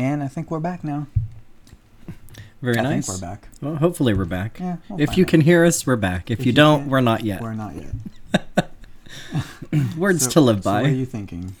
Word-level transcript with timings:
And 0.00 0.22
I 0.22 0.28
think 0.28 0.50
we're 0.50 0.60
back 0.60 0.82
now. 0.82 1.08
Very 2.62 2.78
I 2.78 2.82
nice. 2.82 3.06
think 3.06 3.20
we're 3.20 3.28
back. 3.28 3.48
Well, 3.60 3.76
hopefully 3.76 4.14
we're 4.14 4.24
back. 4.24 4.58
Yeah, 4.58 4.76
we'll 4.88 4.98
if 4.98 5.18
you 5.18 5.26
can 5.26 5.42
hear 5.42 5.62
us, 5.66 5.86
we're 5.86 5.96
back. 5.96 6.30
If, 6.30 6.40
If 6.40 6.46
you, 6.46 6.52
you 6.52 6.56
don't, 6.56 6.88
we're 6.88 7.02
not 7.02 7.22
yet. 7.22 7.42
We're 7.42 7.52
not 7.52 7.74
yet. 7.74 8.70
Words 9.98 10.24
So- 10.24 10.30
to 10.30 10.40
live 10.40 10.62
so 10.64 10.70
by. 10.70 10.80
what 10.82 10.90
are 10.90 10.94
you 10.94 11.04
thinking? 11.04 11.54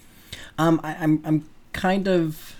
Um, 0.58 0.80
I, 0.82 0.94
I'm 0.96 1.22
I'm 1.26 1.48
kind 1.74 2.08
of 2.08 2.56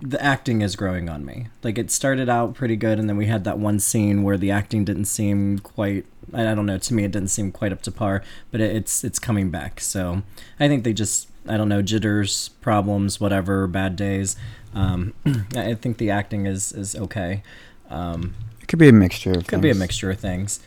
the 0.00 0.22
acting 0.22 0.62
is 0.62 0.76
growing 0.76 1.08
on 1.08 1.24
me. 1.24 1.48
Like 1.64 1.78
it 1.78 1.90
started 1.90 2.28
out 2.28 2.54
pretty 2.54 2.76
good, 2.76 3.00
and 3.00 3.08
then 3.08 3.16
we 3.16 3.26
had 3.26 3.42
that 3.44 3.58
one 3.58 3.80
scene 3.80 4.22
where 4.22 4.36
the 4.36 4.52
acting 4.52 4.84
didn't 4.84 5.04
seem 5.06 5.58
quite. 5.58 6.06
I 6.32 6.48
I 6.50 6.54
don't 6.54 6.66
know. 6.66 6.78
To 6.78 6.94
me, 6.94 7.02
it 7.04 7.10
didn't 7.10 7.28
seem 7.30 7.50
quite 7.50 7.72
up 7.72 7.82
to 7.82 7.90
par, 7.92 8.22
but 8.52 8.60
it, 8.60 8.74
it's 8.74 9.02
it's 9.02 9.18
coming 9.18 9.50
back. 9.50 9.80
So 9.80 10.22
I 10.60 10.68
think 10.68 10.84
they 10.84 10.92
just 10.92 11.28
I 11.46 11.56
don't 11.56 11.68
know 11.68 11.82
jitters, 11.82 12.48
problems, 12.60 13.20
whatever, 13.20 13.66
bad 13.66 13.94
days. 13.96 14.36
Um, 14.74 15.14
I 15.56 15.74
think 15.74 15.98
the 15.98 16.10
acting 16.10 16.46
is 16.46 16.72
is 16.72 16.94
okay. 16.96 17.42
Um, 17.90 18.34
It 18.60 18.68
could 18.68 18.78
be 18.78 18.88
a 18.88 18.92
mixture 18.92 19.32
of 19.32 19.46
could 19.46 19.60
be 19.60 19.68
a 19.70 19.72
things. 19.72 19.78
mixture 19.80 20.10
of 20.10 20.18
things. 20.18 20.60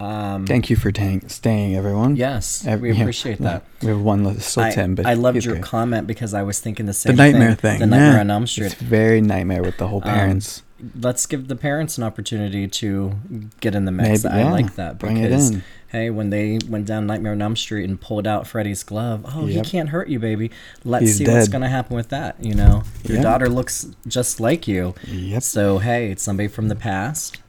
Um, 0.00 0.44
Thank 0.44 0.70
you 0.70 0.76
for 0.76 0.90
tang- 0.90 1.28
staying, 1.28 1.76
everyone. 1.76 2.16
yes, 2.16 2.66
Ev- 2.66 2.80
we 2.80 2.90
appreciate 2.90 3.38
yeah. 3.40 3.46
that. 3.60 3.64
We 3.80 3.88
have 3.88 4.00
one 4.00 4.24
less 4.24 4.44
still 4.44 4.64
I, 4.64 4.72
Tim, 4.72 4.96
but 4.96 5.06
I 5.06 5.14
loved 5.14 5.44
your 5.44 5.54
great. 5.54 5.64
comment 5.64 6.06
because 6.08 6.34
I 6.34 6.42
was 6.42 6.58
thinking 6.60 6.86
the 6.86 6.92
same. 6.92 7.10
Thing. 7.10 7.32
The 7.32 7.38
nightmare 7.38 7.54
thing. 7.54 7.78
The 7.78 7.86
Nightmare 7.86 8.14
yeah. 8.14 8.20
on 8.20 8.30
Elm 8.30 8.46
Street. 8.48 8.66
It's 8.72 8.74
very 8.74 9.20
nightmare 9.20 9.62
with 9.62 9.78
the 9.78 9.86
whole 9.86 10.02
Um, 10.04 10.10
parents. 10.14 10.62
let's 11.00 11.26
give 11.26 11.46
the 11.46 11.54
parents 11.56 11.96
an 11.96 12.02
opportunity 12.04 12.66
to 12.66 13.12
get 13.60 13.74
in 13.76 13.84
the 13.84 13.92
mix. 13.92 14.24
Maybe, 14.24 14.34
I 14.34 14.40
yeah. 14.40 14.50
like 14.50 14.74
that 14.74 14.98
Bring 14.98 15.16
it 15.18 15.28
because 15.28 15.50
in. 15.50 15.62
Hey, 15.94 16.10
when 16.10 16.30
they 16.30 16.58
went 16.68 16.86
down 16.86 17.06
Nightmare 17.06 17.30
on 17.32 17.40
Elm 17.40 17.54
Street 17.54 17.88
and 17.88 18.00
pulled 18.00 18.26
out 18.26 18.48
Freddy's 18.48 18.82
glove, 18.82 19.24
oh, 19.32 19.46
Yep. 19.46 19.64
he 19.64 19.70
can't 19.70 19.90
hurt 19.90 20.08
you, 20.08 20.18
baby. 20.18 20.50
Let's 20.84 21.04
He's 21.04 21.18
see 21.18 21.26
what's 21.28 21.46
gonna 21.46 21.68
happen 21.68 21.94
with 21.94 22.08
that. 22.08 22.34
You 22.42 22.52
know, 22.54 22.82
your 23.04 23.22
daughter 23.22 23.48
looks 23.48 23.86
just 24.08 24.40
like 24.40 24.66
you, 24.66 24.96
Yep. 25.06 25.42
so 25.44 25.78
hey, 25.78 26.10
it's 26.10 26.22
somebody 26.24 26.48
from 26.48 26.66
the 26.66 26.74
past. 26.74 27.40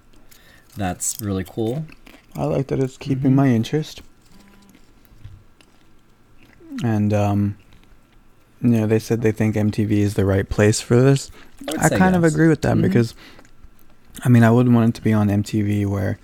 That's 0.77 1.19
really 1.21 1.43
cool. 1.43 1.85
I 2.35 2.43
like 2.43 2.67
that 2.67 2.79
it's 2.79 2.97
keeping 2.97 3.31
Mhm. 3.31 3.35
my 3.35 3.47
interest. 3.47 4.03
And 6.83 7.13
um 7.13 7.57
you 8.61 8.69
know, 8.71 8.87
they 8.87 8.99
said 8.99 9.21
they 9.21 9.31
think 9.31 9.55
MTV 9.55 9.91
is 10.01 10.13
the 10.13 10.25
right 10.25 10.47
place 10.47 10.81
for 10.81 11.01
this. 11.01 11.31
I 11.79 11.89
say 11.89 11.97
kind 11.97 12.15
of 12.15 12.23
agree 12.23 12.47
with 12.47 12.61
that 12.61 12.77
Mhm. 12.77 12.81
because 12.83 13.15
I 14.23 14.29
mean, 14.29 14.43
I 14.43 14.51
wouldn't 14.51 14.75
want 14.75 14.89
it 14.89 14.95
to 14.95 15.01
be 15.01 15.13
on 15.13 15.29
MTV 15.29 15.85
where 15.87 16.19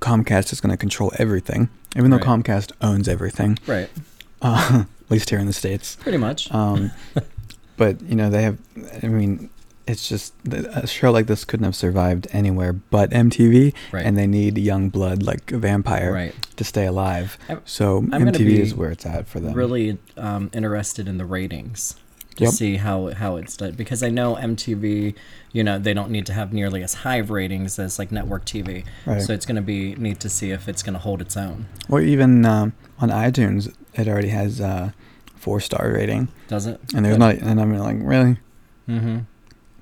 Comcast 0.00 0.52
is 0.52 0.60
going 0.60 0.70
to 0.70 0.76
control 0.76 1.12
everything, 1.18 1.68
even 1.96 2.10
though 2.10 2.18
Right. 2.18 2.26
Comcast 2.26 2.72
owns 2.80 3.08
everything, 3.08 3.58
Right, 3.66 3.90
uh, 4.42 4.84
at 5.04 5.10
least 5.10 5.30
here 5.30 5.38
in 5.38 5.46
the 5.46 5.52
states. 5.52 5.96
pretty 5.96 6.18
much. 6.18 6.52
Um, 6.52 6.90
but 7.76 8.00
you 8.02 8.14
know, 8.14 8.30
they 8.30 8.42
have. 8.42 8.58
I 9.02 9.06
mean, 9.08 9.50
it's 9.86 10.08
just 10.08 10.34
a 10.50 10.86
show 10.86 11.10
like 11.10 11.26
this 11.26 11.44
couldn't 11.44 11.64
have 11.64 11.74
survived 11.76 12.28
anywhere 12.30 12.72
but 12.74 13.10
MTV, 13.10 13.74
right, 13.92 14.04
and 14.04 14.16
they 14.16 14.26
need 14.26 14.58
young 14.58 14.88
blood 14.90 15.22
like 15.22 15.50
a 15.52 15.58
vampire 15.58 16.12
right. 16.12 16.34
to 16.56 16.64
stay 16.64 16.86
alive. 16.86 17.38
I'm- 17.48 17.62
so 17.64 17.98
I'm 18.12 18.26
MTV 18.26 18.58
is 18.58 18.74
where 18.74 18.90
it's 18.90 19.06
at 19.06 19.26
for 19.26 19.40
them. 19.40 19.54
Really 19.54 19.98
um, 20.16 20.50
interested 20.52 21.08
in 21.08 21.18
the 21.18 21.24
ratings 21.24 21.94
to 22.38 22.44
Yep. 22.44 22.52
see 22.54 22.76
how 22.76 23.12
how 23.14 23.36
it's 23.36 23.56
done 23.56 23.72
because 23.72 24.02
I 24.02 24.08
know 24.10 24.34
MTV, 24.36 25.14
you 25.52 25.62
know, 25.62 25.78
they 25.78 25.92
don't 25.94 26.10
need 26.10 26.26
to 26.26 26.32
have 26.32 26.52
nearly 26.52 26.82
as 26.82 26.94
high 26.94 27.16
of 27.16 27.30
ratings 27.30 27.78
as 27.78 27.98
like 27.98 28.10
network 28.10 28.44
TV. 28.44 28.84
Right. 29.06 29.20
So 29.22 29.32
it's 29.32 29.44
going 29.46 29.56
to 29.56 29.62
be 29.62 29.94
neat 29.96 30.18
to 30.20 30.28
see 30.28 30.50
if 30.50 30.68
it's 30.68 30.82
going 30.82 30.94
to 30.94 30.98
hold 31.00 31.20
its 31.20 31.36
own. 31.36 31.66
Or 31.88 32.00
even 32.00 32.44
um, 32.46 32.72
on 32.98 33.10
iTunes, 33.10 33.72
it 33.94 34.08
already 34.08 34.28
has 34.28 34.60
a 34.60 34.94
four 35.36 35.60
star 35.60 35.92
rating, 35.92 36.28
Does 36.48 36.66
it? 36.66 36.80
and 36.94 37.04
there's 37.04 37.18
not. 37.18 37.36
And 37.36 37.60
I'm 37.60 37.76
like, 37.78 37.98
really? 38.00 38.38
Mm-hmm. 38.88 39.18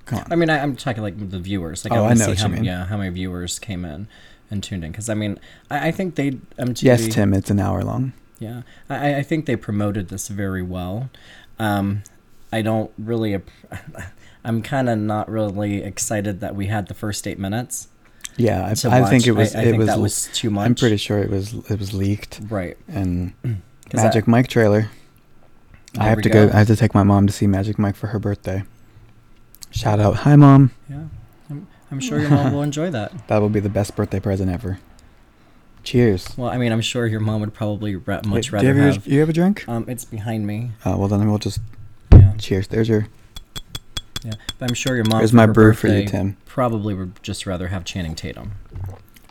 Come 0.07 0.19
on. 0.21 0.27
I 0.33 0.37
mean, 0.37 0.51
I, 0.51 0.61
I'm 0.63 0.77
talking 0.77 1.03
like 1.03 1.31
the 1.31 1.39
viewers. 1.39 1.85
Like 1.85 1.93
Oh, 1.93 2.05
I 2.05 2.11
I 2.11 2.15
know 2.15 2.25
see 2.25 2.31
what 2.33 2.39
how 2.39 2.49
you 2.49 2.55
mean. 2.55 2.65
yeah 2.65 2.87
how 2.87 2.97
many 2.97 3.11
viewers 3.11 3.59
came 3.59 3.85
in 3.85 4.07
and 4.51 4.63
tuned 4.63 4.85
in 4.85 4.93
because 4.93 5.09
I 5.09 5.15
mean 5.15 5.39
I, 5.71 5.89
I 5.89 5.91
think 5.91 6.15
they 6.15 6.31
MTV. 6.59 6.83
Yes, 6.83 7.09
Tim. 7.09 7.35
It's 7.35 7.51
an 7.51 7.59
hour 7.61 7.83
long. 7.83 8.13
Yeah, 8.39 8.63
I, 8.89 9.17
I 9.17 9.23
think 9.23 9.47
they 9.47 9.57
promoted 9.57 10.09
this 10.09 10.29
very 10.29 10.63
well. 10.63 11.09
Um, 11.59 12.03
I 12.57 12.63
don't 12.63 12.91
really. 12.97 13.39
I'm 14.45 14.63
kind 14.63 14.89
of 14.89 14.99
not 14.99 15.29
really 15.29 15.83
excited 15.83 16.41
that 16.41 16.55
we 16.57 16.69
had 16.69 16.89
the 16.89 16.95
first 16.95 17.27
eight 17.27 17.39
minutes. 17.39 17.89
Yeah, 18.39 18.65
I, 18.65 18.71
I 18.71 19.11
think 19.11 19.27
it 19.27 19.33
was. 19.33 19.55
I, 19.55 19.59
I 19.59 19.63
it 19.63 19.65
think 19.67 19.79
was. 19.79 19.87
that 19.89 19.99
was 19.99 20.31
too 20.33 20.49
much. 20.51 20.65
I'm 20.67 20.75
pretty 20.75 20.97
sure 20.97 21.19
it 21.19 21.29
was. 21.29 21.53
It 21.71 21.79
was 21.79 21.93
leaked 21.93 22.41
right. 22.49 22.79
and 22.89 23.35
Magic 23.95 24.27
Mike 24.27 24.49
trailer. 24.49 24.89
I 25.99 26.05
have 26.05 26.23
to 26.23 26.31
go. 26.31 26.49
go. 26.49 26.55
I 26.55 26.59
have 26.59 26.67
to 26.69 26.77
take 26.77 26.95
my 26.95 27.03
mom 27.03 27.27
to 27.27 27.33
see 27.33 27.47
Magic 27.47 27.79
Mike 27.79 27.97
for 27.97 28.07
her 28.09 28.19
birthday. 28.19 28.65
Shout 29.71 30.01
out, 30.01 30.17
hi 30.17 30.37
mom. 30.37 30.71
Yeah, 30.89 31.05
I'm, 31.51 31.67
I'm 31.91 32.01
sure 32.01 32.19
your 32.19 32.31
mom 32.31 32.55
will 32.55 32.63
enjoy 32.63 32.91
that. 32.91 33.13
That 33.29 33.39
will 33.43 33.51
be 33.51 33.61
the 33.61 33.69
best 33.69 33.97
birthday 33.97 34.21
present 34.21 34.51
ever. 34.51 34.79
Cheers. 35.83 36.27
Well, 36.39 36.49
I 36.49 36.57
mean, 36.57 36.73
I'm 36.73 36.81
sure 36.81 37.07
your 37.07 37.21
mom 37.21 37.41
would 37.41 37.53
probably 37.55 37.97
ra- 37.97 38.21
much 38.25 38.51
Wait, 38.51 38.61
do 38.61 38.67
rather 38.67 38.67
you 38.67 38.75
have, 38.75 38.77
your- 38.85 38.93
have. 38.95 39.07
you 39.07 39.21
have 39.21 39.29
a 39.29 39.33
drink? 39.33 39.69
Um, 39.69 39.85
it's 39.89 40.05
behind 40.05 40.47
me. 40.47 40.71
Uh, 40.85 40.97
well, 40.99 41.09
then 41.09 41.29
we'll 41.29 41.39
just 41.39 41.61
cheers. 42.39 42.69
There's 42.69 42.89
your. 42.89 43.09
yeah. 44.25 44.33
But 44.59 44.71
I'm 44.71 44.75
sure 44.75 44.95
your 44.97 45.05
mom. 45.05 45.19
There's 45.19 45.33
my 45.33 45.47
brew 45.47 45.73
for 45.75 45.89
you, 45.89 46.07
Tim. 46.07 46.37
Probably 46.47 46.95
would 46.95 47.23
just 47.23 47.47
rather 47.47 47.69
have 47.69 47.85
Channing 47.85 48.15
Tatum. 48.15 48.53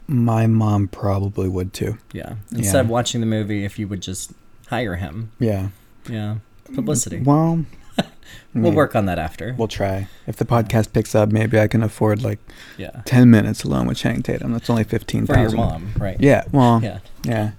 My 0.07 0.45
mom 0.47 0.87
probably 0.87 1.49
would 1.49 1.73
too. 1.73 1.97
Yeah. 2.13 2.35
Instead 2.51 2.73
Yeah. 2.75 2.81
of 2.81 2.89
watching 2.89 3.21
the 3.21 3.27
movie, 3.27 3.65
if 3.65 3.79
you 3.79 3.87
would 3.87 4.01
just 4.01 4.33
hire 4.67 4.95
him. 4.95 5.31
Yeah. 5.39 5.69
Yeah. 6.09 6.35
Publicity. 6.73 7.21
Well, 7.21 7.65
We'll 8.53 8.71
yeah, 8.71 8.75
work 8.77 8.95
on 8.95 9.05
that 9.05 9.19
after. 9.19 9.53
We'll 9.57 9.67
try. 9.67 10.07
If 10.27 10.35
the 10.37 10.45
podcast 10.45 10.93
picks 10.93 11.13
up, 11.15 11.31
maybe 11.31 11.59
I 11.59 11.67
can 11.67 11.83
afford 11.83 12.21
like 12.23 12.39
yeah. 12.77 13.01
ten 13.05 13.29
minutes 13.31 13.63
alone 13.63 13.87
with 13.87 13.97
Channing 13.97 14.23
Tatum. 14.23 14.51
That's 14.53 14.69
only 14.69 14.83
fifteen 14.83 15.25
For 15.25 15.37
your 15.37 15.51
mom, 15.51 15.91
right? 15.97 16.17
Yeah. 16.19 16.43
Well. 16.51 16.81
Yeah. 16.83 16.99
Yeah. 17.23 17.51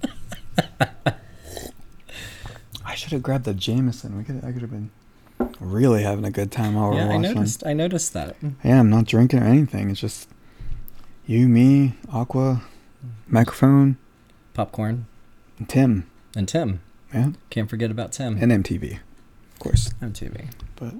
I 2.84 2.94
should 2.94 3.12
have 3.12 3.22
grabbed 3.22 3.44
the 3.44 3.54
Jameson. 3.54 4.16
We 4.16 4.24
could. 4.24 4.44
I 4.44 4.52
could 4.52 4.62
have 4.62 4.70
been 4.70 4.90
really 5.60 6.02
having 6.02 6.24
a 6.24 6.30
good 6.30 6.50
time 6.52 6.74
while 6.74 6.94
Yeah, 6.94 7.08
we're 7.08 7.16
watching. 7.16 7.24
I 7.30 7.34
noticed. 7.34 7.66
I 7.66 7.72
noticed 7.72 8.12
that. 8.14 8.36
Yeah, 8.64 8.80
I'm 8.80 8.90
not 8.90 9.06
drinking 9.06 9.40
or 9.42 9.46
anything. 9.46 9.90
It's 9.90 10.00
just 10.00 10.28
you, 11.26 11.48
me, 11.48 11.94
Aqua, 12.12 12.62
microphone, 13.26 13.96
Popcorn 14.54 15.06
and 15.58 15.68
Tim. 15.68 16.06
and 16.36 16.46
Tim. 16.48 16.80
Yeah, 17.14 17.30
Can't 17.50 17.70
forget 17.70 17.90
about 17.90 18.12
Tim. 18.12 18.36
and 18.40 18.52
MTV, 18.52 18.92
of 19.52 19.58
course. 19.58 19.90
MTV. 20.02 20.48
but 20.76 20.94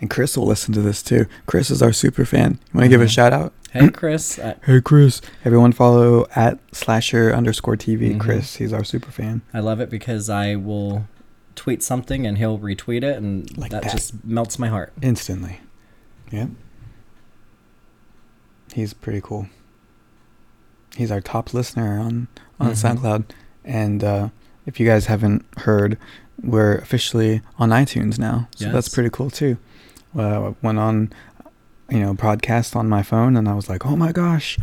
And 0.00 0.10
Chris 0.10 0.36
will 0.36 0.46
listen 0.46 0.74
to 0.74 0.82
this 0.82 1.02
too. 1.02 1.26
Chris 1.46 1.70
is 1.70 1.80
our 1.82 1.92
super 1.92 2.24
fan. 2.26 2.58
You 2.72 2.78
want 2.78 2.84
to 2.84 2.88
give 2.88 3.00
a 3.00 3.06
Mhm. 3.06 3.10
shout 3.10 3.32
out? 3.32 3.52
Hey, 3.72 3.88
Chris. 3.88 4.38
I, 4.38 4.56
Hey, 4.64 4.80
Chris. 4.82 5.22
Everyone 5.44 5.72
follow 5.72 6.26
at 6.36 6.58
slasher 6.72 7.32
underscore 7.34 7.76
TV. 7.76 8.12
Mhm. 8.14 8.20
Chris, 8.20 8.56
he's 8.56 8.72
our 8.74 8.84
super 8.84 9.10
fan. 9.10 9.40
I 9.54 9.60
love 9.60 9.80
it 9.80 9.88
because 9.88 10.28
I 10.28 10.54
will 10.56 11.06
tweet 11.56 11.82
something 11.82 12.26
and 12.26 12.38
he'll 12.38 12.58
retweet 12.58 13.02
it, 13.02 13.16
and 13.16 13.56
Like 13.58 13.70
that, 13.72 13.82
that. 13.82 13.92
just 13.92 14.24
melts 14.24 14.58
my 14.58 14.68
heart. 14.68 14.92
Instantly. 15.02 15.60
Yeah, 16.30 16.46
He's 18.74 18.92
pretty 18.92 19.20
cool. 19.20 19.48
He's 20.96 21.10
our 21.10 21.20
top 21.20 21.54
listener 21.54 21.98
on 22.00 22.28
on 22.58 22.70
Mhm. 22.70 22.98
SoundCloud, 22.98 23.24
and 23.64 24.02
uh, 24.02 24.28
if 24.66 24.80
you 24.80 24.86
guys 24.86 25.06
haven't 25.06 25.44
heard, 25.58 25.98
we're 26.42 26.74
officially 26.76 27.42
on 27.58 27.68
iTunes 27.70 28.18
now, 28.18 28.48
so 28.56 28.70
that's 28.72 28.88
pretty 28.88 29.10
cool 29.10 29.28
too. 29.30 29.58
Uh, 30.18 30.52
went 30.62 30.78
on, 30.78 31.10
you 31.90 32.00
know, 32.00 32.14
broadcast 32.14 32.74
on 32.74 32.88
my 32.88 33.02
phone, 33.02 33.36
and 33.36 33.46
I 33.48 33.54
was 33.54 33.68
like, 33.68 33.84
oh 33.86 33.94
my 33.96 34.10
gosh, 34.12 34.58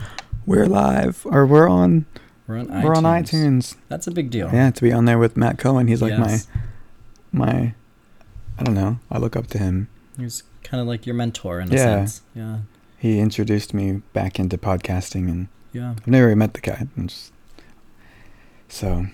we're 0.48 0.66
live 0.66 1.22
or 1.30 1.46
we're 1.46 1.70
on 1.70 2.06
We're 2.48 2.58
on 2.60 2.68
we're 2.84 2.96
on 2.96 3.04
iTunes. 3.04 3.30
iTunes. 3.30 3.76
That's 3.90 4.08
a 4.08 4.12
big 4.12 4.30
deal. 4.32 4.50
Yeah, 4.52 4.72
to 4.72 4.82
be 4.82 4.92
on 4.92 5.06
there 5.06 5.20
with 5.20 5.38
Matt 5.38 5.58
Cohen, 5.60 5.88
he's 5.88 6.02
like 6.02 6.18
Yes. 6.18 6.48
my 6.50 6.62
my. 7.34 7.74
I 8.58 8.64
don't 8.64 8.76
know. 8.76 9.00
I 9.12 9.18
look 9.18 9.36
up 9.36 9.48
to 9.48 9.58
him. 9.58 9.90
He's 10.18 10.44
kind 10.64 10.80
of 10.80 10.88
like 10.88 11.06
your 11.06 11.16
mentor 11.16 11.60
in 11.60 11.70
a 11.72 11.76
Yeah. 11.76 11.78
sense. 12.06 12.22
Yeah. 12.36 12.58
He 12.98 13.20
introduced 13.20 13.74
me 13.74 14.02
back 14.14 14.40
into 14.40 14.58
podcasting, 14.58 15.28
and 15.28 15.48
Yeah. 15.74 15.92
I've 15.98 16.08
never 16.08 16.28
even 16.28 16.38
met 16.38 16.54
the 16.54 16.62
guy. 16.62 16.88
Just, 17.06 17.32
so 18.70 19.08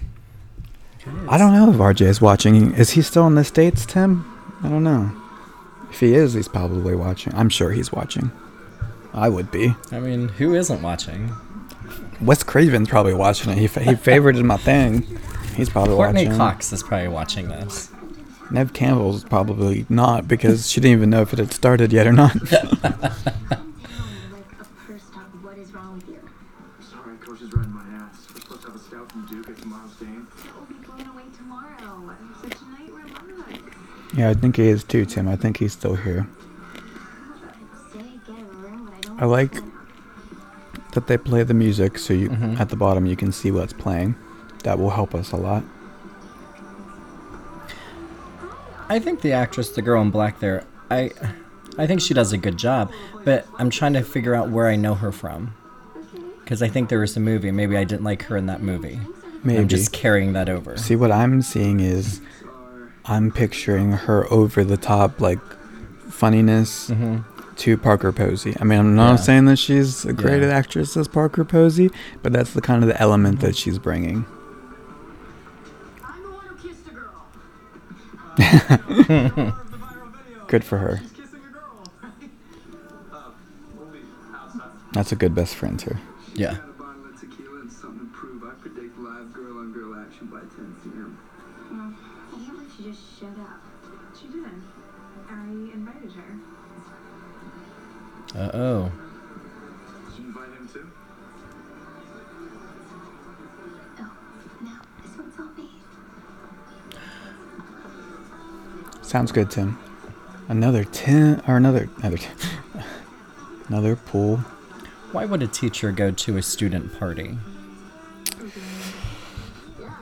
I 1.29 1.37
don't 1.37 1.53
know 1.53 1.71
if 1.71 1.77
RJ 1.79 2.05
is 2.05 2.21
watching. 2.21 2.73
Is 2.75 2.91
he 2.91 3.01
still 3.01 3.25
in 3.27 3.35
the 3.35 3.43
states, 3.43 3.85
Tim? 3.85 4.25
I 4.61 4.67
don't 4.69 4.83
know. 4.83 5.11
If 5.89 6.01
he 6.01 6.13
is, 6.13 6.33
he's 6.33 6.47
probably 6.49 6.93
watching. 6.95 7.33
I'm 7.33 7.49
sure 7.49 7.71
he's 7.71 7.91
watching. 7.91 8.31
I 9.13 9.29
would 9.29 9.49
be. 9.49 9.73
I 9.91 9.99
mean, 9.99 10.27
who 10.27 10.53
isn't 10.53 10.81
watching? 10.81 11.31
Wes 12.21 12.43
Craven's 12.43 12.89
probably 12.89 13.13
watching 13.13 13.51
it. 13.53 13.57
He 13.57 13.67
fa- 13.67 13.81
he 13.83 13.91
favorited 13.93 14.43
my 14.43 14.57
thing. 14.57 15.07
He's 15.55 15.69
probably 15.69 15.95
Courtney 15.95 16.25
watching. 16.25 16.37
Cox 16.37 16.71
is 16.73 16.83
probably 16.83 17.07
watching 17.07 17.47
this. 17.47 17.89
Neve 18.51 18.73
Campbell's 18.73 19.23
probably 19.23 19.85
not 19.89 20.27
because 20.27 20.69
she 20.69 20.81
didn't 20.81 20.97
even 20.97 21.09
know 21.11 21.21
if 21.21 21.33
it 21.33 21.39
had 21.39 21.51
started 21.53 21.93
yet 21.93 22.07
or 22.07 22.13
not. 22.13 22.33
What 25.41 25.57
is 25.57 25.71
wrong 25.73 25.95
with 25.95 26.07
you? 26.09 26.19
Sorry, 26.81 27.15
coach 27.17 27.41
is 27.41 27.53
riding 27.53 27.71
my 27.73 27.81
ass. 27.97 28.27
We're 28.33 28.41
supposed 28.41 28.61
to 28.61 28.67
have 28.67 28.75
a 28.75 28.79
scout 28.79 29.11
from 29.11 29.25
Duke 29.27 29.49
at 29.49 29.57
tomorrow's 29.57 29.93
game. 29.95 30.27
We'll 30.55 30.65
be 30.65 30.85
going 30.85 31.07
away 31.07 31.23
tomorrow. 31.37 32.15
So 32.41 32.49
tonight, 32.49 32.91
relax. 33.23 33.59
yeah, 34.17 34.29
I 34.29 34.33
think 34.33 34.55
he 34.57 34.67
is 34.67 34.83
too, 34.83 35.05
Tim. 35.05 35.27
I 35.27 35.35
think 35.35 35.57
he's 35.57 35.73
still 35.73 35.95
here. 35.95 36.27
I 39.19 39.25
like 39.25 39.53
that 40.93 41.07
they 41.07 41.17
play 41.17 41.43
the 41.43 41.53
music 41.53 41.97
so 41.99 42.13
you 42.13 42.29
Mhm. 42.29 42.59
at 42.59 42.69
the 42.69 42.75
bottom 42.77 43.05
you 43.05 43.15
can 43.17 43.31
see 43.31 43.51
what's 43.51 43.73
playing. 43.73 44.15
That 44.63 44.79
will 44.79 44.91
help 44.91 45.13
us 45.13 45.31
a 45.31 45.37
lot. 45.37 45.63
I 48.89 48.99
think 48.99 49.21
the 49.21 49.31
actress, 49.33 49.69
the 49.69 49.81
girl 49.81 50.01
in 50.01 50.09
black 50.11 50.39
there, 50.39 50.63
I 50.89 51.11
I 51.77 51.87
think 51.87 52.01
she 52.01 52.13
does 52.13 52.33
a 52.33 52.37
good 52.37 52.57
job, 52.57 52.91
but 53.23 53.47
I'm 53.57 53.69
trying 53.69 53.93
to 53.93 54.01
figure 54.01 54.35
out 54.35 54.49
where 54.49 54.67
I 54.67 54.75
know 54.75 54.95
her 54.95 55.11
from. 55.11 55.53
Cuz 56.45 56.61
I 56.61 56.67
think 56.67 56.89
there 56.89 56.99
was 56.99 57.15
a 57.15 57.19
movie, 57.19 57.51
maybe 57.51 57.77
I 57.77 57.83
didn't 57.83 58.03
like 58.03 58.23
her 58.23 58.35
in 58.37 58.47
that 58.47 58.61
movie. 58.61 58.99
Maybe. 59.43 59.59
I'm 59.61 59.67
just 59.67 59.93
carrying 59.93 60.33
that 60.33 60.49
over. 60.49 60.75
See 60.77 60.95
what 60.95 61.11
I'm 61.11 61.41
seeing 61.41 61.79
is 61.79 62.19
I'm 63.05 63.31
picturing 63.31 63.91
her 63.93 64.31
over 64.33 64.63
the 64.63 64.75
top 64.77 65.21
like 65.21 65.39
funniness 66.09 66.89
Mhm. 66.89 67.23
to 67.57 67.77
Parker 67.77 68.11
Posey. 68.11 68.55
I 68.59 68.63
mean, 68.63 68.79
I'm 68.79 68.95
not 68.95 69.11
Yeah. 69.11 69.15
saying 69.17 69.45
that 69.45 69.57
she's 69.59 70.03
a 70.05 70.11
great 70.13 70.41
Yeah. 70.41 70.49
actress 70.49 70.97
as 70.97 71.07
Parker 71.07 71.45
Posey, 71.45 71.91
but 72.23 72.33
that's 72.33 72.51
the 72.53 72.61
kind 72.61 72.83
of 72.83 72.89
the 72.89 72.99
element 72.99 73.39
that 73.41 73.55
she's 73.55 73.77
bringing. 73.77 74.25
Good 80.47 80.63
for 80.63 80.77
her. 80.77 80.99
She's 81.01 81.11
kissing 81.11 81.41
a 81.45 81.51
girl. 81.51 81.83
uh, 83.11 83.31
we'll 83.77 83.87
be 83.87 83.99
outside. 84.33 84.71
That's 84.93 85.11
a 85.11 85.15
good 85.15 85.35
best 85.35 85.55
friend 85.55 85.77
too. 85.79 85.95
Yeah. 86.35 86.57
Got 98.33 98.55
a 98.55 98.91
Sounds 109.09 109.31
good, 109.31 109.49
Tim. 109.49 109.75
Another 110.49 110.83
Tim 110.83 111.41
or 111.47 111.57
another 111.57 111.89
another 111.97 112.19
another 113.67 113.95
pool. 113.95 114.37
Why 115.13 115.25
would 115.25 115.41
a 115.41 115.47
teacher 115.47 115.91
go 115.91 116.11
to 116.11 116.37
a 116.37 116.43
student 116.43 116.97
party? 116.99 117.35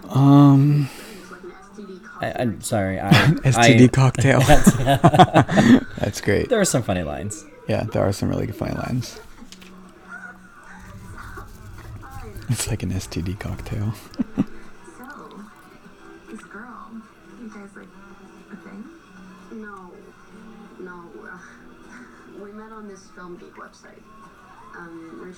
Um, 0.10 0.90
I, 2.20 2.34
I'm 2.38 2.60
sorry. 2.60 3.00
I, 3.00 3.12
STD 3.46 3.84
I, 3.84 3.88
cocktail. 3.88 4.42
That's 6.00 6.20
great. 6.20 6.50
there 6.50 6.60
are 6.60 6.66
some 6.66 6.84
funny 6.84 7.04
lines. 7.04 7.46
Yeah, 7.70 7.84
there 7.84 8.04
are 8.04 8.12
some 8.12 8.28
really 8.28 8.48
funny 8.48 8.76
lines. 8.76 9.22
It's 12.50 12.68
like 12.68 12.84
an 12.84 12.92
STD 12.92 13.40
cocktail. 13.40 13.94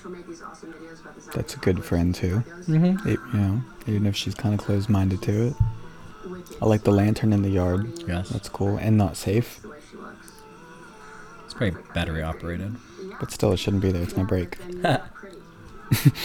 Awesome 0.04 0.72
videos 0.72 1.00
about 1.00 1.14
the 1.16 1.30
That's 1.34 1.54
a 1.54 1.58
good 1.58 1.84
friend, 1.84 2.14
too. 2.14 2.42
Mm-hmm. 2.66 3.08
It, 3.08 3.18
you 3.32 3.38
know, 3.38 3.60
even 3.86 4.06
if 4.06 4.16
she's 4.16 4.34
kind 4.34 4.54
of 4.54 4.60
closed-minded 4.60 5.22
to 5.22 5.48
it. 5.48 5.54
I 6.60 6.66
like 6.66 6.82
the 6.82 6.90
lantern 6.92 7.32
in 7.32 7.42
the 7.42 7.50
yard. 7.50 7.90
Yes. 8.06 8.28
That's 8.30 8.48
cool 8.48 8.76
and 8.76 8.96
not 8.96 9.16
safe, 9.16 9.60
The 9.62 9.68
way 9.70 9.78
she 9.90 9.96
looks. 9.96 10.32
It's 11.44 11.54
probably 11.54 11.80
battery 11.94 12.22
operated. 12.22 12.76
but 13.18 13.30
still, 13.30 13.52
it 13.52 13.58
shouldn't 13.58 13.82
be 13.82 13.90
there. 13.92 14.02
It's 14.02 14.12
gonna 14.12 14.26
break. 14.28 14.56
Then 14.58 14.82
you're 14.82 14.98
pretty. 15.14 16.10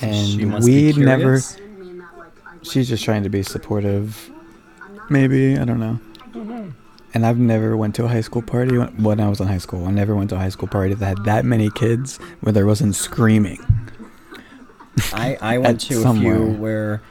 And 0.00 0.26
She 0.26 0.44
must 0.44 0.64
we 0.66 0.92
never. 0.92 1.22
curious. 1.22 1.54
I 1.54 1.58
didn't 1.60 1.80
mean 1.80 1.98
that 1.98 2.18
like 2.18 2.32
I 2.46 2.56
She's 2.62 2.88
just 2.88 3.02
trying 3.04 3.22
to 3.22 3.28
be 3.30 3.42
supportive. 3.42 4.30
Maybe 5.08 5.56
I 5.58 5.64
don't 5.64 5.80
know. 5.80 5.98
And 7.14 7.24
I've 7.24 7.38
never 7.38 7.76
went 7.76 7.94
to 7.96 8.04
a 8.04 8.08
high 8.08 8.20
school 8.20 8.42
party 8.42 8.76
when, 8.76 8.88
when 9.02 9.20
I 9.20 9.28
was 9.28 9.40
in 9.40 9.46
high 9.48 9.58
school. 9.58 9.86
I 9.86 9.90
never 9.90 10.14
went 10.14 10.30
to 10.30 10.36
a 10.36 10.38
high 10.38 10.50
school 10.50 10.68
party 10.68 10.92
that 10.94 11.04
had 11.06 11.24
that 11.24 11.44
many 11.44 11.70
kids 11.70 12.18
where 12.40 12.52
there 12.52 12.66
wasn't 12.66 12.94
screaming. 12.94 13.58
I, 15.12 15.38
I 15.40 15.58
went 15.58 15.80
to 15.82 16.02
a 16.08 16.14
few 16.14 16.52
where 16.54 17.02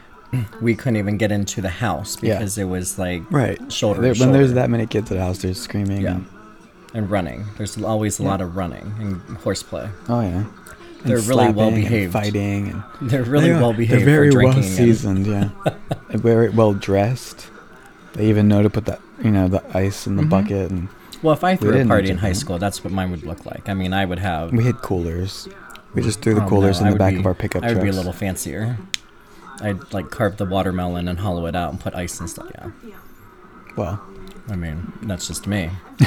we 0.62 0.76
couldn't 0.76 0.98
even 0.98 1.18
get 1.18 1.32
into 1.32 1.62
the 1.62 1.70
house 1.70 2.18
Yeah. 2.22 2.38
because 2.38 2.58
it 2.58 2.66
was 2.66 3.00
like 3.00 3.24
Right. 3.32 3.72
shoulder 3.72 4.02
There- 4.02 4.14
to 4.14 4.20
when 4.20 4.32
there's 4.32 4.54
that 4.54 4.70
many 4.70 4.86
kids 4.86 5.12
at 5.12 5.18
a 5.18 5.22
house, 5.22 5.40
there's 5.40 5.60
screaming. 5.62 6.02
Yeah. 6.02 6.16
and- 6.16 6.26
and 6.94 7.12
running. 7.12 7.44
There's 7.58 7.78
always 7.84 8.22
a 8.22 8.24
Yeah. 8.24 8.30
lot 8.30 8.40
of 8.42 8.56
running 8.56 8.94
and 9.00 9.38
horseplay. 9.40 9.90
oh 10.08 10.22
yeah. 10.22 10.28
And 10.46 10.48
They're 11.04 11.18
really 11.20 11.50
well 11.52 11.68
and 11.68 11.76
behaved. 11.76 12.14
fighting 12.14 12.70
and 13.00 13.10
They're 13.12 13.24
really 13.24 13.50
They 13.50 13.54
are. 13.56 13.60
well 13.62 13.74
behaved 13.74 14.00
They're 14.00 14.06
very 14.06 14.32
well 14.32 14.56
and- 14.56 14.64
seasoned. 14.64 15.28
Yeah. 15.28 15.50
very 16.12 16.50
well 16.50 16.74
dressed. 16.74 17.48
They 18.16 18.28
even 18.30 18.48
know 18.48 18.64
to 18.64 18.70
put 18.70 18.86
that, 18.86 19.02
you 19.24 19.30
know, 19.32 19.48
the 19.48 19.62
ice 19.78 20.08
in 20.08 20.16
the 20.16 20.24
Mhm. 20.24 20.30
bucket, 20.30 20.72
and 20.72 20.88
well, 21.22 21.34
if 21.34 21.44
I 21.44 21.56
threw 21.56 21.80
a 21.82 21.86
party 21.86 22.10
in 22.10 22.18
high 22.20 22.34
school, 22.34 22.58
that's 22.58 22.84
what 22.84 22.94
mine 22.94 23.12
would 23.12 23.24
look 23.24 23.46
like. 23.46 23.68
I 23.68 23.74
mean, 23.74 23.94
I 23.94 24.06
would 24.06 24.20
have. 24.20 24.52
we 24.54 24.64
had 24.64 24.82
coolers. 24.82 25.48
We 25.94 26.02
just 26.02 26.22
threw 26.22 26.34
the 26.34 26.44
oh, 26.44 26.48
coolers 26.50 26.82
no, 26.82 26.88
in 26.88 26.94
the 26.94 27.00
back 27.00 27.14
be- 27.14 27.20
of 27.20 27.26
our 27.26 27.34
pickup 27.34 27.62
truck. 27.62 27.72
I 27.72 27.74
would 27.74 27.82
trucks. 27.82 27.84
be 27.84 27.90
a 27.96 27.98
little 27.98 28.14
fancier. 28.14 28.78
I'd 29.62 29.94
like 29.94 30.10
carve 30.12 30.38
the 30.38 30.46
watermelon 30.46 31.08
and 31.08 31.20
hollow 31.20 31.46
it 31.46 31.56
out 31.56 31.72
and 31.72 31.80
put 31.80 31.96
ice 31.96 32.20
and 32.20 32.30
stuff. 32.30 32.52
Yeah. 32.54 32.70
Well, 33.78 34.02
I 34.50 34.56
mean, 34.56 34.92
that's 35.04 35.28
just 35.28 35.48
me. 35.48 35.72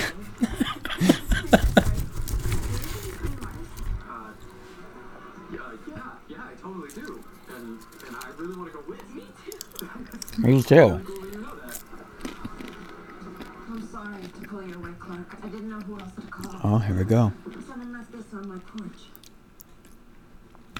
me 10.38 10.62
yeah, 10.68 10.98
Oh, 16.70 16.76
here 16.76 16.94
we 16.94 17.04
go. 17.04 17.32
Someone 17.66 17.94
left 17.94 18.12
this 18.12 18.26
on 18.34 18.46
my 18.46 18.58
porch. 18.58 19.00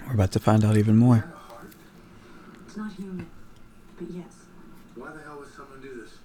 We're 0.06 0.12
about 0.12 0.32
to 0.32 0.38
find 0.38 0.62
out 0.62 0.76
even 0.76 0.99
more. 0.99 1.25
It's 2.67 2.76
not 2.76 2.93
human, 2.93 3.26
but 3.99 4.11
yes. 4.11 4.35
Why 4.96 5.12
the 5.12 5.23
hell 5.23 5.38
would 5.38 5.50
someone 5.50 5.81
do 5.81 6.02
this? 6.02 6.19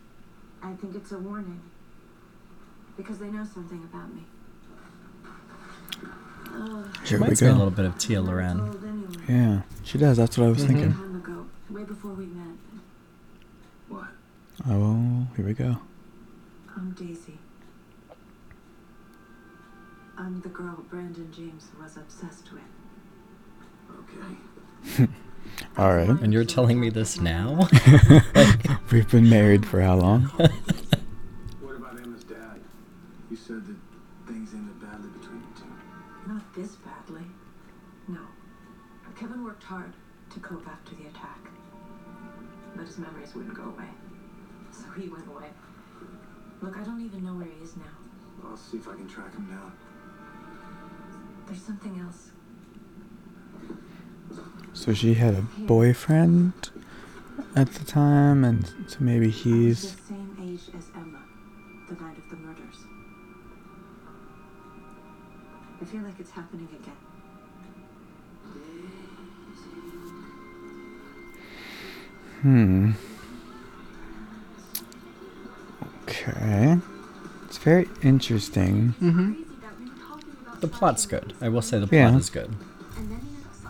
I 0.61 0.73
think 0.73 0.95
it's 0.95 1.13
a 1.13 1.17
warning. 1.17 1.61
Because 2.97 3.19
they 3.19 3.29
know 3.29 3.45
something 3.45 3.81
about 3.89 4.13
me. 4.13 4.23
Oh, 6.55 6.83
She 7.03 7.09
Here 7.11 7.17
we 7.19 7.23
reminds 7.23 7.41
me 7.41 7.47
a 7.47 7.53
little 7.53 7.71
bit 7.71 7.85
of 7.85 7.97
Tia 7.97 8.21
Loren. 8.21 9.15
Yeah, 9.29 9.61
she 9.83 9.97
does. 9.97 10.17
That's 10.17 10.37
what 10.37 10.47
I 10.47 10.49
was 10.49 10.57
Mhm. 10.61 10.67
thinking. 10.67 10.93
Time 10.93 11.15
ago, 11.15 11.45
way 11.69 11.85
before 11.85 12.11
we 12.11 12.25
met. 12.25 12.57
What? 13.87 14.07
Oh, 14.67 15.25
here 15.37 15.45
we 15.45 15.53
go. 15.53 15.77
I'm 16.75 16.91
Daisy. 16.91 17.39
I'm 20.17 20.41
the 20.41 20.49
girl 20.49 20.83
Brandon 20.89 21.31
James 21.31 21.69
was 21.81 21.97
obsessed 21.97 22.49
with. 22.51 22.61
Okay. 24.97 25.07
All 25.77 25.93
right. 25.95 26.09
And 26.09 26.31
you're 26.31 26.45
telling 26.45 26.79
me 26.79 26.89
this 26.89 27.19
now? 27.19 27.67
We've 28.91 29.09
been 29.09 29.29
married 29.29 29.65
for 29.65 29.81
how 29.81 29.95
long? 29.95 30.23
What 31.61 31.77
about 31.77 31.99
Emma's 31.99 32.23
dad? 32.23 32.61
You 33.29 33.37
said 33.37 33.65
that 33.65 33.75
things 34.27 34.53
ended 34.53 34.79
badly 34.79 35.09
between 35.09 35.39
you 35.41 35.53
two. 35.55 36.31
Not 36.31 36.53
this 36.53 36.75
badly. 36.75 37.25
No. 38.07 38.19
Kevin 39.19 39.43
worked 39.43 39.63
hard 39.63 39.93
to 40.33 40.39
cope 40.39 40.67
after 40.67 40.95
the 40.95 41.07
attack. 41.07 41.39
But 42.75 42.85
his 42.85 42.97
memories 42.97 43.33
wouldn't 43.35 43.55
go 43.55 43.63
away. 43.63 43.89
So 44.71 44.85
he 44.99 45.09
went 45.09 45.27
away. 45.27 45.49
Look, 46.61 46.77
I 46.77 46.83
don't 46.83 47.01
even 47.03 47.23
know 47.23 47.33
where 47.33 47.47
he 47.47 47.63
is 47.63 47.75
now. 47.77 47.83
I'll 48.47 48.57
see 48.57 48.77
if 48.77 48.87
I 48.87 48.93
can 48.93 49.07
track 49.07 49.33
him 49.33 49.45
down. 49.45 49.71
There's 51.53 51.65
something 51.65 51.99
else. 51.99 52.31
So 54.73 54.91
she 54.91 55.13
had 55.13 55.35
a 55.35 55.41
boyfriend 55.59 56.71
at 57.55 57.71
the 57.73 57.85
time, 57.85 58.43
and 58.43 58.65
so 58.87 58.97
maybe 58.99 59.29
he's. 59.29 59.93
the 59.93 60.01
same 60.01 60.35
age 60.41 60.61
as 60.75 60.89
Emma, 60.95 61.19
the 61.89 61.93
night 62.03 62.17
of 62.17 62.27
the 62.31 62.37
murders. 62.37 62.77
I 65.79 65.85
feel 65.85 66.01
like 66.01 66.19
it's 66.19 66.31
happening 66.31 66.67
again. 66.81 66.97
Hmm. 72.41 72.91
Okay. 76.07 76.77
It's 77.45 77.59
very 77.59 77.87
interesting. 78.01 78.95
mm-hmm. 78.99 79.42
The 80.63 80.69
plot's 80.69 81.05
good. 81.05 81.33
I 81.41 81.49
will 81.49 81.61
say 81.61 81.77
the 81.77 81.87
plot 81.87 81.93
Yeah. 81.97 82.15
is 82.17 82.29
good. 82.29 82.55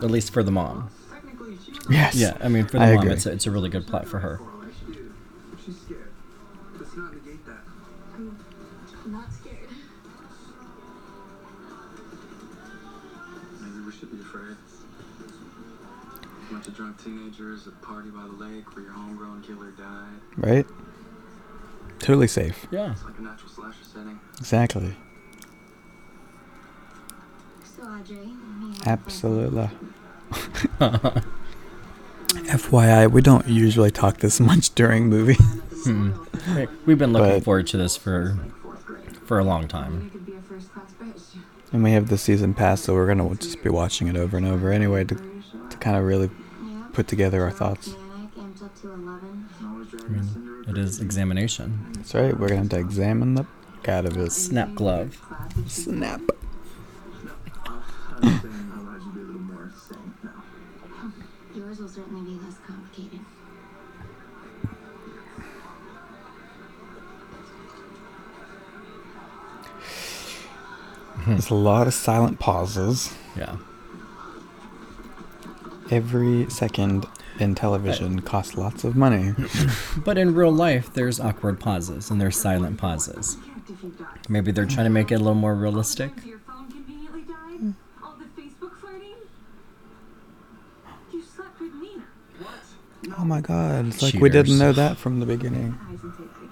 At 0.00 0.12
least 0.12 0.32
for 0.32 0.44
the 0.44 0.52
mom. 0.52 0.90
Yes. 1.90 2.14
Yeah, 2.14 2.36
I 2.40 2.46
mean, 2.46 2.66
for 2.66 2.78
the 2.78 2.84
I 2.84 2.90
mom, 2.94 2.98
agree. 3.02 3.12
it's 3.14 3.26
a, 3.26 3.32
it's 3.32 3.46
a 3.46 3.50
really 3.50 3.68
good 3.68 3.84
plot 3.88 4.06
for 4.06 4.20
her. 4.20 4.38
Well, 4.40 4.58
like 4.60 4.68
she 4.86 4.92
did. 4.94 5.10
She's 5.66 5.80
scared. 5.80 6.12
Let's 6.78 6.96
not 6.96 7.12
negate 7.14 7.44
that. 7.46 7.62
I'm 8.16 9.12
not 9.12 9.32
scared. 9.32 9.68
Maybe 13.60 13.84
we 13.86 13.92
should 13.92 14.10
be 14.12 14.20
afraid. 14.20 14.56
A 16.48 16.52
bunch 16.52 16.68
of 16.68 16.76
drunk 16.76 17.02
teenagers 17.02 17.66
at 17.66 17.72
a 17.72 17.76
party 17.84 18.10
by 18.10 18.22
the 18.22 18.28
lake 18.44 18.74
where 18.76 18.84
your 18.84 18.92
homegrown 18.94 19.42
killer 19.42 19.72
died. 19.72 20.20
Right? 20.36 20.66
Totally 21.98 22.28
safe. 22.28 22.66
Yeah. 22.70 22.92
It's 22.92 23.04
like 23.04 23.18
a 23.18 23.22
natural 23.22 23.50
slasher 23.50 23.82
setting. 23.82 24.20
Exactly. 24.38 24.94
So, 27.84 27.90
Audrey, 27.90 28.32
Absolutely. 28.86 29.68
FYI, 32.30 33.10
we 33.10 33.20
don't 33.22 33.46
usually 33.46 33.90
talk 33.90 34.18
this 34.18 34.40
much 34.40 34.74
during 34.74 35.08
movies. 35.08 35.36
Hmm. 35.84 36.12
We- 36.56 36.66
We've 36.86 36.98
been 36.98 37.12
looking 37.12 37.36
But- 37.38 37.44
forward 37.44 37.66
to 37.68 37.76
this 37.76 37.94
for 37.96 38.38
for 39.26 39.38
a 39.38 39.44
long 39.44 39.68
time. 39.68 40.04
You 40.04 40.10
could 40.10 40.26
be 40.26 40.32
a 40.34 40.40
first 40.42 40.72
class 40.72 40.92
bitch. 41.00 41.36
And 41.72 41.82
we 41.82 41.92
have 41.92 42.08
the 42.08 42.16
season 42.18 42.52
pass, 42.54 42.80
so 42.82 42.94
we're 42.94 43.06
gonna 43.06 43.34
just 43.36 43.62
be 43.62 43.68
watching 43.70 44.06
it 44.08 44.16
over 44.16 44.36
and 44.38 44.46
over 44.46 44.70
anyway 44.70 45.04
to, 45.04 45.14
to 45.14 45.76
kind 45.78 45.96
of 45.96 46.04
really 46.04 46.30
put 46.92 47.06
together 47.08 47.42
our 47.42 47.50
thoughts. 47.50 47.88
Manic, 47.88 48.34
amped 48.34 48.62
up 48.64 48.80
to 48.82 48.88
11. 48.92 49.48
Always 49.64 49.88
I 49.88 49.90
driving 49.96 50.18
us 50.20 50.26
into 50.36 50.38
mean, 50.40 50.64
it 50.68 50.78
is 50.78 51.00
examination. 51.00 51.86
That's 51.94 52.14
right. 52.14 52.38
We're 52.38 52.48
gonna 52.48 52.60
have 52.60 52.68
to 52.70 52.78
examine 52.78 53.34
the 53.34 53.46
god 53.82 54.04
of 54.06 54.14
his 54.14 54.34
Snap 54.34 54.74
glove. 54.74 55.20
snap. 55.66 56.20
I'm 58.26 58.40
saying 58.40 58.72
I 58.74 58.82
wanted 58.82 59.14
be 59.14 59.20
a 59.20 59.24
little 59.24 59.40
more 59.40 59.70
sane 59.88 60.14
now. 60.22 60.42
Oh, 61.02 61.12
yours 61.54 61.78
will 61.78 61.88
certainly 61.88 62.22
be 62.32 62.40
less 62.44 62.56
complicated. 62.66 63.20
Hmm. 71.14 71.30
There's 71.32 71.50
a 71.50 71.54
lot 71.54 71.86
of 71.86 71.94
silent 71.94 72.38
pauses. 72.38 73.14
Yeah. 73.36 73.56
Every 75.90 76.48
second 76.50 77.06
in 77.38 77.54
television 77.54 78.20
costs 78.20 78.56
lots 78.56 78.84
of 78.84 78.96
money. 78.96 79.34
But 80.04 80.18
in 80.18 80.34
real 80.34 80.52
life, 80.52 80.92
there's 80.92 81.20
awkward 81.20 81.60
pauses 81.60 82.10
and 82.10 82.20
there's 82.20 82.36
silent 82.36 82.78
pauses. 82.78 83.36
Maybe 84.28 84.52
they're 84.52 84.66
trying 84.66 84.84
to 84.86 84.90
make 84.90 85.10
it 85.12 85.14
a 85.16 85.18
little 85.18 85.34
more 85.34 85.54
realistic. 85.54 86.10
Your 86.26 86.38
phone 86.40 86.70
conveniently 86.70 87.22
died? 87.22 87.74
All 88.02 88.14
the 88.16 88.40
Facebook 88.40 88.78
flirting? 88.80 89.14
You 91.12 91.22
slept 91.22 91.60
with 91.60 91.72
Nina. 91.74 93.13
Oh 93.24 93.26
my 93.26 93.40
god, 93.40 93.86
it's 93.86 94.02
like 94.02 94.12
we 94.14 94.28
didn't 94.28 94.58
know 94.58 94.72
that 94.72 94.98
from 94.98 95.18
the 95.18 95.24
beginning. 95.24 95.78
Eyes 95.88 95.98
and 96.02 96.12
take 96.12 96.26
it 96.26 96.30
again. 96.36 96.50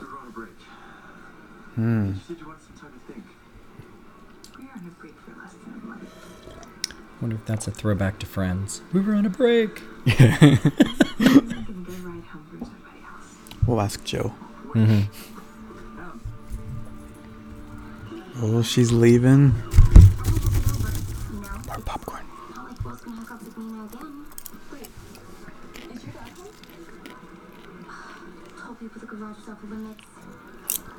So 0.00 0.06
we're 0.06 0.18
on 0.18 0.28
a 0.28 0.30
break. 0.30 0.48
Hmm. 1.74 2.06
You 2.06 2.14
said 2.26 2.40
you 2.40 2.46
wanted 2.46 2.62
some 2.62 2.72
time 2.78 2.92
to 3.06 3.12
think. 3.12 3.24
We 4.58 4.64
were 4.64 4.70
on 4.72 4.86
a 4.86 4.90
break 4.98 5.12
for 5.20 5.32
less 5.42 5.52
than 5.62 5.74
a 5.74 5.76
month. 5.86 6.08
wonder 7.20 7.36
if 7.36 7.44
that's 7.44 7.66
a 7.66 7.70
throwback 7.70 8.18
to 8.20 8.26
Friends. 8.26 8.80
We 8.94 9.00
were 9.00 9.14
on 9.14 9.26
a 9.26 9.28
break. 9.28 9.82
I'm 10.06 10.16
gonna 10.16 10.56
go 10.56 10.70
ride 11.20 12.24
home 12.24 12.46
from 12.48 12.62
somebody 12.62 13.04
else. 13.12 13.36
We'll 13.66 13.82
ask 13.82 14.02
Joe. 14.04 14.32
Mm-hmm. 14.68 15.02
Oh, 18.40 18.62
she's 18.62 18.90
leaving. 18.90 19.48
No, 19.48 19.54
More 21.66 21.80
popcorn. 21.84 22.22
not 22.54 22.68
like 22.68 22.84
Will's 22.84 23.00
gonna 23.00 23.16
hook 23.16 23.30
up 23.32 23.42
with 23.42 23.58
Nina 23.58 23.84
again. 23.84 24.26
Wait, 24.72 24.88
is 25.94 26.04
your 26.04 26.12
dad 26.12 26.28
home? 26.28 26.48
Told 28.64 28.80
people 29.56 29.68
the 29.68 29.76
garage 29.76 29.96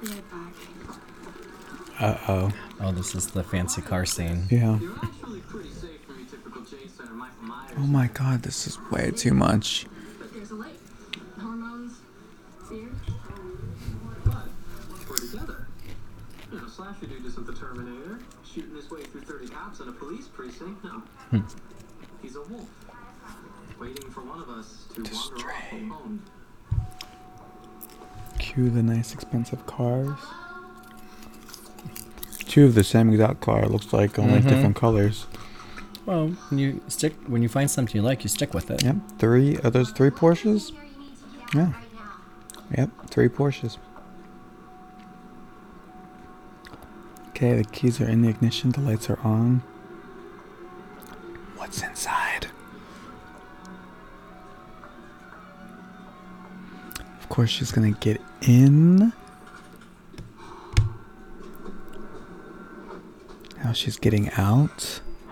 is 0.02 0.10
off 0.10 0.40
limits. 0.64 1.00
Be. 2.00 2.04
Uh 2.06 2.18
oh. 2.28 2.52
Oh, 2.82 2.92
this 2.92 3.14
is 3.14 3.28
the 3.28 3.44
fancy 3.44 3.82
car 3.82 4.06
scene. 4.06 4.46
Yeah. 4.50 4.80
You're 4.80 4.96
actually 5.04 5.42
pretty 5.42 5.70
safe 5.72 6.02
from 6.06 6.18
your 6.20 6.28
typical 6.28 6.62
J 6.64 6.88
Center 6.88 7.14
Michael 7.14 7.44
Myers. 7.44 7.72
Oh 7.78 7.82
my 7.82 8.08
god, 8.08 8.42
this 8.44 8.68
is 8.68 8.78
way 8.92 9.12
too 9.12 9.34
much. 9.34 9.86
But 10.18 10.34
there's 10.34 10.52
a 10.52 10.56
lake. 10.56 10.80
Hormones, 11.40 11.94
fear. 12.70 12.88
But 14.26 14.48
we're 15.10 15.16
together. 15.18 15.68
You 16.52 16.60
know, 16.60 16.68
Slasher 16.68 17.06
Dude 17.06 17.26
isn't 17.26 17.46
the 17.46 17.54
Terminator, 17.54 18.20
shooting 18.46 18.76
his 18.76 18.90
way 18.90 19.04
through 19.04 19.22
30 19.22 19.50
cops 19.50 19.80
in 19.82 19.90
a 19.90 19.92
police 19.92 20.28
precinct. 20.28 20.84
No. 20.84 21.04
He's 22.22 22.36
a 22.36 22.42
wolf, 22.44 22.70
waiting 23.80 24.10
for 24.10 24.22
one 24.22 24.42
of 24.42 24.50
us 24.50 24.86
to 24.96 25.04
To 25.04 25.14
wander 25.14 25.36
off 25.36 25.40
stray. 25.40 25.90
Alone. 28.60 28.72
Cue 28.72 28.82
the 28.82 28.84
nice 28.84 29.14
expensive 29.14 29.66
cars. 29.66 30.18
Two 32.48 32.66
of 32.66 32.76
the 32.76 32.84
same 32.84 33.10
exact 33.12 33.42
car. 33.42 33.66
Looks 33.68 33.94
like 33.94 34.18
only 34.20 34.40
Mhm. 34.40 34.50
different 34.50 34.76
colors. 34.76 35.26
Well, 36.06 36.30
when 36.50 36.58
you 36.60 36.82
stick 36.88 37.14
when 37.28 37.44
you 37.44 37.50
find 37.50 37.70
something 37.70 37.96
you 37.96 38.02
like, 38.02 38.24
you 38.24 38.30
stick 38.30 38.54
with 38.54 38.72
it. 38.72 38.84
Yep. 38.84 38.96
Three. 39.20 39.58
Are 39.64 39.70
those 39.70 39.92
three 39.92 40.10
Porsches? 40.10 40.72
Sure, 40.72 40.82
you 40.84 41.00
need 41.00 41.16
to 41.16 41.46
get 41.46 41.56
Yeah. 41.56 41.62
out 41.62 41.74
right 41.74 41.94
now. 41.94 42.78
Yep. 42.78 42.90
Three 43.10 43.30
Porsches. 43.30 43.78
Okay, 47.30 47.56
the 47.58 47.64
keys 47.64 48.02
are 48.02 48.08
in 48.08 48.22
the 48.24 48.30
ignition. 48.30 48.72
The 48.72 48.82
lights 48.82 49.10
are 49.10 49.20
on. 49.24 49.62
Course, 57.40 57.52
she's 57.52 57.72
gonna 57.72 57.92
get 57.92 58.20
in. 58.42 59.14
Now 63.64 63.72
she's 63.72 63.96
getting 63.98 64.30
out. 64.32 65.00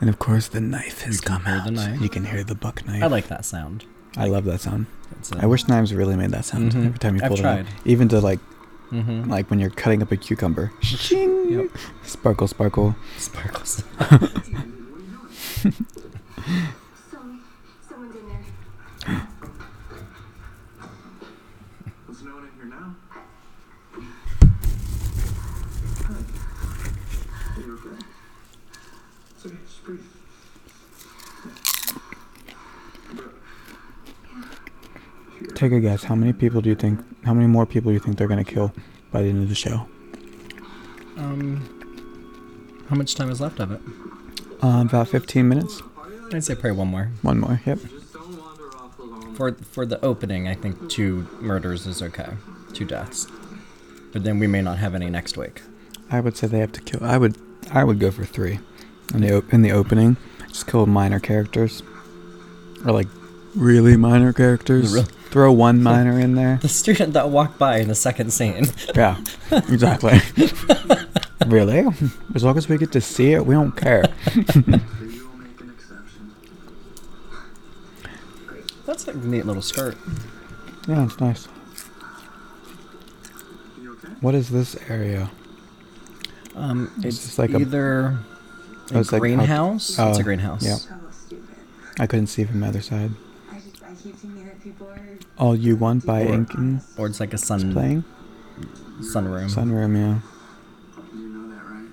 and 0.00 0.08
of 0.08 0.18
course, 0.18 0.48
the 0.48 0.62
knife 0.62 1.02
has 1.02 1.20
come 1.20 1.46
out. 1.46 1.66
the 1.66 1.72
knife. 1.72 2.00
You 2.00 2.08
can 2.08 2.24
hear 2.24 2.42
the 2.42 2.54
buck 2.54 2.86
knife. 2.86 3.02
I 3.02 3.06
like 3.08 3.28
that 3.28 3.44
sound. 3.44 3.84
I 4.16 4.28
love 4.28 4.44
that 4.46 4.62
sound. 4.62 4.86
A- 5.34 5.42
I 5.42 5.46
wish 5.46 5.68
knives 5.68 5.92
really 5.92 6.16
made 6.16 6.30
that 6.30 6.46
sound 6.46 6.72
Mhm. 6.72 6.86
every 6.86 6.98
time 6.98 7.16
you 7.16 7.20
pulled 7.20 7.40
it 7.40 7.44
out. 7.44 7.66
Even 7.84 8.08
to 8.08 8.18
like, 8.22 8.40
Mhm. 8.90 9.28
like 9.28 9.50
when 9.50 9.58
you're 9.58 9.68
cutting 9.68 10.00
up 10.00 10.10
a 10.12 10.16
cucumber. 10.16 10.72
Yep. 11.10 11.66
Sparkle, 12.02 12.48
sparkle. 12.48 12.96
Sparkles. 13.18 13.82
Some, 17.10 17.42
someone's 17.86 18.16
in 18.16 18.26
there. 18.26 19.26
There's 22.06 22.22
no 22.22 22.34
one 22.36 22.44
in 22.44 22.50
here 22.56 22.64
now. 22.70 22.94
Are? 27.86 27.98
It's 29.36 29.46
okay, 29.46 29.56
just 29.66 29.84
breathe. 29.84 30.00
Take 35.54 35.72
a 35.72 35.80
guess. 35.80 36.04
How 36.04 36.14
many 36.14 36.32
people 36.32 36.60
do 36.60 36.68
you 36.68 36.74
think? 36.74 37.00
How 37.24 37.34
many 37.34 37.46
more 37.46 37.66
people 37.66 37.90
do 37.90 37.94
you 37.94 38.00
think 38.00 38.18
they're 38.18 38.28
gonna 38.28 38.44
kill 38.44 38.72
by 39.10 39.22
the 39.22 39.28
end 39.28 39.42
of 39.42 39.48
the 39.48 39.54
show? 39.54 39.86
Um, 41.16 41.66
how 42.88 42.96
much 42.96 43.14
time 43.14 43.30
is 43.30 43.40
left 43.40 43.58
of 43.60 43.72
it? 43.72 43.80
Uh, 44.62 44.82
about 44.86 45.08
15 45.08 45.48
minutes. 45.48 45.82
I'd 46.32 46.44
say 46.44 46.54
probably 46.54 46.72
one 46.72 46.88
more. 46.88 47.10
One 47.22 47.38
more. 47.38 47.60
Yep. 47.64 47.78
Just 47.88 48.12
don't 48.12 48.36
wander 48.38 48.76
off 48.76 48.98
alone. 48.98 49.34
For 49.34 49.52
for 49.52 49.86
the 49.86 50.04
opening, 50.04 50.48
I 50.48 50.54
think 50.54 50.90
two 50.90 51.28
murders 51.40 51.86
is 51.86 52.02
okay, 52.02 52.30
two 52.72 52.84
deaths. 52.84 53.26
But 54.12 54.24
then 54.24 54.38
we 54.38 54.46
may 54.46 54.62
not 54.62 54.78
have 54.78 54.94
any 54.94 55.08
next 55.08 55.36
week. 55.36 55.62
I 56.10 56.20
would 56.20 56.36
say 56.36 56.46
they 56.46 56.58
have 56.60 56.72
to 56.72 56.80
kill. 56.80 57.04
I 57.04 57.18
would. 57.18 57.36
I 57.72 57.84
would 57.84 57.98
go 57.98 58.10
for 58.10 58.24
three. 58.24 58.58
In 59.14 59.20
the 59.20 59.36
op- 59.38 59.52
in 59.52 59.62
the 59.62 59.72
opening, 59.72 60.16
just 60.48 60.66
kill 60.66 60.86
minor 60.86 61.20
characters, 61.20 61.82
or 62.84 62.92
like 62.92 63.08
really 63.54 63.96
minor 63.96 64.32
characters. 64.32 64.92
Real- 64.94 65.04
Throw 65.30 65.52
one 65.52 65.82
minor 65.82 66.18
in 66.18 66.34
there. 66.34 66.58
The 66.62 66.68
student 66.68 67.12
that 67.12 67.28
walked 67.28 67.58
by 67.58 67.78
in 67.78 67.88
the 67.88 67.94
second 67.94 68.32
scene. 68.32 68.66
Yeah, 68.94 69.18
exactly. 69.50 70.18
really? 71.46 71.84
As 72.34 72.42
long 72.42 72.56
as 72.56 72.68
we 72.68 72.78
get 72.78 72.92
to 72.92 73.00
see 73.02 73.32
it, 73.32 73.44
we 73.44 73.54
don't 73.54 73.72
care. 73.76 74.04
We 74.34 74.42
will 74.42 75.36
make 75.36 75.60
an 75.60 75.70
exception. 75.74 76.32
That's 78.86 79.06
a 79.08 79.14
neat 79.14 79.44
little 79.44 79.60
skirt. 79.62 79.96
Yeah, 80.88 81.04
it's 81.04 81.20
nice. 81.20 81.46
What 84.20 84.34
is 84.34 84.48
this 84.48 84.76
area? 84.88 85.30
Um, 86.56 86.90
It's 87.02 87.24
it's, 87.26 87.38
like 87.38 87.50
a- 87.50 87.58
either 87.60 88.18
Oh, 88.92 88.96
a 88.96 89.00
it's 89.00 89.12
like 89.12 89.18
out- 89.18 89.20
greenhouse. 89.20 89.90
it's 89.90 89.98
oh, 89.98 90.12
a 90.18 90.22
greenhouse. 90.22 90.64
yeah. 90.64 90.78
I 91.98 92.06
couldn't 92.06 92.28
see 92.28 92.44
from 92.44 92.60
the 92.60 92.66
other 92.68 92.80
side. 92.80 93.10
I 93.50 93.56
just 93.58 93.82
I 93.82 93.88
keep 93.94 94.16
thinking 94.16 94.44
that 94.46 94.60
people 94.62 94.86
are 94.88 95.00
All 95.38 95.54
You 95.56 95.76
Want 95.76 96.04
by 96.06 96.22
Or- 96.24 96.34
Inking 96.34 96.80
Or 96.96 97.06
it's 97.06 97.20
like 97.20 97.32
a 97.32 97.34
is 97.34 97.42
sun 97.44 97.72
playing. 97.72 98.04
sunroom. 99.00 99.50
Sunroom, 99.52 99.94
yeah. 99.96 100.18
You 101.18 101.28
know 101.28 101.48
that, 101.54 101.62
right? 101.64 101.90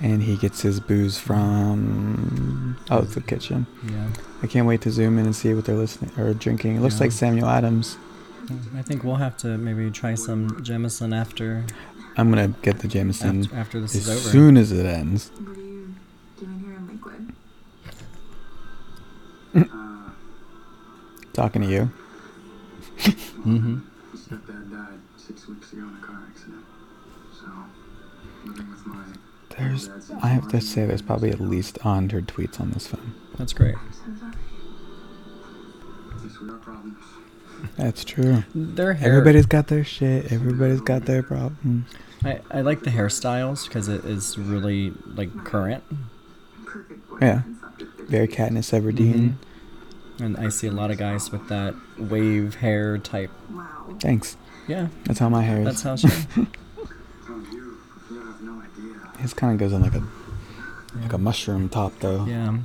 And 0.00 0.22
he 0.22 0.36
gets 0.36 0.60
his 0.62 0.80
booze 0.80 1.18
from. 1.18 2.76
Oh, 2.90 2.98
it's 2.98 3.14
the 3.14 3.20
kitchen. 3.22 3.66
Yeah. 3.88 4.08
I 4.42 4.46
can't 4.46 4.66
wait 4.66 4.80
to 4.82 4.90
zoom 4.90 5.18
in 5.18 5.24
and 5.26 5.34
see 5.36 5.54
what 5.54 5.64
they're 5.64 5.74
listening 5.76 6.10
or 6.18 6.34
drinking. 6.34 6.76
It 6.76 6.80
looks 6.80 6.96
Yeah. 6.96 7.00
like 7.04 7.12
Samuel 7.12 7.48
Adams. 7.48 7.96
I 8.76 8.82
think 8.82 9.02
we'll 9.02 9.16
have 9.16 9.36
to 9.38 9.58
maybe 9.58 9.90
try 9.90 10.14
some 10.14 10.62
Jameson 10.62 11.12
after 11.12 11.64
I'm 12.16 12.30
gonna 12.30 12.48
get 12.62 12.78
the 12.78 12.88
Jameson 12.88 13.42
after, 13.44 13.56
after 13.56 13.80
this 13.80 13.94
as 13.94 14.08
is 14.08 14.20
over. 14.26 14.30
soon 14.30 14.56
as 14.56 14.72
it 14.72 14.86
ends. 14.86 15.30
What 15.38 15.56
are 15.56 15.60
you 15.60 15.94
doing 16.38 16.60
here 16.60 16.74
in 16.76 16.88
Lakewood? 16.88 17.32
Uh, 19.72 20.10
Talking 21.32 21.62
to 21.62 21.68
you. 21.68 21.90
Mm-hmm. 23.46 23.78
stepdad 24.16 24.70
died 24.72 24.98
six 25.16 25.46
weeks 25.46 25.72
ago 25.72 25.82
in 25.82 25.94
a 26.02 26.04
car 26.04 26.20
accident. 26.28 26.64
So, 27.38 27.46
living 28.44 28.68
with 28.70 28.84
my 28.86 29.04
There's, 29.56 29.88
I 30.20 30.28
have 30.28 30.48
to 30.48 30.60
say, 30.60 30.84
there's 30.84 31.00
probably 31.02 31.30
at 31.30 31.38
least 31.38 31.78
a 31.78 31.82
hundred 31.84 32.26
tweets 32.26 32.58
on 32.60 32.72
this 32.72 32.88
phone. 32.88 33.14
That's 33.38 33.52
great. 33.52 33.76
I'm. 33.76 34.34
Yes, 36.24 36.40
we 36.40 36.48
are 36.48 36.56
problems. 36.56 36.98
That's 37.76 38.04
true. 38.04 38.44
Their 38.54 38.94
hair. 38.94 39.10
Everybody's 39.12 39.46
got 39.46 39.68
their 39.68 39.84
shit. 39.84 40.30
Everybody's 40.32 40.80
got 40.80 41.04
their 41.06 41.22
problems. 41.22 41.86
I, 42.24 42.40
I 42.50 42.60
like 42.62 42.82
the 42.82 42.90
hairstyles 42.90 43.66
because 43.66 43.88
it 43.88 44.04
is 44.04 44.36
really 44.38 44.92
like 45.14 45.32
current, 45.44 45.82
Perfect 46.64 47.00
Yeah. 47.20 47.42
boyfriend 47.42 47.56
subdivision. 47.60 48.06
Very 48.08 48.28
Katniss 48.28 48.72
Everdeen. 48.78 49.14
Mm-hmm. 50.18 50.24
and 50.24 50.36
I 50.38 50.48
see 50.48 50.66
a 50.66 50.72
lot 50.72 50.90
of 50.90 50.98
guys 50.98 51.30
with 51.30 51.48
that 51.48 51.74
wave 51.98 52.56
hair 52.56 52.98
type. 52.98 53.30
Wow. 53.52 53.96
Thanks. 54.00 54.36
Yeah, 54.68 54.88
That's 55.04 55.18
how 55.20 55.28
my 55.28 55.42
hair 55.42 55.58
is. 55.60 55.64
that's 55.64 55.82
how 55.82 55.96
she. 55.96 56.08
You, 57.52 57.78
you 58.10 58.20
have 58.26 58.40
no 58.42 58.60
idea. 58.60 59.18
His 59.18 59.34
kind 59.34 59.52
of 59.52 59.58
goes 59.58 59.72
in 59.72 59.82
like 59.82 59.94
a 59.94 60.02
like 61.00 61.12
a 61.12 61.18
mushroom 61.18 61.68
top 61.68 61.92
though. 62.00 62.24
Yeah, 62.26 62.58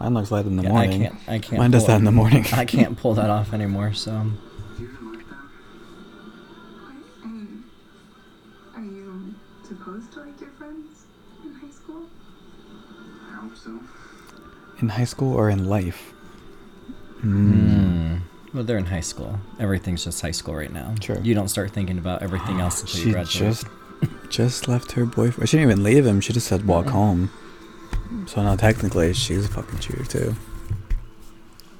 Mine 0.00 0.14
looks 0.14 0.30
light 0.30 0.44
in 0.46 0.56
the 0.56 0.62
yeah. 0.64 0.70
I 0.70 0.72
morning. 0.72 1.02
can't. 1.02 1.14
I 1.28 1.38
can't. 1.38 1.58
Mine 1.58 1.70
does 1.70 1.86
that 1.86 1.94
it- 1.94 1.96
in 1.98 2.04
the 2.04 2.12
morning. 2.12 2.44
I 2.52 2.64
can't 2.64 2.96
pull 3.02 3.14
that 3.14 3.30
off 3.30 3.52
anymore. 3.52 3.92
So 3.94 4.10
Do 4.76 4.82
you 4.82 4.90
even 4.92 5.12
like 5.12 5.28
them? 5.28 5.50
I 7.24 7.28
mean, 7.28 7.64
are 8.76 8.82
you 8.82 9.34
supposed 9.66 10.12
to 10.12 10.20
like 10.20 10.40
your 10.40 10.50
friends 10.50 11.04
in 11.44 11.54
high 11.54 11.70
school? 11.70 12.02
I 13.30 13.36
hope 13.36 13.56
so. 13.56 13.80
In 14.80 14.88
high 14.88 15.04
school 15.04 15.32
or 15.34 15.48
in 15.48 15.64
life? 15.68 16.12
Mm. 17.22 18.20
Well, 18.52 18.64
they're 18.64 18.78
in 18.78 18.86
high 18.86 19.00
school. 19.00 19.38
Everything's 19.58 20.04
just 20.04 20.20
high 20.20 20.30
school 20.32 20.54
right 20.54 20.72
now. 20.72 20.94
True. 21.00 21.18
You 21.22 21.34
don't 21.34 21.48
start 21.48 21.70
thinking 21.70 21.98
about 21.98 22.22
everything 22.22 22.60
else 22.60 22.80
until 22.82 22.98
you 23.00 23.06
She 23.06 23.12
graduate. 23.12 23.54
just 23.54 23.66
just 24.28 24.68
left 24.68 24.92
her 24.92 25.06
boyfriend. 25.06 25.48
She 25.48 25.56
didn't 25.56 25.70
even 25.70 25.82
leave 25.84 26.04
him. 26.04 26.20
She 26.20 26.32
just 26.32 26.46
said 26.48 26.66
walk 26.66 26.86
home. 26.86 27.30
So 28.26 28.42
now 28.42 28.56
technically 28.56 29.12
she's 29.14 29.44
a 29.46 29.48
fucking 29.48 29.78
cheater 29.80 30.04
too. 30.04 30.34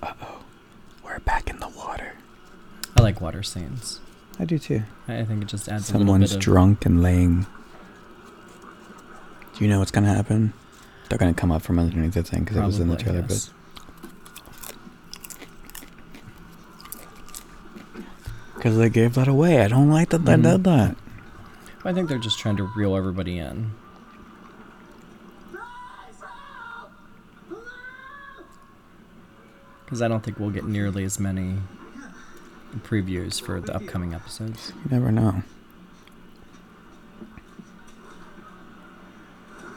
Uh 0.02 0.12
oh, 0.23 0.43
we're 1.04 1.19
back 1.21 1.49
in 1.50 1.59
the 1.59 1.69
water. 1.69 2.12
I 2.97 3.02
like 3.02 3.21
water 3.21 3.43
scenes. 3.43 4.00
I 4.38 4.45
do 4.45 4.59
too. 4.59 4.83
I 5.09 5.19
I 5.21 5.25
think 5.25 5.43
it 5.43 5.47
just 5.49 5.69
adds 5.69 5.88
a 5.88 5.93
Someone's 5.93 6.31
little 6.33 6.38
bit 6.38 6.47
of. 6.47 6.52
drunk 6.52 6.87
and 6.87 7.02
laying. 7.02 7.47
Do 9.57 9.64
you 9.64 9.69
know 9.71 9.78
what's 9.78 9.90
gonna 9.93 10.12
happen? 10.12 10.52
They're 11.09 11.19
gonna 11.19 11.35
come 11.35 11.52
up 11.52 11.62
from 11.62 11.78
underneath 11.78 12.14
the 12.14 12.23
thing 12.23 12.40
because 12.45 12.57
it 12.57 12.64
was 12.64 12.81
in 12.81 12.88
the 12.88 12.97
Probably, 12.97 13.12
trailer. 13.12 13.26
yes. 13.28 13.50
Because 18.54 18.78
they 18.78 18.88
gave 18.88 19.14
that 19.14 19.28
away. 19.28 19.61
I 19.61 19.69
don't 19.69 19.90
like 19.90 20.09
that 20.11 20.25
they 20.25 20.37
did 20.37 20.64
that. 20.64 20.97
I 21.85 21.93
think 21.93 22.09
they're 22.09 22.19
just 22.19 22.38
trying 22.38 22.57
to 22.57 22.64
reel 22.76 22.97
everybody 22.97 23.38
in. 23.38 23.73
Because 29.94 30.02
I 30.02 30.08
don't 30.08 30.24
think 30.24 30.40
we'll 30.40 30.50
get 30.50 30.64
nearly 30.64 31.04
as 31.04 31.20
many 31.20 31.58
previews 32.78 33.40
for 33.40 33.61
the 33.61 33.72
upcoming 33.76 34.12
episodes. 34.12 34.72
You 34.85 34.90
never 34.90 35.12
know. 35.12 35.44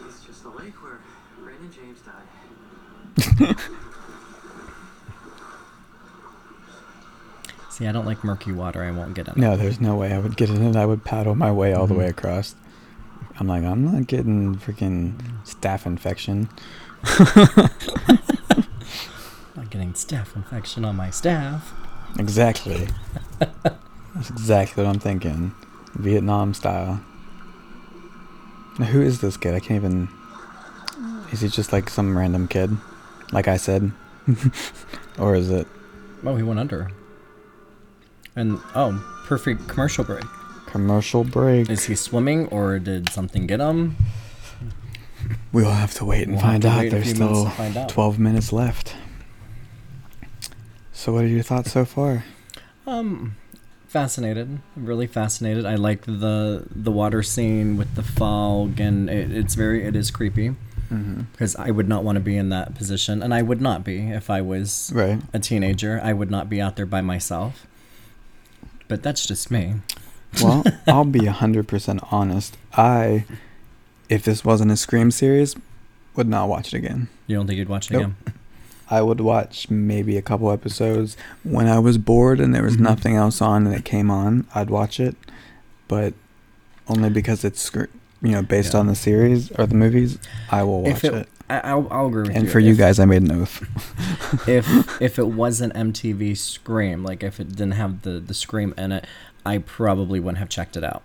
It's 0.08 0.26
just 0.26 0.42
the 0.42 0.50
lake 0.50 0.74
where 0.82 0.98
Brandon 1.40 1.72
James 1.72 2.00
died. 2.02 3.60
See, 7.70 7.86
I 7.86 7.92
don't 7.92 8.06
like 8.08 8.24
murky 8.24 8.52
water. 8.52 8.84
I 8.84 8.90
won't 8.90 9.14
get 9.14 9.28
in. 9.28 9.34
it. 9.36 9.38
No, 9.38 9.56
there's 9.56 9.80
no 9.80 9.96
way 9.98 10.14
I 10.14 10.18
would 10.18 10.36
get 10.36 10.50
in 10.50 10.64
it. 10.66 10.76
I 10.76 10.88
would 10.88 11.04
paddle 11.04 11.36
my 11.36 11.52
way 11.52 11.74
all 11.74 11.86
the 11.86 11.94
Mhm. 11.94 11.98
way 12.00 12.08
across. 12.08 12.56
I'm 13.40 13.46
like, 13.46 13.64
I'm 13.64 13.86
not 13.86 14.08
getting 14.08 14.56
freaking 14.56 15.14
staph 15.46 15.86
infection. 15.86 16.50
Not 19.68 19.72
getting 19.74 19.92
staph 19.92 20.34
infection 20.34 20.86
on 20.86 20.96
my 20.96 21.10
staff. 21.10 21.74
Exactly. 22.18 22.88
That's 23.38 24.30
exactly 24.30 24.82
what 24.82 24.90
I'm 24.90 25.00
thinking. 25.02 25.54
Vietnam 25.94 26.54
style. 26.54 27.02
Now, 28.80 28.86
who 28.86 29.02
is 29.02 29.20
this 29.20 29.36
kid? 29.36 29.54
I 29.56 29.60
can't 29.60 29.84
even. 29.84 30.08
Is 31.34 31.42
he 31.42 31.50
just 31.50 31.74
like 31.74 31.90
some 31.90 32.18
random 32.18 32.48
kid? 32.48 32.78
Like 33.34 33.50
I 33.50 33.58
said? 33.58 33.92
or 35.20 35.36
is 35.36 35.50
it 35.52 35.68
Oh, 36.24 36.38
he 36.38 36.44
went 36.44 36.62
under. 36.62 36.90
And 38.38 38.62
oh, 38.74 39.04
perfect 39.26 39.68
commercial 39.68 40.06
break. 40.06 40.24
commercial 40.68 41.26
break? 41.26 41.70
Is 41.70 41.84
he 41.88 41.96
swimming 41.96 42.48
or 42.48 42.80
did 42.80 43.10
something 43.10 43.46
get 43.46 43.60
him? 43.60 43.98
We'll 45.52 45.72
have 45.72 45.94
to 45.96 46.06
wait 46.06 46.24
and 46.24 46.38
We'll 46.38 46.42
find 46.46 46.66
out. 46.66 46.90
There's 46.90 47.10
still 47.10 47.50
find 47.50 47.76
out. 47.76 47.90
12 47.90 48.18
minutes 48.18 48.54
left. 48.54 48.96
So, 50.98 51.14
what 51.14 51.26
are 51.26 51.28
your 51.28 51.44
thoughts 51.44 51.72
so 51.74 51.86
far? 51.86 52.24
Um, 52.88 53.36
fascinated. 53.88 54.58
Really 54.76 55.06
fascinated. 55.06 55.64
I 55.64 55.76
like 55.76 56.06
the 56.06 56.66
the 56.76 56.92
water 56.92 57.22
scene 57.22 57.78
with 57.78 57.94
the 57.94 58.02
fog, 58.02 58.80
and 58.80 59.08
it, 59.08 59.32
it's 59.32 59.54
very 59.54 59.84
it 59.86 59.96
is 59.96 60.10
creepy 60.12 60.56
Mm-hmm. 60.92 61.24
because 61.34 61.54
I 61.58 61.70
would 61.70 61.88
not 61.90 62.06
want 62.06 62.16
to 62.16 62.22
be 62.22 62.38
in 62.38 62.48
that 62.50 62.74
position, 62.74 63.22
and 63.22 63.34
I 63.34 63.42
would 63.42 63.60
not 63.62 63.84
be 63.84 64.10
if 64.10 64.30
I 64.30 64.40
was 64.42 64.90
Right. 64.96 65.20
a 65.34 65.40
teenager. 65.40 66.00
I 66.02 66.14
would 66.14 66.32
not 66.32 66.50
be 66.50 66.62
out 66.62 66.78
there 66.78 66.86
by 66.86 67.02
myself. 67.02 67.68
But 68.88 69.04
that's 69.04 69.26
just 69.28 69.52
me. 69.52 69.76
Well, 70.42 70.64
I'll 70.88 71.04
be 71.04 71.20
100% 71.28 72.08
honest. 72.10 72.56
I, 72.72 73.26
if 74.08 74.24
this 74.24 74.46
wasn't 74.46 74.72
a 74.72 74.78
Scream 74.78 75.12
series, 75.12 75.58
would 76.16 76.30
not 76.30 76.48
watch 76.48 76.74
it 76.74 76.78
again. 76.78 77.10
You 77.28 77.36
don't 77.36 77.48
think 77.48 77.58
you'd 77.60 77.68
watch 77.68 77.92
it 77.92 77.94
Nope. 77.96 78.02
again? 78.04 78.16
I 78.90 79.02
would 79.02 79.20
watch 79.22 79.70
maybe 79.70 80.16
a 80.18 80.22
couple 80.22 80.52
episodes 80.52 81.18
when 81.44 81.68
I 81.68 81.80
was 81.80 81.98
bored 81.98 82.40
and 82.40 82.56
there 82.56 82.64
was 82.64 82.78
Mhm. 82.78 82.82
nothing 82.82 83.16
else 83.16 83.42
on 83.42 83.68
and 83.68 83.76
it 83.76 83.84
came 83.86 84.10
on. 84.10 84.46
I'd 84.56 84.70
watch 84.70 85.00
it, 85.00 85.16
but 85.88 86.14
only 86.88 87.10
because 87.10 87.44
it's 87.44 87.70
you 87.74 88.32
know 88.32 88.42
based 88.42 88.74
Yeah. 88.74 88.80
on 88.80 88.88
the 88.88 88.96
series 88.96 89.52
or 89.52 89.66
the 89.68 89.76
movies. 89.76 90.18
I 90.50 90.64
will 90.64 90.82
watch 90.84 90.92
If 90.92 91.04
it, 91.04 91.14
it. 91.14 91.30
I, 91.50 91.60
I'll, 91.60 91.88
I'll 91.92 92.08
agree 92.08 92.24
with 92.24 92.36
And 92.36 92.46
you. 92.46 92.50
for 92.50 92.60
you 92.60 92.76
guys, 92.76 93.00
I 93.00 93.06
made 93.06 93.22
an 93.24 93.32
oath. 93.32 93.62
if 94.48 94.68
if 95.02 95.20
it 95.20 95.28
wasn't 95.28 95.74
MTV 95.74 96.36
Scream, 96.38 97.04
like 97.04 97.24
if 97.24 97.40
it 97.40 97.50
didn't 97.50 97.72
have 97.74 98.02
the 98.04 98.20
the 98.20 98.34
Scream 98.34 98.74
in 98.78 98.92
it, 98.94 99.06
I 99.46 99.58
probably 99.60 100.20
wouldn't 100.20 100.40
have 100.40 100.50
checked 100.50 100.76
it 100.78 100.84
out. 100.84 101.04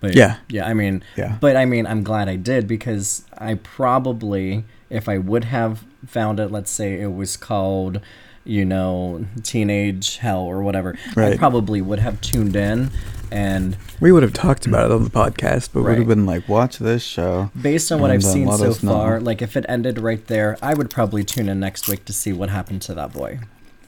But 0.00 0.14
Yeah. 0.14 0.36
yeah, 0.48 0.66
I 0.66 0.74
mean, 0.74 1.02
Yeah. 1.16 1.36
but 1.40 1.56
I 1.56 1.64
mean, 1.64 1.86
I'm 1.86 2.02
glad 2.02 2.28
I 2.28 2.36
did 2.36 2.68
because 2.68 3.24
I 3.38 3.54
probably, 3.54 4.64
if 4.94 5.08
I 5.08 5.18
would 5.18 5.44
have 5.44 5.84
found 6.06 6.38
it, 6.38 6.50
let's 6.50 6.70
say 6.70 7.00
it 7.00 7.12
was 7.12 7.36
called, 7.36 8.00
you 8.44 8.64
know, 8.64 9.26
Teenage 9.42 10.18
Hell 10.18 10.42
or 10.42 10.62
whatever, 10.62 10.96
I 11.16 11.36
probably 11.36 11.82
would 11.82 11.98
have 11.98 12.20
tuned 12.20 12.54
in 12.54 12.90
and 13.30 13.76
We 14.00 14.12
would 14.12 14.22
have 14.22 14.32
talked 14.32 14.66
about 14.66 14.90
it 14.90 14.94
on 14.94 15.02
the 15.02 15.10
podcast, 15.10 15.70
but 15.72 15.80
we 15.80 15.90
would 15.90 15.98
have 15.98 16.06
been 16.06 16.26
like, 16.26 16.48
watch 16.48 16.78
this 16.78 17.02
show. 17.02 17.50
based 17.60 17.90
on 17.90 18.00
what 18.00 18.12
I've 18.12 18.24
uh, 18.24 18.32
seen 18.32 18.50
so 18.52 18.70
us 18.70 18.82
know. 18.84 18.92
far, 18.92 19.20
like 19.20 19.42
if 19.42 19.56
it 19.56 19.66
ended 19.68 19.98
right 19.98 20.24
there, 20.28 20.56
I 20.62 20.74
would 20.74 20.90
probably 20.90 21.24
tune 21.24 21.48
in 21.48 21.58
next 21.58 21.88
week 21.88 22.04
to 22.04 22.12
see 22.12 22.32
what 22.32 22.50
happened 22.50 22.82
to 22.82 22.94
that 22.94 23.12
boy. 23.12 23.40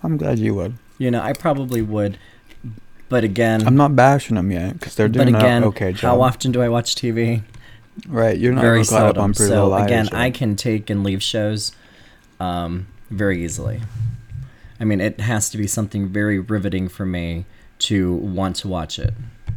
I'm 0.02 0.16
glad 0.16 0.40
you 0.40 0.54
would. 0.56 0.74
You 0.98 1.12
know, 1.12 1.22
I 1.22 1.32
probably 1.32 1.82
would. 1.82 2.18
But 3.08 3.22
again, 3.22 3.64
I'm 3.64 3.76
not 3.76 3.94
bashing 3.94 4.34
them 4.34 4.50
yet 4.50 4.72
because 4.72 4.96
they're 4.96 5.06
doing 5.06 5.32
but 5.32 5.38
again, 5.38 5.62
okay 5.62 5.92
job. 5.92 6.00
how 6.00 6.22
often 6.22 6.50
do 6.50 6.60
I 6.60 6.68
watch 6.68 6.96
TV? 6.96 7.42
Right, 8.06 8.36
you're 8.36 8.52
not 8.52 8.60
very 8.60 8.84
seldom. 8.84 9.22
on 9.22 9.34
Pretty 9.34 9.48
so 9.48 9.54
Little 9.54 9.68
Liars 9.70 9.86
again. 9.86 10.08
I 10.12 10.30
can 10.30 10.56
take 10.56 10.90
and 10.90 11.02
leave 11.02 11.22
shows 11.22 11.72
um, 12.38 12.86
very 13.10 13.44
easily. 13.44 13.80
I 14.78 14.84
mean, 14.84 15.00
it 15.00 15.20
has 15.20 15.48
to 15.50 15.58
be 15.58 15.66
something 15.66 16.08
very 16.08 16.38
riveting 16.38 16.88
for 16.88 17.06
me 17.06 17.46
to 17.78 18.14
want 18.14 18.56
to 18.56 18.68
watch 18.68 18.98
it. 18.98 19.14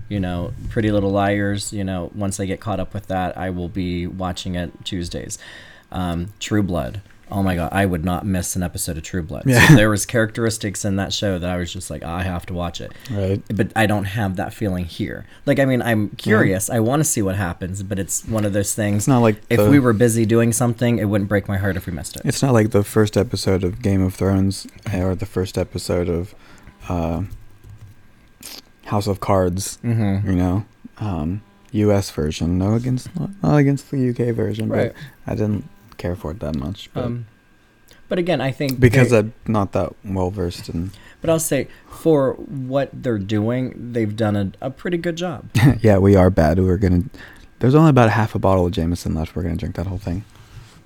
You 0.07 0.19
know, 0.19 0.53
Pretty 0.69 0.91
Little 0.91 1.11
Liars. 1.11 1.73
You 1.73 1.83
know, 1.83 2.11
once 2.15 2.39
I 2.39 2.45
get 2.45 2.59
caught 2.59 2.79
up 2.79 2.93
with 2.93 3.07
that, 3.07 3.37
I 3.37 3.49
will 3.49 3.69
be 3.69 4.07
watching 4.07 4.55
it 4.55 4.71
Tuesdays. 4.85 5.37
Um, 5.91 6.33
True 6.39 6.63
Blood. 6.63 7.01
Oh 7.31 7.43
my 7.43 7.55
god, 7.55 7.69
I 7.71 7.85
would 7.85 8.03
not 8.03 8.25
miss 8.25 8.55
an 8.55 8.63
episode 8.63 8.97
of 8.97 9.03
True 9.03 9.21
Blood. 9.23 9.43
Yeah. 9.45 9.67
So 9.67 9.75
there 9.75 9.89
was 9.89 10.05
characteristics 10.05 10.83
in 10.85 10.95
that 10.97 11.13
show 11.13 11.37
that 11.39 11.49
I 11.49 11.57
was 11.57 11.71
just 11.71 11.89
like, 11.89 12.03
I 12.03 12.23
have 12.23 12.45
to 12.47 12.53
watch 12.53 12.81
it. 12.81 12.91
Right. 13.11 13.41
But 13.53 13.71
I 13.75 13.85
don't 13.85 14.05
have 14.05 14.35
that 14.37 14.53
feeling 14.53 14.85
here. 14.85 15.25
Like, 15.45 15.59
I 15.59 15.65
mean, 15.65 15.81
I'm 15.81 16.09
curious. 16.11 16.69
I 16.69 16.79
want 16.79 16.99
to 17.01 17.03
see 17.03 17.21
what 17.21 17.35
happens, 17.35 17.83
but 17.83 17.99
it's 17.99 18.25
one 18.25 18.45
of 18.45 18.53
those 18.53 18.73
things. 18.73 18.97
It's 19.03 19.07
not 19.07 19.19
like 19.19 19.41
if 19.49 19.59
the- 19.59 19.69
we 19.69 19.79
were 19.79 19.93
busy 19.93 20.25
doing 20.25 20.51
something, 20.53 20.97
it 20.97 21.05
wouldn't 21.05 21.29
break 21.29 21.47
my 21.47 21.57
heart 21.57 21.75
if 21.77 21.85
we 21.85 21.93
missed 21.93 22.15
it. 22.15 22.23
It's 22.25 22.41
not 22.41 22.53
like 22.53 22.71
the 22.71 22.83
first 22.83 23.15
episode 23.17 23.63
of 23.63 23.81
Game 23.81 24.01
of 24.01 24.13
Thrones 24.15 24.67
or 24.93 25.15
the 25.15 25.25
first 25.25 25.57
episode 25.57 26.09
of 26.09 26.33
uh, 26.87 27.23
House 28.85 29.07
of 29.07 29.19
Cards. 29.19 29.77
Mhm. 29.83 30.25
You 30.25 30.35
know, 30.35 30.65
um, 30.97 31.41
U.S. 31.71 32.09
version. 32.09 32.57
No 32.57 32.73
against 32.73 33.09
not 33.43 33.57
against 33.57 33.91
the 33.91 34.09
UK 34.09 34.33
version, 34.35 34.69
Right. 34.69 34.93
but 35.25 35.31
I 35.31 35.35
didn't 35.35 35.65
care 35.99 36.15
for 36.15 36.31
it 36.31 36.39
that 36.39 36.55
much. 36.55 36.89
But 36.93 37.05
Um, 37.05 37.25
but 38.09 38.17
again, 38.17 38.41
I 38.41 38.51
think 38.51 38.79
because 38.79 39.13
I'm 39.13 39.33
not 39.47 39.71
that 39.73 39.93
well 40.03 40.31
versed 40.31 40.67
in. 40.67 40.91
But 41.21 41.29
I'll 41.29 41.39
say 41.39 41.67
for 41.87 42.33
what 42.33 42.89
they're 42.91 43.19
doing, 43.19 43.91
they've 43.93 44.15
done 44.15 44.35
a, 44.35 44.51
a 44.61 44.71
pretty 44.71 44.97
good 44.97 45.15
job. 45.15 45.45
yeah, 45.81 45.99
we 45.99 46.15
are 46.15 46.31
bad. 46.31 46.57
We're 46.59 46.77
gonna. 46.77 47.03
There's 47.59 47.75
only 47.75 47.91
about 47.91 48.09
half 48.09 48.33
a 48.33 48.39
bottle 48.39 48.65
of 48.65 48.71
Jameson 48.71 49.13
left. 49.13 49.35
We're 49.35 49.43
gonna 49.43 49.57
drink 49.57 49.75
that 49.75 49.85
whole 49.85 49.99
thing, 49.99 50.25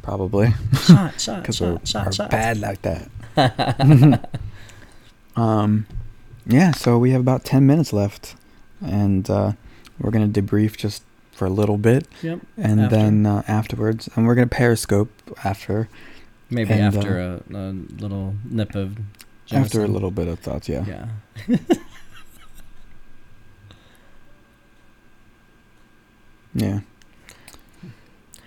probably. 0.01 0.53
Shot, 0.81 1.19
shot, 1.21 1.41
because 1.41 1.61
we're, 1.61 1.79
shot, 1.85 1.85
shot, 1.85 2.05
we're 2.07 2.11
shot. 2.11 2.31
bad 2.31 2.59
like 2.59 2.81
that. 2.81 4.29
um, 5.37 5.85
yeah. 6.45 6.71
So 6.71 6.97
we 6.97 7.11
have 7.11 7.21
about 7.21 7.45
ten 7.45 7.65
minutes 7.65 7.93
left, 7.93 8.35
and 8.81 9.29
uh, 9.29 9.53
we're 9.97 10.11
gonna 10.11 10.27
debrief 10.27 10.75
just 10.75 11.03
for 11.33 11.45
a 11.45 11.49
little 11.49 11.77
bit, 11.77 12.07
Yep. 12.21 12.39
and 12.57 12.79
after. 12.81 12.95
then 12.95 13.25
uh, 13.25 13.43
afterwards, 13.47 14.07
and 14.15 14.25
we're 14.27 14.35
gonna 14.35 14.47
periscope 14.47 15.09
after 15.43 15.89
Maybe 16.49 16.71
and, 16.73 16.95
after 16.95 17.19
uh, 17.19 17.55
a, 17.55 17.57
a 17.57 17.71
little 17.99 18.35
nip 18.45 18.75
of. 18.75 18.97
after 19.51 19.83
a 19.83 19.87
little 19.87 20.11
bit 20.11 20.27
of 20.27 20.39
thoughts. 20.39 20.69
Yeah. 20.69 20.85
Yeah. 21.47 21.57
Yeah. 26.55 26.81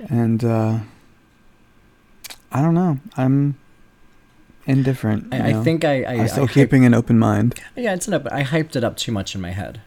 And 0.08 0.44
uh, 0.44 0.80
I 2.52 2.62
don't 2.62 2.74
know. 2.74 2.98
I'm 3.16 3.56
indifferent. 4.66 5.32
I, 5.32 5.50
I 5.50 5.62
think 5.64 5.84
I. 5.84 6.02
I 6.04 6.12
I'm 6.20 6.28
still 6.28 6.44
I 6.44 6.46
hyped- 6.46 6.52
keeping 6.54 6.84
an 6.84 6.94
open 6.94 7.18
mind. 7.18 7.58
yeah, 7.76 7.94
it's 7.94 8.06
enough. 8.06 8.22
But 8.24 8.32
I 8.32 8.44
hyped 8.44 8.76
it 8.76 8.84
up 8.84 8.96
too 8.96 9.12
much 9.12 9.34
in 9.34 9.40
my 9.40 9.50
head. 9.50 9.80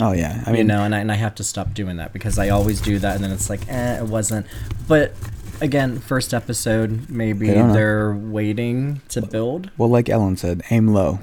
Oh 0.00 0.12
yeah. 0.12 0.42
I 0.46 0.50
mean, 0.50 0.58
you 0.58 0.64
know, 0.64 0.82
and 0.82 0.94
I, 0.94 0.98
and 1.00 1.12
I 1.12 1.14
have 1.14 1.34
to 1.36 1.44
stop 1.44 1.72
doing 1.74 1.96
that 1.98 2.12
because 2.12 2.38
I 2.38 2.48
always 2.48 2.80
do 2.80 2.98
that, 2.98 3.14
and 3.14 3.22
then 3.24 3.30
it's 3.30 3.48
like, 3.48 3.60
eh, 3.68 3.98
it 3.98 4.04
wasn't. 4.06 4.46
But 4.88 5.14
again, 5.60 5.98
first 6.00 6.34
episode, 6.34 7.08
maybe 7.08 7.46
they 7.48 7.54
they're 7.54 8.12
waiting 8.12 9.00
to 9.10 9.22
build. 9.22 9.70
well, 9.78 9.88
like 9.88 10.08
Ellen 10.08 10.36
said, 10.36 10.62
aim 10.70 10.88
low, 10.88 11.20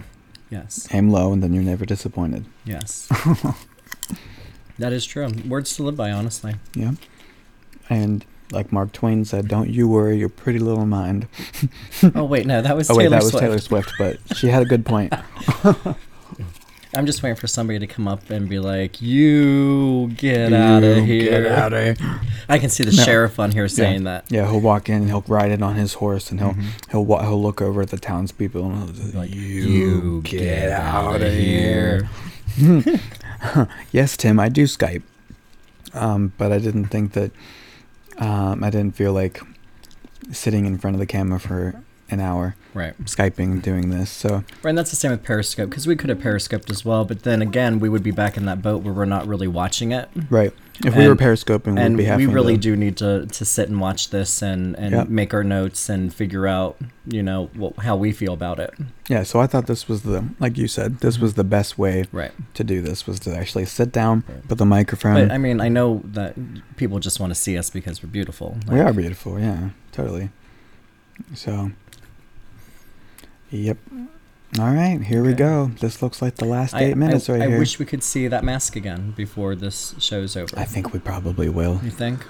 Yes, 0.49 0.87
aim 0.93 1.09
low, 1.09 1.33
and 1.33 1.43
then 1.43 1.53
you're 1.53 1.63
never 1.63 1.85
disappointed. 1.85 2.45
yes. 2.65 3.07
that 4.79 4.93
is 4.93 5.05
true. 5.05 5.29
Words 5.47 5.75
to 5.75 5.83
live 5.83 5.95
by, 5.97 6.11
honestly. 6.11 6.55
Yeah. 6.73 6.93
And 7.89 8.25
like 8.53 8.71
Mark 8.71 8.93
Twain 8.93 9.25
said, 9.25 9.47
"Don't 9.47 9.69
you 9.69 9.87
worry 9.87 10.17
your 10.17 10.29
pretty 10.29 10.59
little 10.59 10.85
mind." 10.85 11.27
Oh 12.15 12.23
wait, 12.23 12.45
no, 12.45 12.61
that 12.61 12.75
was 12.75 12.89
oh 12.89 12.93
Taylor 12.93 13.03
wait, 13.03 13.09
that 13.09 13.23
was 13.23 13.31
Swift. 13.31 13.43
Taylor 13.43 13.59
Swift, 13.59 13.91
but 13.97 14.17
she 14.37 14.47
had 14.47 14.61
a 14.61 14.65
good 14.65 14.85
point. 14.85 15.13
I'm 16.93 17.05
just 17.05 17.23
waiting 17.23 17.37
for 17.37 17.47
somebody 17.47 17.79
to 17.79 17.87
come 17.87 18.07
up 18.07 18.29
and 18.29 18.49
be 18.49 18.59
like, 18.59 19.01
"You 19.01 20.09
get 20.17 20.51
out 20.51 20.83
of 20.83 21.05
here!" 21.05 21.41
Get 21.43 21.51
out 21.51 21.71
of 21.73 21.97
here. 21.99 22.21
I 22.49 22.59
can 22.59 22.69
see 22.69 22.83
the 22.83 22.91
No. 22.95 23.03
sheriff 23.03 23.39
on 23.39 23.51
here 23.51 23.67
saying 23.69 24.03
that. 24.03 24.25
Yeah, 24.29 24.49
he'll 24.49 24.59
walk 24.59 24.89
in 24.89 24.95
and 24.95 25.07
he'll 25.07 25.23
ride 25.27 25.51
it 25.51 25.61
on 25.61 25.75
his 25.75 25.93
horse, 25.95 26.31
and 26.31 26.39
he'll 26.41 26.53
Mhm. 26.53 26.65
he'll 26.91 27.05
wa- 27.05 27.21
he'll 27.21 27.41
look 27.41 27.61
over 27.61 27.81
at 27.81 27.89
the 27.91 27.97
townspeople 27.97 28.65
and 28.65 28.95
he'll 28.95 29.05
say, 29.11 29.17
Like, 29.17 29.33
"You, 29.33 30.21
get, 30.23 30.69
out 30.69 31.15
outta 31.15 31.27
of 31.27 31.33
here." 31.33 32.09
yes, 33.91 34.17
Tim, 34.17 34.39
I 34.39 34.49
do 34.49 34.65
Skype, 34.65 35.03
um, 35.93 36.33
but 36.37 36.51
I 36.51 36.59
didn't 36.59 36.85
think 36.87 37.13
that 37.13 37.31
um, 38.17 38.63
I 38.63 38.69
didn't 38.69 38.95
feel 38.97 39.13
like 39.13 39.39
sitting 40.31 40.65
in 40.65 40.77
front 40.77 40.95
of 40.95 40.99
the 40.99 41.05
camera 41.05 41.39
for 41.39 41.81
an 42.11 42.19
hour 42.19 42.55
Right. 42.73 42.93
skyping 43.05 43.61
doing 43.61 43.89
this. 43.89 44.09
So 44.09 44.43
Right, 44.63 44.69
and 44.69 44.77
that's 44.77 44.89
the 44.91 44.95
same 44.95 45.11
with 45.11 45.23
Periscope 45.23 45.69
because 45.69 45.87
we 45.87 45.95
could 45.95 46.09
have 46.09 46.19
Periscoped 46.19 46.69
as 46.69 46.85
well, 46.85 47.03
but 47.05 47.23
then 47.23 47.41
again, 47.41 47.79
we 47.79 47.89
would 47.89 48.03
be 48.03 48.11
back 48.11 48.37
in 48.37 48.45
that 48.45 48.61
boat 48.61 48.83
where 48.83 48.93
we're 48.93 49.05
not 49.05 49.27
really 49.27 49.47
watching 49.47 49.91
it. 49.91 50.07
right, 50.29 50.53
if 50.85 50.95
we 50.95 51.03
were 51.05 51.11
And- 51.11 51.19
periscoping, 51.19 51.77
and 51.77 51.95
we'd 51.95 52.03
be 52.03 52.05
having 52.05 52.27
we 52.29 52.33
really 52.33 52.53
to, 52.55 52.59
do 52.61 52.75
need 52.75 52.97
to, 52.97 53.25
to 53.27 53.45
sit 53.45 53.69
and 53.69 53.79
watch 53.79 54.09
this 54.09 54.41
and, 54.41 54.75
and 54.77 54.91
Yep. 54.95 55.09
make 55.09 55.33
our 55.33 55.43
notes 55.43 55.89
and 55.89 56.13
figure 56.13 56.47
out 56.47 56.77
you 57.05 57.21
know 57.23 57.49
what, 57.55 57.77
how 57.79 57.95
we 57.95 58.11
feel 58.11 58.33
about 58.33 58.59
it 58.59 58.73
Yeah, 59.09 59.23
so 59.23 59.39
I 59.41 59.47
thought 59.47 59.67
this 59.67 59.87
was 59.89 60.03
the 60.03 60.23
like 60.39 60.57
you 60.57 60.67
said, 60.67 60.99
this 60.99 61.15
mm-hmm. 61.15 61.23
was 61.23 61.33
the 61.33 61.43
best 61.43 61.77
way 61.77 62.05
right 62.11 62.31
to 62.53 62.63
do 62.63 62.81
this 62.81 63.05
was 63.05 63.19
to 63.21 63.35
actually 63.35 63.65
sit 63.65 63.91
down, 63.91 64.23
Right. 64.27 64.47
put 64.47 64.57
the 64.59 64.65
microphone. 64.65 65.15
but 65.15 65.31
i 65.33 65.37
mean 65.37 65.59
i 65.61 65.67
know 65.67 66.01
that 66.05 66.35
people 66.77 66.99
just 66.99 67.19
want 67.19 67.31
to 67.31 67.39
see 67.39 67.57
us 67.57 67.69
because 67.69 68.01
we're 68.01 68.09
beautiful 68.09 68.57
we 68.69 68.79
are 68.79 68.93
beautiful, 68.93 69.39
yeah, 69.39 69.69
totally. 69.91 70.29
So, 71.35 71.71
yep. 73.51 73.77
All 74.59 74.65
right, 74.73 74.99
here 75.01 75.23
we 75.23 75.33
go. 75.33 75.71
This 75.79 76.01
looks 76.01 76.21
like 76.21 76.35
the 76.35 76.45
last 76.45 76.73
I, 76.73 76.83
eight 76.85 76.97
minutes 76.97 77.29
I, 77.29 77.33
right 77.33 77.41
I 77.43 77.47
here. 77.47 77.55
I 77.55 77.59
wish 77.59 77.79
we 77.79 77.85
could 77.85 78.03
see 78.03 78.27
that 78.27 78.43
mask 78.43 78.75
again 78.75 79.11
before 79.15 79.55
this 79.55 79.95
show's 79.99 80.35
over 80.35 80.57
I 80.59 80.65
think 80.65 80.91
we 80.91 80.99
probably 80.99 81.47
will. 81.47 81.79
you 81.83 81.89
think 81.91 82.25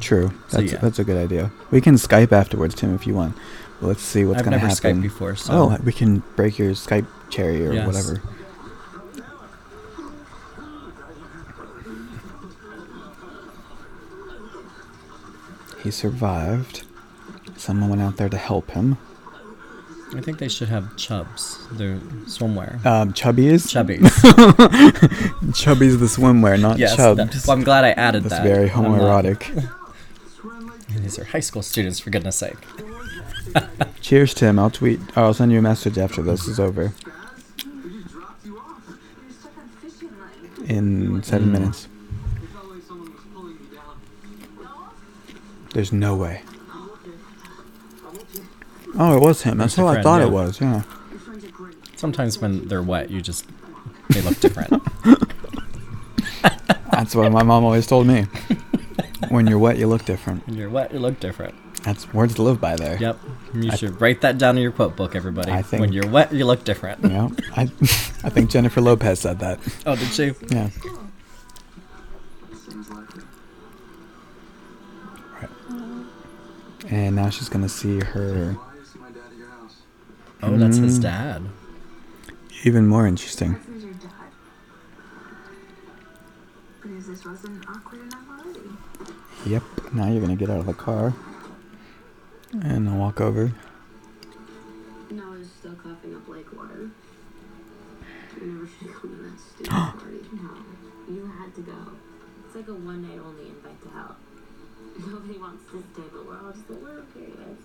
True. 0.00 0.30
So, 0.48 0.58
That's 0.60 0.72
yeah. 0.72 0.78
that's 0.78 0.98
a 1.00 1.04
good 1.04 1.16
idea. 1.16 1.50
We 1.72 1.80
can 1.80 1.94
Skype 1.96 2.30
afterwards, 2.30 2.74
Tim, 2.76 2.94
if 2.94 3.06
you 3.06 3.14
want. 3.14 3.36
Let's 3.80 4.02
see 4.02 4.24
what's 4.24 4.42
going 4.42 4.52
to 4.52 4.58
happen. 4.58 4.70
i've 4.76 4.84
never 4.84 4.98
skyped 5.00 5.02
before 5.02 5.36
so 5.36 5.52
Oh, 5.52 5.76
we 5.84 5.92
can 5.92 6.22
break 6.36 6.58
your 6.58 6.70
Skype 6.72 7.06
cherry 7.30 7.66
or 7.66 7.72
Yes. 7.72 7.86
whatever. 7.86 8.22
He 15.82 15.90
survived. 15.90 16.82
Someone 17.56 17.90
went 17.90 18.02
out 18.02 18.16
there 18.16 18.28
to 18.28 18.36
help 18.36 18.70
him. 18.70 18.98
i 20.16 20.20
think 20.20 20.38
they 20.38 20.48
should 20.48 20.68
have 20.68 20.96
chubs 20.96 21.58
their 21.72 21.96
swimwear 22.34 22.72
Um, 22.86 23.12
Chubbies. 23.12 23.66
chubbies 23.74 24.08
Chubby's 25.62 25.98
the 25.98 26.06
swimwear, 26.06 26.58
not 26.60 26.78
yes 26.78 26.96
Chubs. 26.96 27.18
that- 27.18 27.46
well 27.46 27.56
i'm 27.58 27.64
glad 27.64 27.84
i 27.84 27.90
added 27.92 28.22
That's 28.24 28.36
that 28.36 28.42
very 28.44 28.70
I'm 28.70 28.84
homoerotic. 28.84 29.40
these 31.02 31.18
are 31.18 31.24
high 31.24 31.40
school 31.48 31.62
students 31.62 31.98
for 32.00 32.08
goodness 32.10 32.36
sake 32.36 32.56
Cheers, 34.00 34.32
Tim. 34.34 34.58
I'll 34.58 34.70
tweet. 34.70 35.00
Or 35.16 35.24
I'll 35.24 35.34
send 35.34 35.52
you 35.52 35.58
a 35.58 35.62
message 35.62 35.98
after 35.98 36.22
this 36.22 36.46
is 36.46 36.58
over 36.60 36.84
We 36.84 36.90
just 38.00 38.12
dropped 38.12 38.44
you 38.46 38.56
off. 38.58 38.82
You're 38.88 39.32
stuck 39.32 39.58
on 39.58 39.68
fishing 39.82 40.12
line. 40.20 40.70
in 40.76 41.22
seven 41.22 41.48
Mm. 41.48 41.52
minutes. 41.52 41.88
It 42.42 42.48
felt 42.50 42.68
like 42.70 42.82
someone 42.86 43.10
was 43.12 43.20
pulling 43.34 43.58
you 43.60 43.76
down. 43.76 43.96
There's 45.78 45.92
no 45.92 46.16
way. 46.16 46.42
I'm 46.72 46.90
okay. 46.90 47.10
I'm 48.04 48.16
okay. 48.16 48.42
Oh, 48.98 49.16
it 49.16 49.20
was 49.20 49.42
him. 49.42 49.58
That's 49.58 49.76
That's 49.76 49.76
how 49.76 49.86
I 49.86 49.92
friend, 49.92 50.02
thought 50.02 50.20
yeah. 50.22 50.26
it 50.26 50.32
was. 50.32 50.60
Yeah. 50.60 50.82
Your 51.12 51.20
friends 51.20 51.44
are 51.44 51.50
great. 51.52 51.76
sometimes 51.96 52.40
when 52.40 52.66
they're 52.66 52.82
wet 52.82 53.10
you 53.10 53.22
just 53.22 53.46
they 54.08 54.20
look 54.22 54.40
different 54.40 54.72
That's 56.90 57.14
what 57.14 57.30
my 57.30 57.44
mom 57.44 57.62
always 57.64 57.86
told 57.86 58.08
me. 58.08 58.26
When 59.28 59.46
you're 59.46 59.60
wet, 59.60 59.78
you 59.78 59.86
look 59.86 60.04
different. 60.04 60.44
when 60.48 60.56
you're 60.56 60.68
wet 60.68 60.92
you 60.92 60.98
look 60.98 61.20
different 61.20 61.54
That's 61.84 62.12
words 62.12 62.34
to 62.34 62.42
live 62.42 62.60
by 62.60 62.74
there. 62.74 62.96
Yep. 62.98 63.18
You 63.54 63.70
I- 63.70 63.76
should 63.76 64.00
write 64.00 64.22
that 64.22 64.36
down 64.36 64.56
in 64.56 64.64
your 64.64 64.72
quote 64.72 64.96
book, 64.96 65.14
everybody. 65.14 65.52
I 65.52 65.62
think- 65.62 65.80
when 65.80 65.92
you're 65.92 66.08
wet, 66.08 66.32
you 66.32 66.44
look 66.44 66.64
different. 66.64 67.04
Yeah. 67.04 67.28
I, 67.54 67.62
I 68.24 68.30
think 68.30 68.50
Jennifer 68.50 68.80
Lopez 68.80 69.20
said 69.20 69.38
that. 69.38 69.60
Oh, 69.86 69.94
did 69.94 70.08
she? 70.08 70.32
Yeah. 70.50 70.70
And 76.90 77.16
now 77.16 77.28
she's 77.30 77.48
gonna 77.48 77.68
see 77.68 78.00
her. 78.00 78.52
Why 78.52 78.72
do 78.72 78.78
you 78.78 78.84
see 78.84 78.98
my 78.98 79.08
dad 79.10 79.20
at 79.30 79.36
your 79.38 79.48
house? 79.48 79.76
Oh, 80.42 80.56
that's 80.56 80.78
his 80.78 80.98
Mm. 80.98 81.02
dad. 81.02 81.42
Even 82.64 82.86
more 82.86 83.06
interesting. 83.06 83.54
This 83.54 83.76
is 83.76 83.84
your 83.84 83.92
dad. 83.94 84.10
Because 86.80 87.06
this 87.06 87.24
wasn't 87.24 87.68
awkward 87.68 88.00
enough 88.02 88.24
already. 88.30 88.70
Yep. 89.46 89.62
Now 89.92 90.08
you're 90.08 90.20
gonna 90.20 90.36
get 90.36 90.50
out 90.50 90.60
of 90.60 90.66
the 90.66 90.74
car. 90.74 91.14
And 92.52 92.88
I'll 92.88 92.96
walk 92.98 93.20
over. 93.20 93.52
Noah's 95.10 95.48
still 95.58 95.74
coughing 95.74 96.14
up 96.14 96.26
lake 96.28 96.50
water. 96.56 96.90
I 98.40 98.44
never 98.44 98.66
should 98.66 98.92
come 98.94 99.10
to 99.10 99.22
that 99.24 99.38
stupid 99.38 99.70
party. 99.70 100.20
No, 100.32 101.14
you 101.14 101.26
had 101.38 101.54
to 101.56 101.60
go. 101.60 101.72
It's 102.46 102.54
like 102.56 102.68
a 102.68 102.74
one 102.74 103.02
night 103.02 103.18
only 103.22 103.42
invite 103.42 103.46
to 103.46 103.47
hell. 103.47 103.47
Nobody 105.08 105.38
wants 105.38 105.64
to 105.70 105.82
stay, 105.94 106.02
but 106.12 106.26
we're 106.26 106.38
all 106.38 106.52
just 106.52 106.68
a 106.68 106.72
little 106.72 107.02
curious. 107.12 107.58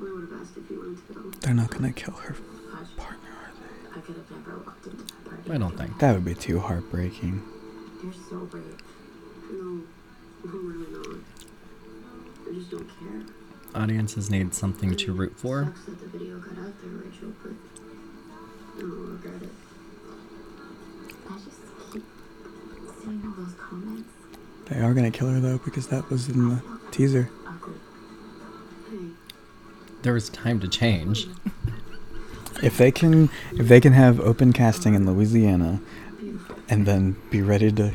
We 0.00 0.12
would 0.12 0.30
have 0.30 0.40
asked 0.40 0.56
if 0.56 0.70
you 0.70 0.78
wanted 0.78 1.06
to 1.08 1.14
go. 1.14 1.30
They're 1.40 1.54
not 1.54 1.70
gonna 1.70 1.92
kill 1.92 2.14
her 2.14 2.36
partner, 2.96 3.30
are 3.30 3.52
they? 3.58 3.98
I 3.98 4.00
could 4.00 4.16
have 4.16 4.30
never 4.30 4.58
walked 4.58 4.86
into 4.86 5.04
that 5.04 5.24
party. 5.24 5.50
I 5.50 5.58
don't 5.58 5.76
think. 5.76 5.98
That 5.98 6.14
would 6.14 6.24
be 6.24 6.34
too 6.34 6.60
heartbreaking. 6.60 7.42
You're 8.02 8.12
so 8.12 8.46
brave. 8.46 8.78
No, 9.50 9.82
we're 10.44 10.50
really 10.50 10.92
not. 10.92 12.70
don't 12.70 12.88
care. 12.88 13.22
Audiences 13.74 14.30
need 14.30 14.54
something 14.54 14.94
to 14.94 15.12
root 15.12 15.36
for. 15.36 15.64
Sucks 15.64 15.84
that 15.86 16.00
the 16.00 16.06
video 16.18 16.38
got 16.38 16.58
out 16.58 16.80
there, 16.80 16.90
Rachel, 16.90 17.32
but 17.42 17.52
I 18.76 18.80
don't 18.80 19.12
regret 19.12 19.42
it. 19.42 19.48
I 21.28 21.34
just 21.34 21.92
keep 21.92 22.04
seeing 23.02 23.22
all 23.26 23.44
those 23.44 23.54
comments. 23.54 24.08
They 24.66 24.80
are 24.80 24.94
gonna 24.94 25.10
kill 25.10 25.28
her 25.28 25.40
though 25.40 25.58
because 25.58 25.88
that 25.88 26.08
was 26.08 26.28
in 26.28 26.48
the 26.48 26.62
teaser. 26.94 27.28
There 30.02 30.12
was 30.12 30.28
time 30.28 30.60
to 30.60 30.68
change. 30.68 31.26
If 32.62 32.78
they 32.78 32.92
can, 32.92 33.30
if 33.54 33.66
they 33.66 33.80
can 33.80 33.92
have 33.94 34.20
open 34.20 34.52
casting 34.52 34.94
in 34.94 35.04
Louisiana, 35.04 35.80
and 36.68 36.86
then 36.86 37.16
be 37.30 37.42
ready 37.42 37.72
to 37.72 37.92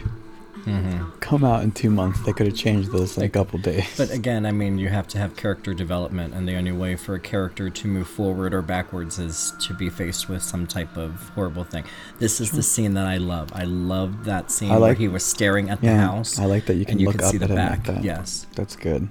hmm 0.65 1.09
come 1.19 1.43
out 1.43 1.61
in 1.63 1.71
two 1.71 1.91
months, 1.91 2.19
they 2.21 2.33
could 2.33 2.47
have 2.47 2.55
changed 2.55 2.91
this 2.91 3.15
in 3.15 3.23
a 3.23 3.29
couple 3.29 3.59
days. 3.59 3.85
But 3.97 4.09
again, 4.09 4.47
I 4.47 4.51
mean, 4.51 4.79
you 4.79 4.89
have 4.89 5.07
to 5.09 5.19
have 5.19 5.35
character 5.35 5.75
development, 5.75 6.33
and 6.33 6.47
the 6.47 6.55
only 6.55 6.71
way 6.71 6.95
for 6.95 7.13
a 7.13 7.19
character 7.19 7.69
to 7.69 7.87
move 7.87 8.07
forward 8.07 8.51
or 8.51 8.63
backwards 8.63 9.19
is 9.19 9.53
to 9.61 9.75
be 9.75 9.89
faced 9.91 10.27
with 10.27 10.41
some 10.41 10.65
type 10.65 10.97
of 10.97 11.29
horrible 11.35 11.63
thing. 11.63 11.83
This 12.17 12.41
is 12.41 12.49
the 12.51 12.63
scene 12.63 12.95
that 12.95 13.05
I 13.05 13.17
love. 13.17 13.51
I 13.53 13.65
love 13.65 14.25
that 14.25 14.49
scene 14.49 14.71
I 14.71 14.77
where 14.79 14.93
he 14.95 15.07
was 15.07 15.23
staring 15.23 15.69
at 15.69 15.81
the 15.81 15.95
house. 15.95 16.39
I 16.39 16.45
like 16.45 16.65
that 16.65 16.75
you 16.75 16.85
can 16.85 16.93
and 16.93 17.01
you 17.01 17.07
look 17.07 17.17
could 17.17 17.25
up 17.25 17.31
see 17.31 17.37
the 17.37 17.45
at 17.45 17.51
him 17.51 17.55
back. 17.57 17.87
like 17.87 17.97
that. 17.97 18.03
Yes. 18.03 18.47
That's 18.55 18.75
good. 18.75 19.07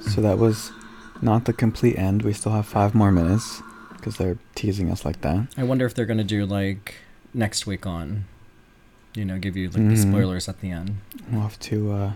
So 0.00 0.20
that 0.20 0.38
was 0.38 0.72
not 1.22 1.44
the 1.44 1.52
complete 1.52 1.96
end. 1.96 2.22
We 2.22 2.32
still 2.32 2.52
have 2.52 2.66
five 2.66 2.94
more 2.94 3.12
minutes 3.12 3.62
because 3.96 4.16
they're 4.16 4.38
teasing 4.54 4.90
us 4.90 5.04
like 5.04 5.20
that. 5.20 5.48
I 5.56 5.62
wonder 5.62 5.86
if 5.86 5.94
they're 5.94 6.04
gonna 6.04 6.24
do 6.24 6.44
like 6.46 6.96
next 7.32 7.66
week 7.66 7.86
on. 7.86 8.24
You 9.14 9.24
know, 9.24 9.38
give 9.38 9.56
you 9.56 9.68
like 9.70 9.88
the 9.88 9.96
spoilers 9.96 10.48
at 10.48 10.60
the 10.60 10.70
end. 10.70 10.96
We'll 11.30 11.42
have 11.42 11.58
to 11.60 11.92
uh, 11.92 12.12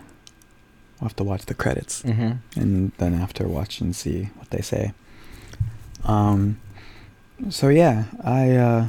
we'll 1.00 1.08
have 1.08 1.16
to 1.16 1.24
watch 1.24 1.46
the 1.46 1.54
credits 1.54 2.02
Mm-hmm. 2.02 2.60
and 2.60 2.92
then 2.98 3.14
after 3.14 3.46
watch 3.46 3.80
and 3.80 3.94
see 3.94 4.30
what 4.36 4.50
they 4.50 4.60
say. 4.62 4.92
Um. 6.04 6.58
So 7.50 7.68
yeah, 7.68 8.04
I. 8.24 8.50
Uh, 8.56 8.86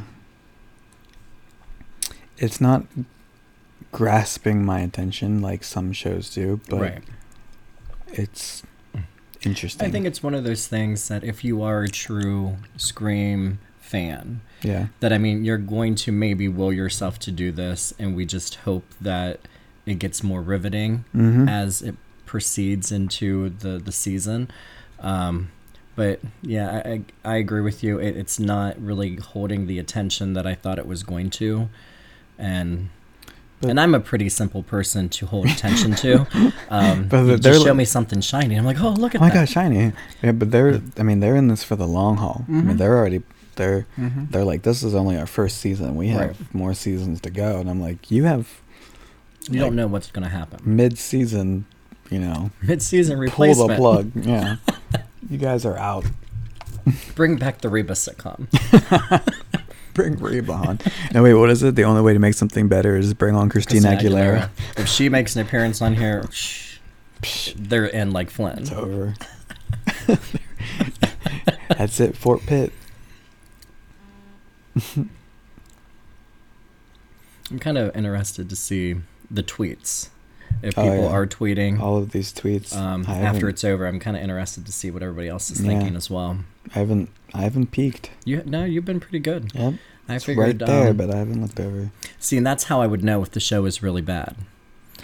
it's 2.38 2.62
not 2.62 2.86
grasping 3.92 4.64
my 4.66 4.80
attention 4.80 5.42
like 5.42 5.64
some 5.64 5.92
shows 5.94 6.30
do, 6.34 6.62
but 6.70 6.80
Right. 6.82 7.04
it's 8.08 8.64
interesting. 9.42 9.88
I 9.88 9.92
think 9.92 10.06
it's 10.06 10.24
one 10.24 10.34
of 10.34 10.44
those 10.44 10.68
things 10.68 11.08
that 11.10 11.24
if 11.24 11.44
you 11.44 11.62
are 11.64 11.84
a 11.84 11.90
true 11.90 12.58
Scream 12.78 13.60
fan, 13.90 14.42
yeah. 14.62 14.88
that 15.00 15.12
I 15.12 15.18
mean, 15.18 15.44
you're 15.46 15.58
going 15.76 15.96
to 16.06 16.12
maybe 16.12 16.48
will 16.48 16.72
yourself 16.74 17.18
to 17.20 17.32
do 17.32 17.52
this, 17.52 17.94
and 18.00 18.16
we 18.16 18.26
just 18.26 18.56
hope 18.68 18.86
that 19.02 19.40
it 19.86 19.98
gets 20.00 20.24
more 20.24 20.42
riveting 20.42 21.06
Mm-hmm. 21.16 21.50
as 21.50 21.82
it 21.82 21.96
proceeds 22.26 22.92
into 22.92 23.50
the 23.50 23.74
the 23.80 23.92
season. 23.92 24.50
Um, 25.00 25.50
but 25.96 26.20
yeah, 26.42 26.82
I, 26.86 26.90
I, 26.92 27.34
I 27.34 27.36
agree 27.38 27.62
with 27.62 27.84
you. 27.84 28.00
It, 28.00 28.16
it's 28.16 28.40
not 28.40 28.80
really 28.82 29.16
holding 29.18 29.68
the 29.68 29.80
attention 29.80 30.34
that 30.34 30.46
I 30.46 30.56
thought 30.56 30.78
it 30.80 30.88
was 30.88 31.04
going 31.04 31.30
to, 31.42 31.70
and. 32.38 32.90
But- 33.62 33.72
and 33.72 33.80
I'm 33.80 33.94
a 33.94 34.00
pretty 34.00 34.30
simple 34.30 34.64
person 34.64 35.10
to 35.10 35.26
hold 35.26 35.48
attention 35.48 35.94
to. 35.96 36.26
Um, 36.72 37.08
But 37.10 37.42
just 37.42 37.66
show 37.66 37.74
me 37.74 37.84
something 37.84 38.22
shiny. 38.22 38.56
I'm 38.56 38.64
like, 38.64 38.80
oh, 38.80 38.92
look 38.92 39.16
at 39.16 39.20
Oh 39.22 39.26
my 39.26 39.30
that. 39.32 39.36
god, 39.48 39.50
shiny! 39.50 39.92
Yeah, 40.24 40.32
but 40.34 40.52
they're. 40.52 40.80
I 40.98 41.04
mean, 41.04 41.20
they're 41.20 41.36
in 41.36 41.48
this 41.50 41.64
for 41.64 41.76
the 41.76 41.88
long 41.88 42.18
haul. 42.18 42.46
I 42.48 42.52
Mhm. 42.52 42.64
mean, 42.66 42.78
they're 42.78 42.96
already. 42.96 43.22
They're. 43.60 43.86
Mhm. 43.98 44.32
They're 44.32 44.46
like, 44.46 44.62
this 44.64 44.82
is 44.84 44.96
only 44.96 45.18
our 45.18 45.28
first 45.28 45.58
season. 45.58 45.96
We 45.98 46.08
have 46.08 46.28
Right. 46.30 46.54
more 46.56 46.74
seasons 46.74 47.20
to 47.22 47.30
go, 47.30 47.60
and 47.60 47.70
I'm 47.70 47.82
like, 47.82 48.10
you 48.10 48.24
have 48.24 48.48
You 49.50 49.60
like, 49.60 49.68
don't 49.70 49.76
know 49.76 49.88
what's 49.88 50.10
going 50.10 50.24
to 50.24 50.30
happen. 50.30 50.60
mid-season. 50.64 51.66
You 52.10 52.20
know, 52.20 52.52
Mid-season 52.64 53.20
replacement 53.20 53.78
pull 53.78 53.94
the 54.02 54.04
plug. 54.10 54.12
Yeah, 54.26 54.56
you 55.30 55.38
guys 55.38 55.66
are 55.66 55.78
out. 55.78 56.06
Bring 57.16 57.36
back 57.36 57.60
the 57.62 57.68
Reba 57.70 57.94
sitcom. 57.94 58.48
Bring 59.94 60.16
Reba 60.18 60.54
on. 60.54 60.80
no, 61.14 61.22
wait, 61.22 61.34
what 61.34 61.50
is 61.50 61.62
it? 61.62 61.76
The 61.76 61.84
only 61.84 62.02
way 62.02 62.14
to 62.14 62.20
make 62.20 62.34
something 62.34 62.68
better 62.70 62.96
is 62.96 63.14
bring 63.14 63.36
on 63.36 63.50
Christina, 63.50 63.90
Aguilera. 63.90 64.50
If 64.78 64.88
she 64.88 65.10
makes 65.10 65.36
an 65.36 65.42
appearance 65.42 65.82
on 65.82 65.96
here, 65.96 66.24
they're 67.58 67.86
in 67.86 68.12
like 68.12 68.30
flint 68.30 68.60
it's 68.62 68.72
over. 68.72 69.14
That's 71.78 72.00
it, 72.00 72.18
Fort 72.18 72.42
Pitt. 72.46 72.72
I'm 77.52 77.60
kind 77.60 77.78
of 77.78 77.96
interested 77.96 78.50
to 78.50 78.56
see 78.56 78.96
the 79.32 79.44
tweets. 79.44 80.10
If 80.62 80.78
Oh, 80.78 80.84
people 80.84 81.04
yeah. 81.04 81.10
are 81.12 81.28
tweeting 81.28 81.80
All 81.80 81.98
of 81.98 82.12
these 82.12 82.34
tweets. 82.34 82.76
um, 82.76 83.06
after 83.08 83.48
it's 83.50 83.64
over, 83.64 83.86
I'm 83.88 84.00
kind 84.00 84.18
of 84.18 84.24
interested 84.24 84.66
to 84.66 84.72
see 84.72 84.92
what 84.92 85.02
everybody 85.04 85.28
else 85.30 85.50
is 85.52 85.62
Yeah. 85.62 85.70
thinking 85.70 85.96
as 85.96 86.10
well. 86.10 86.40
I 86.76 86.80
haven't. 86.80 87.10
I 87.34 87.42
haven't 87.42 87.72
peeked. 87.72 88.10
You 88.26 88.44
no, 88.46 88.66
you've 88.66 88.86
been 88.86 89.00
pretty 89.00 89.20
good. 89.20 89.52
Yep. 89.54 89.76
I 90.08 90.16
It's 90.16 90.26
figured. 90.26 90.46
right 90.46 90.68
there, 90.68 90.90
um, 90.90 90.98
but 90.98 91.12
I 91.12 91.18
haven't 91.18 91.42
looked 91.42 91.60
over. 91.60 91.92
see, 92.20 92.38
and 92.38 92.46
that's 92.46 92.66
how 92.66 92.82
I 92.82 92.88
would 92.88 93.04
know 93.04 93.22
if 93.22 93.30
the 93.32 93.40
show 93.40 93.66
is 93.66 93.82
really 93.84 94.02
bad. 94.02 94.36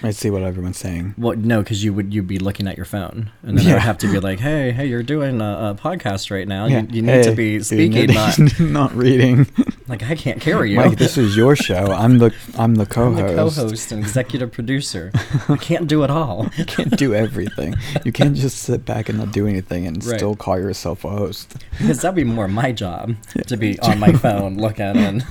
I 0.03 0.11
see 0.11 0.29
what 0.29 0.43
everyone's 0.43 0.77
saying. 0.77 1.15
Well, 1.17 1.35
no, 1.37 1.61
because 1.61 1.83
you 1.83 1.93
would 1.93 2.13
you'd 2.13 2.27
be 2.27 2.37
looking 2.39 2.67
at 2.67 2.75
your 2.77 2.85
phone, 2.85 3.31
and 3.43 3.57
then 3.57 3.65
I 3.67 3.73
would 3.73 3.81
have 3.81 3.97
to 3.99 4.11
be 4.11 4.19
like, 4.19 4.39
"Hey, 4.39 4.71
hey, 4.71 4.85
you're 4.87 5.03
doing 5.03 5.41
a, 5.41 5.75
a 5.75 5.79
podcast 5.81 6.29
right 6.31 6.47
now. 6.47 6.65
Yeah. 6.65 6.81
You, 6.81 6.87
you 6.91 7.01
need 7.01 7.23
to 7.23 7.31
be 7.35 7.59
speaking, 7.61 8.13
not 8.13 8.37
not 8.59 8.93
reading. 8.95 9.47
like 9.87 10.03
I 10.03 10.15
can't 10.15 10.41
carry 10.41 10.71
you." 10.71 10.77
Mike, 10.77 10.97
this 10.97 11.17
is 11.17 11.35
your 11.37 11.55
show. 11.55 11.85
I'm 11.91 12.17
the 12.17 12.33
I'm 12.57 12.75
the 12.75 12.81
I'm 12.83 12.87
co-host. 12.87 13.17
the 13.55 13.61
co-host 13.61 13.91
and 13.91 14.01
executive 14.03 14.51
producer. 14.51 15.11
I 15.49 15.57
can't 15.57 15.87
do 15.87 16.03
it 16.03 16.09
all. 16.09 16.47
You 16.57 16.65
can't 16.65 16.95
do 16.97 17.13
everything. 17.13 17.75
You 18.03 18.11
can't 18.11 18.35
just 18.35 18.59
sit 18.59 18.85
back 18.85 19.09
and 19.09 19.17
not 19.17 19.31
do 19.31 19.47
anything 19.47 19.87
and 19.87 20.03
Right. 20.05 20.17
still 20.17 20.35
call 20.35 20.59
yourself 20.59 21.05
a 21.05 21.09
host. 21.09 21.55
Because 21.79 22.01
that'd 22.01 22.15
be 22.15 22.23
more 22.23 22.47
my 22.47 22.71
job 22.71 23.15
to 23.47 23.57
be 23.57 23.79
on 23.79 23.99
my 23.99 24.11
phone 24.11 24.57
looking 24.57 24.97
and. 24.97 25.25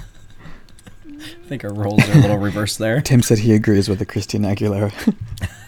I 1.25 1.49
think 1.49 1.65
our 1.65 1.73
roles 1.73 2.07
are 2.09 2.13
a 2.13 2.21
little 2.21 2.39
reversed 2.39 2.79
there. 2.79 3.01
Tim 3.01 3.23
said 3.23 3.39
he 3.39 3.55
agrees 3.55 3.89
with 3.89 3.99
the 3.99 4.07
Christina 4.07 4.49
Aguilera. 4.55 4.93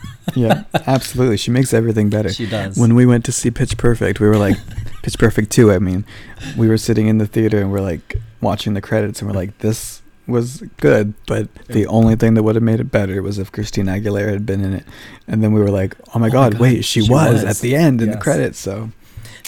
yeah, 0.34 0.64
absolutely. 0.86 1.36
She 1.36 1.50
makes 1.50 1.72
everything 1.72 2.10
better. 2.10 2.32
She 2.32 2.46
does. 2.46 2.76
When 2.76 2.94
we 2.94 3.06
went 3.06 3.24
to 3.26 3.32
see 3.32 3.50
Pitch 3.50 3.76
Perfect, 3.76 4.20
we 4.20 4.26
were 4.26 4.36
like, 4.36 4.56
Pitch 5.02 5.18
Perfect 5.18 5.50
2, 5.52 5.72
I 5.72 5.78
mean, 5.78 6.04
we 6.56 6.68
were 6.68 6.78
sitting 6.78 7.06
in 7.06 7.18
the 7.18 7.26
theater 7.26 7.60
and 7.60 7.70
we're 7.70 7.80
like 7.80 8.16
watching 8.40 8.74
the 8.74 8.80
credits 8.80 9.20
and 9.20 9.30
we're 9.30 9.36
like, 9.36 9.58
this 9.58 10.02
was 10.26 10.62
good, 10.78 11.14
but 11.26 11.52
the 11.66 11.86
only 11.86 12.16
thing 12.16 12.34
that 12.34 12.42
would 12.42 12.56
have 12.56 12.64
made 12.64 12.80
it 12.80 12.90
better 12.90 13.22
was 13.22 13.38
if 13.38 13.52
Christina 13.52 13.92
Aguilera 13.92 14.32
had 14.32 14.44
been 14.44 14.60
in 14.60 14.72
it. 14.74 14.84
And 15.28 15.42
then 15.42 15.52
we 15.52 15.60
were 15.60 15.70
like, 15.70 15.94
oh 16.14 16.18
my, 16.18 16.26
oh 16.26 16.28
my 16.28 16.28
god, 16.30 16.52
God, 16.52 16.60
wait, 16.60 16.84
she, 16.84 17.02
she 17.02 17.10
was, 17.10 17.44
was. 17.44 17.44
at 17.44 17.58
the 17.58 17.76
end 17.76 18.02
in 18.02 18.10
the 18.10 18.16
credits. 18.16 18.58
So, 18.58 18.90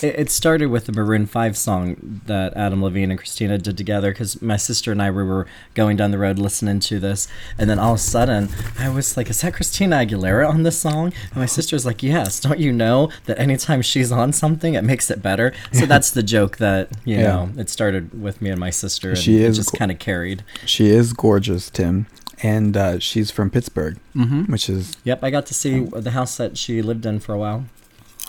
It, 0.03 0.19
it 0.19 0.31
started 0.31 0.67
with 0.67 0.87
the 0.87 0.93
Maroon 0.93 1.27
5 1.27 1.57
song 1.57 2.21
that 2.27 2.55
Adam 2.57 2.83
Levine 2.83 3.11
and 3.11 3.19
Christina 3.19 3.59
did 3.59 3.77
together 3.77 4.13
because 4.13 4.41
my 4.41 4.57
sister 4.57 4.93
and 4.93 5.03
I 5.03 5.11
we 5.11 5.23
were 5.23 5.47
going 5.75 5.97
down 5.97 6.11
the 6.11 6.19
road 6.19 6.39
listening 6.39 6.81
to 6.81 6.99
this. 7.01 7.27
And 7.59 7.69
then 7.69 7.79
all 7.79 7.95
of 7.95 7.99
a 7.99 8.03
sudden, 8.03 8.49
I 8.79 8.89
was 8.91 9.17
like, 9.17 9.29
Is 9.31 9.41
that 9.41 9.55
Christina 9.55 9.97
Aguilera 9.97 10.49
on 10.49 10.63
this 10.63 10.79
song? 10.79 11.13
And 11.31 11.37
my 11.37 11.47
sister's 11.47 11.85
like, 11.87 12.03
Yes. 12.03 12.41
Don't 12.41 12.59
you 12.59 12.73
know 12.73 13.11
that 13.27 13.39
anytime 13.39 13.83
she's 13.83 14.13
on 14.13 14.33
something, 14.33 14.75
it 14.75 14.85
makes 14.85 15.11
it 15.11 15.23
better? 15.23 15.53
So 15.73 15.87
that's 15.93 16.11
the 16.11 16.23
joke 16.23 16.59
that, 16.59 16.91
you 17.05 17.17
Yeah. 17.17 17.23
know, 17.27 17.51
it 17.57 17.69
started 17.71 18.21
with 18.21 18.41
me 18.41 18.51
and 18.51 18.61
my 18.61 18.71
sister. 18.71 19.11
And 19.11 19.19
She 19.19 19.37
it 19.37 19.43
is 19.51 19.57
just 19.57 19.73
go- 19.73 19.79
kind 19.79 19.91
of 19.91 19.99
carried. 19.99 20.45
she 20.65 20.89
is 20.91 21.13
gorgeous, 21.13 21.71
Tim. 21.71 22.07
And 22.41 22.77
uh, 22.77 22.99
she's 23.01 23.33
from 23.33 23.51
Pittsburgh, 23.51 23.99
Mm-hmm. 24.15 24.53
which 24.53 24.71
is, 24.71 24.97
Yep, 25.05 25.25
I 25.25 25.31
got 25.31 25.47
to 25.47 25.55
see 25.55 25.81
the 25.81 26.13
house 26.13 26.37
that 26.37 26.57
she 26.57 26.83
lived 26.83 27.05
in 27.05 27.19
for 27.19 27.33
a 27.35 27.39
while. 27.39 27.65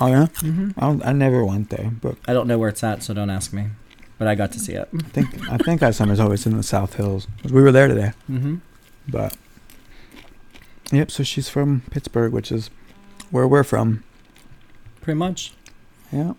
Oh 0.01 0.07
yeah? 0.07 0.27
Mm-hmm. 0.41 0.71
I, 0.77 0.81
don't, 0.81 1.05
I 1.05 1.11
never 1.13 1.43
went 1.45 1.69
there, 1.69 1.91
but 2.01 2.15
I 2.27 2.33
don't 2.33 2.47
know 2.47 2.57
where 2.57 2.69
it's 2.69 2.83
at, 2.83 3.03
so 3.03 3.13
don't 3.13 3.29
ask 3.29 3.53
me. 3.53 3.67
But 4.17 4.27
I 4.27 4.35
got 4.35 4.51
to 4.53 4.59
see 4.59 4.73
it. 4.73 4.89
I 4.93 5.01
think 5.03 5.49
I 5.49 5.57
think 5.57 5.79
that 5.79 5.95
summer's 5.95 6.19
always 6.19 6.45
in 6.45 6.57
the 6.57 6.63
South 6.63 6.95
Hills. 6.95 7.27
We 7.49 7.61
were 7.61 7.71
there 7.71 7.87
today, 7.87 8.11
Mm-hmm. 8.29 8.55
but 9.07 9.37
yep. 10.91 11.09
So 11.09 11.23
she's 11.23 11.47
from 11.47 11.83
Pittsburgh, 11.89 12.33
which 12.33 12.51
is 12.51 12.69
where 13.31 13.47
we're 13.47 13.63
from. 13.63 14.03
Pretty 15.01 15.17
much. 15.17 15.53
Yeah, 16.11 16.33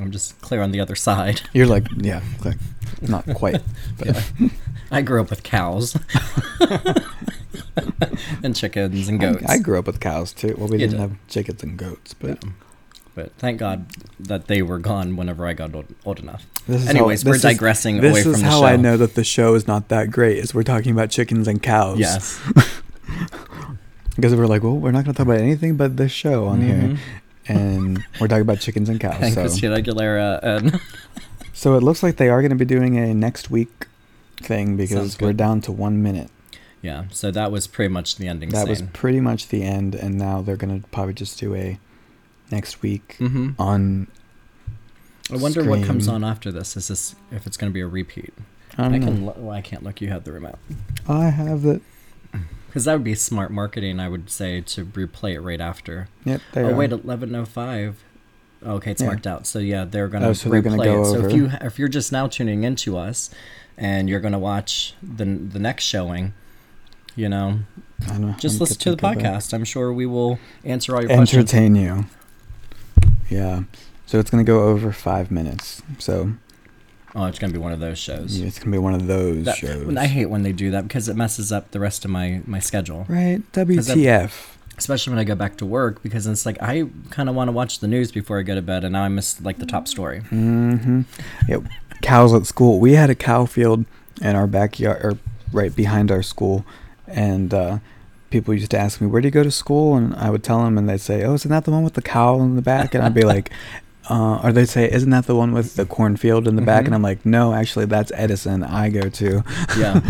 I'm 0.00 0.10
just 0.10 0.40
clear 0.40 0.62
on 0.62 0.70
the 0.70 0.80
other 0.80 0.94
side. 0.94 1.42
you're 1.52 1.66
like 1.66 1.86
yeah, 1.96 2.22
like 2.44 2.56
not 3.02 3.26
quite, 3.34 3.60
but 3.98 4.06
Yeah. 4.06 4.48
I 4.90 5.02
grew 5.02 5.20
up 5.20 5.28
with 5.28 5.42
cows 5.42 5.94
and 8.42 8.54
chickens 8.56 9.08
and 9.08 9.18
goats. 9.20 9.44
I, 9.48 9.54
I 9.54 9.58
grew 9.58 9.78
up 9.78 9.86
with 9.86 10.00
cows 10.00 10.32
too. 10.32 10.54
Well, 10.58 10.68
we 10.68 10.74
You 10.74 10.86
didn't 10.88 10.92
did. 10.92 11.00
have 11.00 11.28
chickens 11.28 11.62
and 11.62 11.76
goats, 11.76 12.14
but 12.14 12.42
Yeah. 12.44 12.50
But 13.14 13.32
thank 13.36 13.58
God 13.58 13.86
that 14.20 14.46
they 14.46 14.62
were 14.62 14.78
gone 14.78 15.16
whenever 15.16 15.44
I 15.44 15.52
got 15.52 15.74
old, 15.74 15.86
old 16.04 16.20
enough. 16.20 16.46
this 16.68 16.82
is 16.82 16.88
Anyways, 16.88 17.22
how, 17.24 17.30
we're 17.30 17.32
this 17.32 17.44
is- 17.44 17.50
digressing 17.50 18.00
This 18.00 18.12
away 18.12 18.20
is 18.20 18.24
from 18.26 18.40
the 18.42 18.46
how. 18.48 18.62
I 18.64 18.76
know 18.76 18.96
that 18.96 19.14
the 19.16 19.24
show 19.24 19.54
is 19.56 19.66
not 19.66 19.88
that 19.88 20.12
great. 20.12 20.38
Is 20.38 20.54
we're 20.54 20.62
talking 20.62 20.92
about 20.92 21.10
chickens 21.10 21.48
and 21.48 21.60
cows. 21.60 21.98
Yes. 21.98 22.40
because 24.14 24.34
we're 24.34 24.46
like, 24.46 24.62
well, 24.62 24.76
we're 24.76 24.92
not 24.92 25.04
going 25.04 25.14
to 25.14 25.18
talk 25.18 25.26
about 25.26 25.40
anything 25.40 25.76
but 25.76 25.96
this 25.96 26.12
show 26.12 26.46
on 26.46 26.60
Mhm. 26.60 26.64
here, 26.64 26.98
and 27.48 28.04
we're 28.20 28.28
talking 28.28 28.42
about 28.42 28.60
chickens 28.60 28.88
and 28.88 29.00
cows. 29.00 29.34
So. 29.34 29.42
Aguilera 29.68 30.40
and 30.42 30.80
So 31.52 31.74
it 31.76 31.82
looks 31.82 32.02
like 32.04 32.16
they 32.16 32.28
are 32.28 32.40
going 32.40 32.50
to 32.50 32.56
be 32.56 32.64
doing 32.64 32.98
a 32.98 33.14
next 33.14 33.50
week 33.50 33.86
thing 34.36 34.76
because 34.76 35.18
we're 35.20 35.32
down 35.32 35.60
to 35.62 35.72
one 35.72 36.02
minute. 36.04 36.30
Yeah, 36.82 37.04
so 37.10 37.30
that 37.32 37.50
was 37.50 37.66
pretty 37.66 37.92
much 37.92 38.16
the 38.16 38.28
ending 38.28 38.50
That 38.50 38.68
was 38.68 38.82
pretty 38.82 39.20
much 39.20 39.48
the 39.48 39.62
end, 39.64 39.94
and 39.96 40.16
now 40.16 40.42
they're 40.42 40.56
gonna 40.56 40.80
probably 40.92 41.14
just 41.14 41.38
do 41.38 41.54
a 41.54 41.78
next 42.50 42.82
week 42.82 43.16
Mhm. 43.18 43.54
on. 43.58 44.06
I 45.30 45.36
wonder 45.36 45.62
what 45.64 45.82
comes 45.84 46.08
on 46.08 46.24
after 46.24 46.50
this. 46.50 46.76
Is 46.76 46.88
this 46.88 47.14
if 47.30 47.46
it's 47.46 47.56
going 47.58 47.70
to 47.70 47.74
be 47.74 47.80
a 47.82 47.86
repeat? 47.86 48.32
I, 48.78 48.84
don't 48.84 48.94
I 48.94 48.98
know. 48.98 49.06
can. 49.06 49.26
Lo- 49.26 49.34
well, 49.36 49.54
I 49.54 49.60
can't 49.60 49.82
look. 49.82 50.00
You 50.00 50.08
have 50.08 50.24
the 50.24 50.32
remote. 50.32 50.58
I 51.06 51.26
have 51.30 51.64
it. 51.66 51.82
Because 52.68 52.84
that 52.84 52.92
would 52.92 53.04
be 53.04 53.14
smart 53.14 53.50
marketing, 53.50 53.98
I 53.98 54.10
would 54.10 54.28
say, 54.30 54.60
to 54.60 54.84
replay 54.84 55.32
it 55.32 55.40
right 55.40 55.60
after. 55.60 56.08
Yep. 56.26 56.40
There 56.52 56.64
oh 56.66 56.68
you 56.68 56.76
wait, 56.76 56.92
eleven 56.92 57.34
oh 57.34 57.46
five. 57.46 58.04
Okay, 58.64 58.90
it's 58.90 59.00
Yeah. 59.00 59.06
marked 59.08 59.26
out. 59.26 59.46
So 59.46 59.58
yeah, 59.58 59.84
they're 59.86 60.06
gonna 60.08 60.28
Oh, 60.28 60.32
so 60.34 60.50
replay 60.50 60.64
gonna 60.64 60.84
go 60.84 61.02
it. 61.02 61.06
So 61.06 61.24
if 61.26 61.32
you 61.32 61.50
if 61.62 61.78
you're 61.78 61.88
just 61.88 62.12
now 62.12 62.26
tuning 62.26 62.64
into 62.64 62.96
us, 62.98 63.30
and 63.78 64.08
you're 64.10 64.20
gonna 64.20 64.38
watch 64.38 64.94
the 65.02 65.24
the 65.24 65.58
next 65.58 65.84
showing, 65.84 66.34
you 67.18 67.28
know, 67.28 67.58
I 68.08 68.18
know. 68.18 68.34
just 68.38 68.56
I'm 68.56 68.60
listen 68.60 68.78
to 68.78 68.90
the 68.92 68.96
back. 68.96 69.18
podcast. 69.18 69.52
I'm 69.52 69.64
sure 69.64 69.92
we 69.92 70.06
will 70.06 70.38
answer 70.64 70.94
all 70.94 71.02
your 71.02 71.08
questions. 71.14 71.52
Entertain 71.52 71.74
you. 71.74 72.04
Yeah. 73.28 73.62
So 74.06 74.18
it's 74.18 74.30
gonna 74.30 74.44
go 74.44 74.64
over 74.64 74.92
five 74.92 75.30
minutes. 75.30 75.82
So 75.98 76.32
Oh, 77.14 77.24
it's 77.24 77.38
gonna 77.38 77.52
be 77.52 77.58
one 77.58 77.72
of 77.72 77.80
those 77.80 77.98
shows. 77.98 78.38
yeah, 78.38 78.46
it's 78.46 78.58
gonna 78.58 78.70
be 78.70 78.78
one 78.78 78.94
of 78.94 79.06
those 79.06 79.44
That- 79.44 79.56
shows. 79.56 79.96
I 79.96 80.06
hate 80.06 80.26
when 80.26 80.42
they 80.42 80.52
do 80.52 80.70
that 80.70 80.84
because 80.86 81.08
it 81.08 81.16
messes 81.16 81.50
up 81.52 81.70
the 81.72 81.80
rest 81.80 82.04
of 82.04 82.10
my 82.10 82.40
my 82.46 82.60
schedule. 82.60 83.04
Right. 83.08 83.42
WTF. 83.52 84.54
especially 84.76 85.10
when 85.10 85.18
I 85.18 85.24
go 85.24 85.34
back 85.34 85.56
to 85.56 85.66
work 85.66 86.00
because 86.04 86.24
it's 86.28 86.46
like 86.46 86.56
I 86.62 86.84
kind 87.10 87.28
of 87.28 87.34
want 87.34 87.48
to 87.48 87.52
watch 87.52 87.80
the 87.80 87.88
news 87.88 88.12
before 88.12 88.38
I 88.38 88.42
go 88.42 88.54
to 88.54 88.62
bed, 88.62 88.84
and 88.84 88.92
now 88.92 89.02
I 89.02 89.08
miss 89.08 89.40
like 89.40 89.58
the 89.58 89.66
top 89.66 89.88
story. 89.88 90.20
Mm-hmm. 90.30 91.00
Yep. 91.48 91.64
Cows 92.00 92.32
at 92.32 92.46
school. 92.46 92.78
We 92.78 92.92
had 92.92 93.10
a 93.10 93.16
cow 93.16 93.44
field 93.44 93.86
in 94.22 94.36
our 94.36 94.46
backyard, 94.46 95.04
or 95.04 95.18
right 95.52 95.74
behind 95.74 96.12
our 96.12 96.22
school, 96.22 96.64
and 97.10 97.52
uh, 97.54 97.78
people 98.30 98.54
used 98.54 98.70
to 98.70 98.78
ask 98.78 99.00
me, 99.00 99.06
"Where 99.06 99.20
do 99.20 99.26
you 99.28 99.32
go 99.32 99.42
to 99.42 99.50
school?" 99.50 99.96
And 99.96 100.14
I 100.14 100.30
would 100.30 100.42
tell 100.44 100.62
them, 100.64 100.78
and 100.78 100.88
they'd 100.88 101.00
say, 101.00 101.24
"Oh, 101.24 101.34
isn't 101.34 101.50
that 101.50 101.64
the 101.64 101.70
one 101.70 101.82
with 101.84 101.94
the 101.94 102.02
cow 102.02 102.40
in 102.40 102.56
the 102.56 102.62
back?" 102.62 102.94
And 102.94 103.02
I'd 103.04 103.14
be 103.14 103.22
like, 103.34 103.50
uh, 104.10 104.40
or 104.42 104.52
they'd 104.52 104.68
say, 104.68 104.90
"Isn't 104.90 105.10
that 105.10 105.26
the 105.26 105.34
one 105.36 105.52
with 105.52 105.76
the 105.76 105.84
cornfield 105.84 106.48
in 106.48 106.56
the 106.56 106.62
back?" 106.62 106.82
Mhm. 106.82 106.86
And 106.86 106.94
I'm 106.94 107.02
like, 107.02 107.26
"No, 107.26 107.52
actually, 107.54 107.84
that's 107.86 108.10
Edison. 108.14 108.62
I 108.64 108.88
go 108.90 109.02
to." 109.08 109.42
Yeah. 109.78 110.00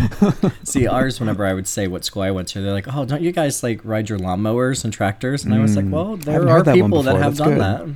See, 0.65 0.87
ours, 0.87 1.19
whenever 1.21 1.45
I 1.47 1.55
would 1.55 1.67
say 1.67 1.87
what 1.89 2.05
school 2.05 2.23
I 2.23 2.31
went 2.31 2.49
to, 2.49 2.61
they're 2.61 2.73
like, 2.73 2.93
"Oh, 2.95 3.05
don't 3.05 3.23
you 3.23 3.33
guys 3.33 3.63
like 3.63 3.81
ride 3.85 4.09
your 4.09 4.19
lawnmowers 4.19 4.85
and 4.85 4.93
tractors?" 4.93 5.45
And 5.45 5.53
I 5.55 5.59
was 5.61 5.75
like, 5.77 5.85
Mm. 5.87 5.91
"Well, 5.91 6.17
there 6.17 6.49
are 6.49 6.63
that 6.63 6.75
people 6.75 7.03
that 7.03 7.17
have 7.17 7.37
That's 7.37 7.39
done 7.39 7.55
good. 7.55 7.61
that." 7.61 7.87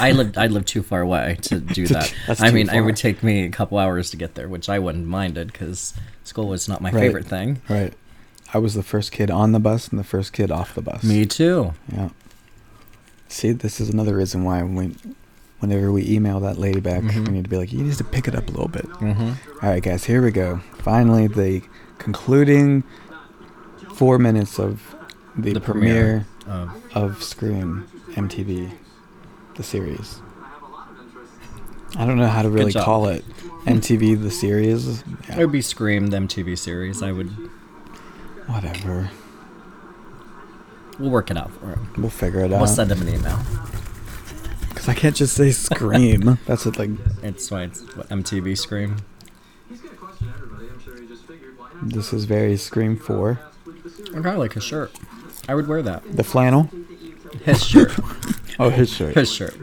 I 0.00 0.12
lived 0.12 0.38
I 0.38 0.46
lived 0.46 0.66
too 0.68 0.82
far 0.82 1.00
away 1.02 1.36
to 1.42 1.60
do 1.60 1.86
that. 1.88 2.12
I 2.40 2.50
mean, 2.50 2.68
it 2.70 2.80
would 2.80 2.96
take 2.96 3.22
me 3.22 3.44
a 3.44 3.50
couple 3.50 3.78
hours 3.78 4.10
to 4.10 4.16
get 4.16 4.34
there, 4.34 4.48
which 4.48 4.68
I 4.68 4.78
wouldn't 4.78 5.06
minded 5.06 5.52
because 5.52 5.92
school 6.24 6.48
was 6.48 6.68
not 6.68 6.80
my 6.80 6.90
Right. 6.90 7.00
favorite 7.00 7.26
thing. 7.26 7.60
Right. 7.68 7.92
I 8.54 8.58
was 8.58 8.74
the 8.74 8.82
first 8.82 9.12
kid 9.12 9.30
on 9.30 9.52
the 9.52 9.60
bus 9.60 9.88
and 9.88 9.98
the 9.98 10.04
first 10.04 10.32
kid 10.32 10.50
off 10.50 10.74
the 10.74 10.82
bus. 10.82 11.02
Me 11.02 11.26
too. 11.26 11.74
Yeah. 11.92 12.10
See, 13.28 13.52
this 13.52 13.80
is 13.80 13.88
another 13.90 14.16
reason 14.16 14.44
why 14.44 14.62
when, 14.62 14.96
whenever 15.58 15.90
we 15.90 16.06
email 16.08 16.38
that 16.40 16.56
lady 16.56 16.78
back, 16.80 17.02
Mhm. 17.02 17.26
we 17.26 17.34
need 17.34 17.44
to 17.44 17.50
be 17.50 17.56
like, 17.56 17.72
you 17.72 17.82
need 17.82 17.94
to 17.96 18.04
pick 18.04 18.28
it 18.28 18.34
up 18.34 18.46
a 18.48 18.50
little 18.52 18.68
bit. 18.68 18.84
hmm 18.86 19.32
All 19.62 19.68
right, 19.70 19.82
guys, 19.82 20.04
here 20.04 20.22
we 20.22 20.30
go. 20.30 20.60
Finally, 20.78 21.26
the 21.26 21.62
concluding 21.98 22.84
four 23.94 24.18
minutes 24.18 24.58
of 24.58 24.94
the, 25.36 25.52
The 25.54 25.60
premiere, 25.60 26.26
premiere. 26.44 26.70
of 26.94 27.22
Scream 27.24 27.86
MTV, 28.14 28.72
the 29.56 29.62
series. 29.62 30.20
I 30.40 30.48
have 30.48 30.62
a 30.62 30.66
lot 30.66 30.90
of 30.90 30.98
interest. 31.00 31.32
I 31.96 32.06
don't 32.06 32.18
know 32.18 32.26
how 32.26 32.42
to 32.42 32.50
really 32.50 32.72
call 32.72 33.08
it. 33.08 33.24
MTV, 33.64 34.20
the 34.22 34.30
series. 34.30 35.02
It 35.28 35.38
would 35.38 35.52
be 35.52 35.62
Scream, 35.62 36.08
the 36.08 36.18
MTV 36.18 36.58
series. 36.58 37.02
I 37.02 37.12
would. 37.12 37.28
whatever. 38.46 39.10
We'll 40.98 41.10
work 41.10 41.30
it 41.30 41.36
out 41.38 41.50
for 41.52 41.68
him. 41.68 41.88
We'll 41.96 42.10
figure 42.10 42.40
it 42.40 42.52
out. 42.52 42.58
We'll 42.58 42.66
send 42.66 42.92
him 42.92 43.02
an 43.02 43.08
email. 43.08 43.38
Because 44.68 44.88
I 44.88 44.94
can't 44.94 45.16
just 45.16 45.34
say 45.34 45.50
Scream. 45.50 46.38
That's 46.46 46.66
it, 46.66 46.78
like. 46.78 46.90
It's 47.22 47.50
why 47.50 47.62
it's 47.64 47.80
what, 47.96 48.08
MTV 48.10 48.56
Scream. 48.58 48.98
He's 49.68 49.80
gonna 49.80 49.96
question 49.96 50.30
everybody. 50.34 50.66
I'm 50.68 50.80
sure 50.80 51.00
he 51.00 51.06
just 51.08 51.24
figured 51.24 51.58
why 51.58 51.68
not. 51.74 51.88
This 51.90 52.12
is 52.12 52.26
very 52.26 52.56
Scream 52.56 52.96
4. 52.96 53.40
I 53.66 54.12
kind 54.12 54.26
of 54.26 54.36
like 54.38 54.52
his 54.52 54.62
shirt. 54.64 54.92
I 55.48 55.54
would 55.54 55.66
wear 55.66 55.82
that. 55.82 56.16
The 56.16 56.22
flannel? 56.24 56.70
His 57.44 57.64
shirt. 57.64 57.92
Oh, 58.58 58.70
his 58.70 58.92
shirt. 58.92 59.14
His 59.14 59.32
shirt. 59.32 59.54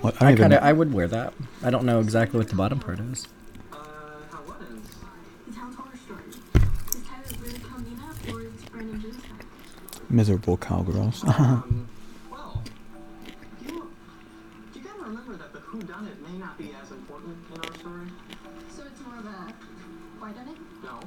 What? 0.00 0.20
I 0.22 0.28
I 0.32 0.34
kind 0.34 0.52
of. 0.52 0.62
I 0.62 0.72
would 0.72 0.92
wear 0.92 1.08
that. 1.08 1.32
I 1.62 1.70
don't 1.70 1.84
know 1.84 2.00
exactly 2.00 2.38
what 2.38 2.48
the 2.48 2.54
bottom 2.56 2.78
part 2.78 3.00
is. 3.00 3.26
Uh, 3.72 3.76
how 4.30 4.38
what 4.44 4.60
is? 4.62 4.88
The 5.48 5.54
town's 5.58 5.74
horror 5.76 5.96
story. 5.96 6.22
Is 6.28 7.02
Tyler 7.06 7.42
really 7.42 7.58
coming 7.60 7.98
up, 8.00 8.34
or 8.34 8.42
is 8.42 8.62
Brandon 8.70 9.00
James 9.00 9.16
back? 9.16 9.44
Miserable 10.10 10.56
cowgirls. 10.56 11.24
Um, 11.38 11.88
you, 13.66 13.90
you 14.74 14.80
gotta 14.82 15.00
remember 15.02 15.36
that 15.36 15.52
the 15.52 15.58
whodunit 15.60 16.20
may 16.30 16.38
not 16.38 16.56
be 16.58 16.74
as 16.82 16.90
important 16.90 17.36
in 17.54 17.60
our 17.60 17.74
story. 17.78 18.06
So 18.76 18.82
it's 18.84 19.00
more 19.00 19.18
of 19.18 19.24
a 19.26 19.52
why 20.18 20.32
done 20.32 20.48
it? 20.48 20.56
No. 20.82 21.00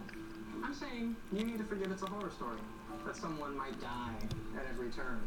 I'm 0.63 0.73
saying 0.73 1.15
you 1.31 1.43
need 1.43 1.57
to 1.60 1.63
forget 1.65 1.88
it's 1.91 2.01
a 2.03 2.07
horror 2.07 2.31
story. 2.31 2.57
That 3.05 3.15
someone 3.15 3.57
might 3.57 3.79
die 3.81 4.13
at 4.57 4.65
every 4.69 4.89
turn. 4.89 5.19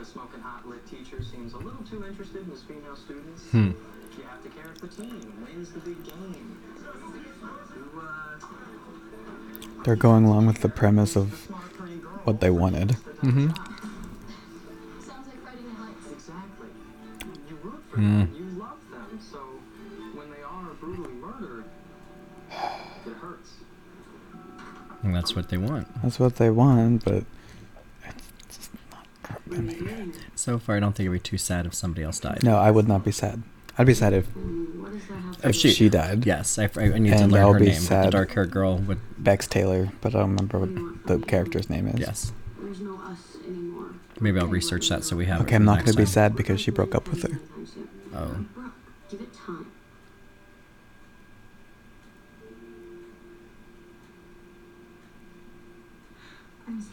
The 0.00 0.06
smoking 0.06 0.40
hot 0.40 0.66
lit 0.66 0.84
teacher 0.88 1.22
seems 1.22 1.52
a 1.52 1.58
little 1.58 1.84
too 1.88 2.04
interested 2.06 2.42
in 2.42 2.50
his 2.50 2.62
female 2.62 2.96
students. 2.96 3.42
Hmm. 3.50 3.72
You 4.16 4.24
have 4.28 4.42
to 4.42 4.48
care 4.48 4.70
if 4.74 4.80
the 4.80 4.88
team 4.88 5.44
wins 5.44 5.70
the 5.72 5.80
big 5.80 6.02
game. 6.04 6.58
Who, 7.74 8.00
uh, 8.00 8.38
They're 9.84 9.96
going 9.96 10.24
along 10.24 10.46
with 10.46 10.62
the 10.62 10.68
premise 10.70 11.16
of 11.16 11.34
smart 11.46 11.72
pretty 11.74 11.96
girl 11.96 12.20
what 12.24 12.40
they 12.40 12.50
wanted. 12.50 12.96
Mm-hmm. 13.22 13.48
Sounds 13.48 13.58
like 15.26 15.42
Friday 15.42 15.62
Night 15.62 15.80
Lights. 15.80 16.12
Exactly. 16.12 16.68
You 17.48 17.58
root 17.62 17.82
for 17.90 17.96
Hmm. 17.96 18.18
them. 18.20 18.34
You 18.36 18.58
love 18.58 18.78
them. 18.90 19.20
So 19.30 19.38
when 20.18 20.30
they 20.30 20.42
are 20.42 20.74
brutally 20.80 21.14
murdered, 21.14 21.64
it 22.50 23.12
hurts. 23.20 23.50
And 25.02 25.14
that's 25.14 25.36
what 25.36 25.48
they 25.50 25.56
want. 25.58 25.88
That's 26.02 26.18
what 26.18 26.36
they 26.36 26.50
want, 26.50 27.04
but 27.04 27.14
it's 27.14 27.26
not 29.50 29.56
gonna 29.56 29.72
be 29.72 29.74
good. 29.84 30.14
So 30.34 30.58
far, 30.58 30.76
I 30.76 30.80
don't 30.80 30.92
think 30.94 31.06
it'd 31.08 31.12
be 31.22 31.28
too 31.28 31.38
sad 31.38 31.66
if 31.66 31.74
somebody 31.74 32.02
else 32.04 32.20
died. 32.20 32.42
No, 32.42 32.56
I 32.56 32.70
would 32.70 32.88
not 32.88 33.04
be 33.04 33.12
sad. 33.12 33.42
I'd 33.78 33.86
be 33.86 33.94
sad 33.94 34.12
if 34.12 34.26
what 34.36 34.92
does 34.92 35.06
that 35.08 35.14
have 35.14 35.44
If 35.50 35.54
she- 35.56 35.70
she 35.70 35.88
died. 35.88 36.26
Yes, 36.26 36.58
I, 36.58 36.64
I 36.76 36.98
need 36.98 37.10
to 37.10 37.16
And 37.16 37.32
learn 37.32 37.42
I'll 37.42 37.52
her 37.54 37.58
be 37.58 37.66
name. 37.66 37.74
The 37.74 37.80
sad. 37.80 38.10
dark-haired 38.10 38.50
girl 38.50 38.76
with 38.78 38.98
Bex 39.18 39.46
Taylor, 39.46 39.90
but 40.00 40.14
I 40.14 40.18
don't 40.20 40.30
remember 40.36 40.58
what 40.58 41.06
the 41.06 41.18
character's 41.26 41.70
name 41.70 41.86
is. 41.88 41.98
yes. 42.00 42.32
There's 42.60 42.80
no 42.80 42.96
us 43.00 43.36
anymore. 43.46 43.90
Maybe 44.20 44.38
I'll 44.38 44.46
research 44.48 44.88
that 44.90 45.04
so 45.04 45.16
we 45.16 45.26
have. 45.26 45.40
it 45.40 45.44
Okay, 45.44 45.54
I'm 45.56 45.62
for 45.62 45.66
not 45.66 45.74
next 45.76 45.86
gonna 45.92 45.96
be 45.96 46.04
time. 46.04 46.12
sad 46.12 46.36
because 46.36 46.60
she 46.60 46.70
broke 46.70 46.94
up 46.94 47.08
with 47.08 47.22
her. 47.22 47.40
Oh, 48.14 48.44
Brooke, 48.54 48.72
give 49.10 49.20
it 49.22 49.32
time. 49.34 49.66
I 56.68 56.74
was 56.74 56.84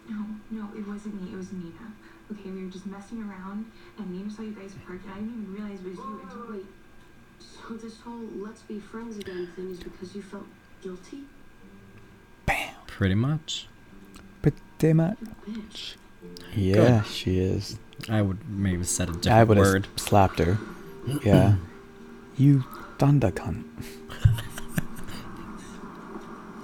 No, 0.09 0.25
no, 0.51 0.69
it 0.77 0.87
wasn't 0.87 1.21
me. 1.23 1.33
It 1.33 1.37
was 1.37 1.53
Nina. 1.53 1.93
Okay, 2.33 2.51
we 2.51 2.65
were 2.65 2.71
just 2.71 2.87
messing 2.87 3.23
around, 3.23 3.67
and 3.99 4.11
Nina 4.11 4.31
saw 4.31 4.43
you 4.43 4.53
guys 4.53 4.75
parked, 4.87 5.05
and 5.05 5.13
I 5.13 5.17
didn't 5.17 5.43
even 5.43 5.55
realize 5.55 5.81
it 5.81 5.87
was 5.89 5.97
you 5.99 6.21
until 6.23 6.53
Wait, 6.53 6.67
so 7.41 7.75
this 7.75 8.01
whole 8.01 8.21
let's 8.37 8.63
be 8.63 8.79
friends 8.81 9.17
again 9.19 9.49
thing 9.55 9.71
is 9.71 9.79
because 9.79 10.15
you 10.15 10.23
felt 10.23 10.47
guilty? 10.83 11.23
pretty 12.87 13.15
much. 13.15 13.69
Pretty 14.43 14.93
much. 14.93 15.17
You 15.47 15.53
bitch. 15.55 15.95
Yeah, 16.57 17.03
she 17.05 17.39
is. 17.39 17.79
I 18.09 18.23
would 18.23 18.49
maybe 18.49 18.83
said 18.83 19.09
a 19.09 19.13
I 19.13 19.15
different 19.15 19.49
would 19.49 19.57
have 19.59 19.67
word. 19.67 19.87
slapped 19.97 20.39
her. 20.41 20.59
Yeah. 21.25 21.55
you 22.37 22.65
thunder 22.99 23.31
cunt. 23.31 23.65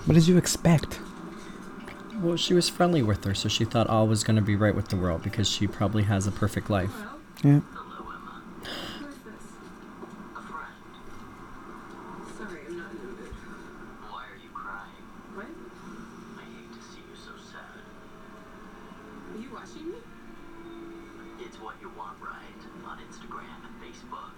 What 0.06 0.14
did 0.14 0.26
you 0.28 0.36
expect? 0.36 0.98
Well, 2.20 2.36
she 2.36 2.54
was 2.54 2.68
friendly 2.68 3.02
with 3.02 3.24
her, 3.24 3.34
so 3.34 3.48
she 3.48 3.64
thought 3.64 3.86
all 3.88 4.06
was 4.06 4.22
going 4.24 4.36
to 4.36 4.42
be 4.42 4.56
right 4.56 4.74
with 4.74 4.88
the 4.88 4.96
world 4.96 5.22
because 5.22 5.48
she 5.48 5.66
probably 5.66 6.04
has 6.04 6.26
a 6.26 6.30
perfect 6.30 6.70
life. 6.70 6.92
Yeah. 7.42 7.60
Hello, 7.74 8.08
Emma. 8.08 8.42
Who's 9.00 9.16
this? 9.24 9.44
A 10.36 10.42
friend. 10.42 10.74
Sorry, 12.38 12.60
I'm 12.66 12.78
not 12.78 12.90
in 12.92 12.96
the 12.98 13.04
mood. 13.04 13.32
Why 14.08 14.24
are 14.30 14.38
you 14.40 14.48
crying? 14.54 15.04
What? 15.34 15.46
I 16.38 16.44
hate 16.48 16.72
to 16.72 16.80
see 16.88 17.02
you 17.04 17.16
so 17.18 17.32
sad. 17.36 17.82
Are 19.34 19.40
you 19.42 19.50
watching 19.52 19.90
me? 19.90 19.98
It's 21.44 21.60
what 21.60 21.74
you 21.82 21.90
want, 21.98 22.16
right? 22.22 22.60
On 22.88 22.96
Instagram 23.04 23.58
and 23.68 23.74
Facebook. 23.84 24.32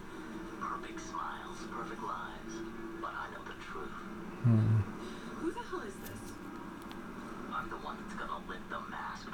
Perfect 0.61 0.99
smiles, 1.07 1.59
perfect 1.71 2.03
lives. 2.03 2.55
But 3.01 3.13
I 3.15 3.29
know 3.31 3.45
the 3.47 3.55
truth. 3.63 3.95
Who 5.43 5.53
the 5.53 5.61
hell 5.71 5.83
is 5.87 5.95
this? 6.03 6.19
I'm 7.53 7.69
the 7.71 7.77
one 7.77 7.97
that's 8.03 8.15
gonna 8.15 8.41
lift 8.49 8.69
the 8.71 8.81
mask. 8.91 9.29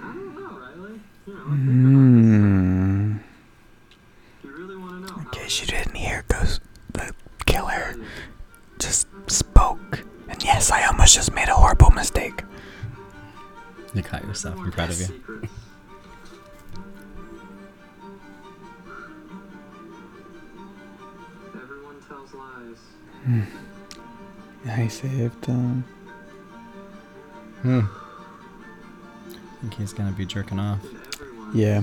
Riley? 0.00 1.00
You 1.26 1.34
know, 1.34 1.40
Hmm. 1.40 3.16
you 4.42 4.49
really 4.60 4.76
want 4.76 5.06
to 5.06 5.12
know? 5.12 5.18
In 5.20 5.26
case 5.30 5.60
you 5.60 5.66
didn't 5.66 5.94
hear, 5.94 6.24
Ghost, 6.28 6.60
the 6.92 7.14
killer 7.46 7.96
just 8.78 9.06
spoke. 9.28 10.04
And 10.28 10.42
yes, 10.42 10.70
I 10.70 10.86
almost 10.86 11.14
just 11.14 11.32
made 11.34 11.48
a 11.48 11.54
horrible 11.54 11.90
mistake. 11.90 12.42
You 13.94 14.02
caught 14.02 14.24
yourself. 14.24 14.58
I'm 14.58 14.70
proud 14.70 14.90
of 14.90 14.98
you. 15.00 15.06
Secrets. 15.06 15.52
Everyone 21.54 22.00
tells 22.06 22.32
lies. 22.34 22.78
I 24.66 24.88
saved 24.88 25.48
um 25.48 25.84
Hmm. 27.62 27.80
I 29.28 29.60
think 29.60 29.74
he's 29.74 29.92
gonna 29.92 30.12
be 30.12 30.24
jerking 30.24 30.58
off. 30.58 30.78
Yeah. 31.54 31.82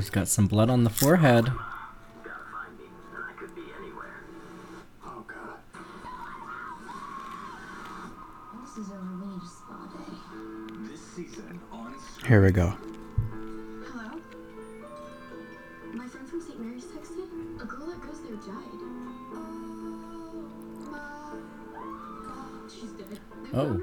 He's 0.00 0.10
got 0.10 0.28
some 0.28 0.46
blood 0.46 0.70
on 0.70 0.84
the 0.84 0.90
forehead. 0.90 1.44
Gotta 1.44 1.56
find 2.52 2.78
me, 2.78 2.84
and 3.14 3.24
I 3.24 3.32
could 3.38 3.54
be 3.54 3.62
anywhere. 3.78 4.24
Oh 5.04 5.24
god. 5.26 5.58
This 8.62 8.76
is 8.78 8.90
over. 8.90 9.00
We 9.20 9.26
need 9.26 9.42
a 9.42 9.46
spa 9.46 9.76
day. 9.92 10.90
This 10.90 11.00
season 11.00 11.60
on 11.70 11.94
here 12.26 12.42
we 12.44 12.50
go. 12.50 12.74
Hello? 13.92 14.20
My 15.92 16.06
friend 16.06 16.28
from 16.28 16.40
St. 16.40 16.60
Mary's 16.60 16.84
texted. 16.84 17.28
A 17.60 17.64
girl 17.66 17.86
that 17.88 18.00
goes 18.02 18.22
there 18.22 18.36
died. 18.36 18.80
Oh, 20.92 22.68
She's 22.68 22.90
dead. 22.92 23.18
They 23.52 23.58
Oh. 23.58 23.82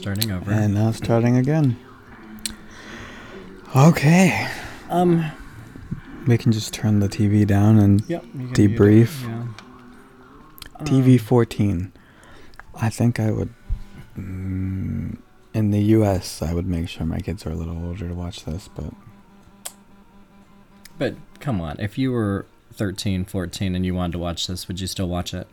starting 0.00 0.30
over. 0.32 0.50
And 0.50 0.72
now 0.74 0.90
starting 0.92 1.36
again. 1.36 1.76
Okay. 3.76 4.48
um. 4.88 5.24
We 6.26 6.36
can 6.36 6.52
just 6.52 6.74
turn 6.74 7.00
the 7.00 7.08
TV 7.08 7.46
down 7.46 7.78
and 7.78 8.02
Yep. 8.08 8.24
you 8.24 8.30
can 8.30 8.38
mute 8.46 8.58
it, 8.58 8.70
Debrief. 8.78 9.22
Yeah. 9.22 10.84
TV 10.84 11.18
14. 11.20 11.92
I 12.74 12.88
think 12.90 13.18
I 13.20 13.30
would. 13.30 13.52
Mm, 14.18 15.18
in 15.54 15.70
the 15.70 15.80
US, 15.96 16.42
I 16.42 16.52
would 16.52 16.66
make 16.66 16.88
sure 16.88 17.06
my 17.06 17.20
kids 17.20 17.46
are 17.46 17.50
a 17.50 17.54
little 17.54 17.82
older 17.86 18.06
to 18.08 18.14
watch 18.14 18.44
this, 18.44 18.68
but 18.74 18.92
But 20.98 21.14
come 21.40 21.60
on, 21.60 21.76
if 21.78 21.96
you 21.96 22.12
were 22.12 22.44
13, 22.74 23.24
14 23.24 23.74
and 23.74 23.84
you 23.86 23.94
wanted 23.94 24.12
to 24.12 24.18
watch 24.18 24.46
this, 24.46 24.68
would 24.68 24.78
you 24.80 24.86
still 24.86 25.08
watch 25.08 25.32
it? 25.32 25.48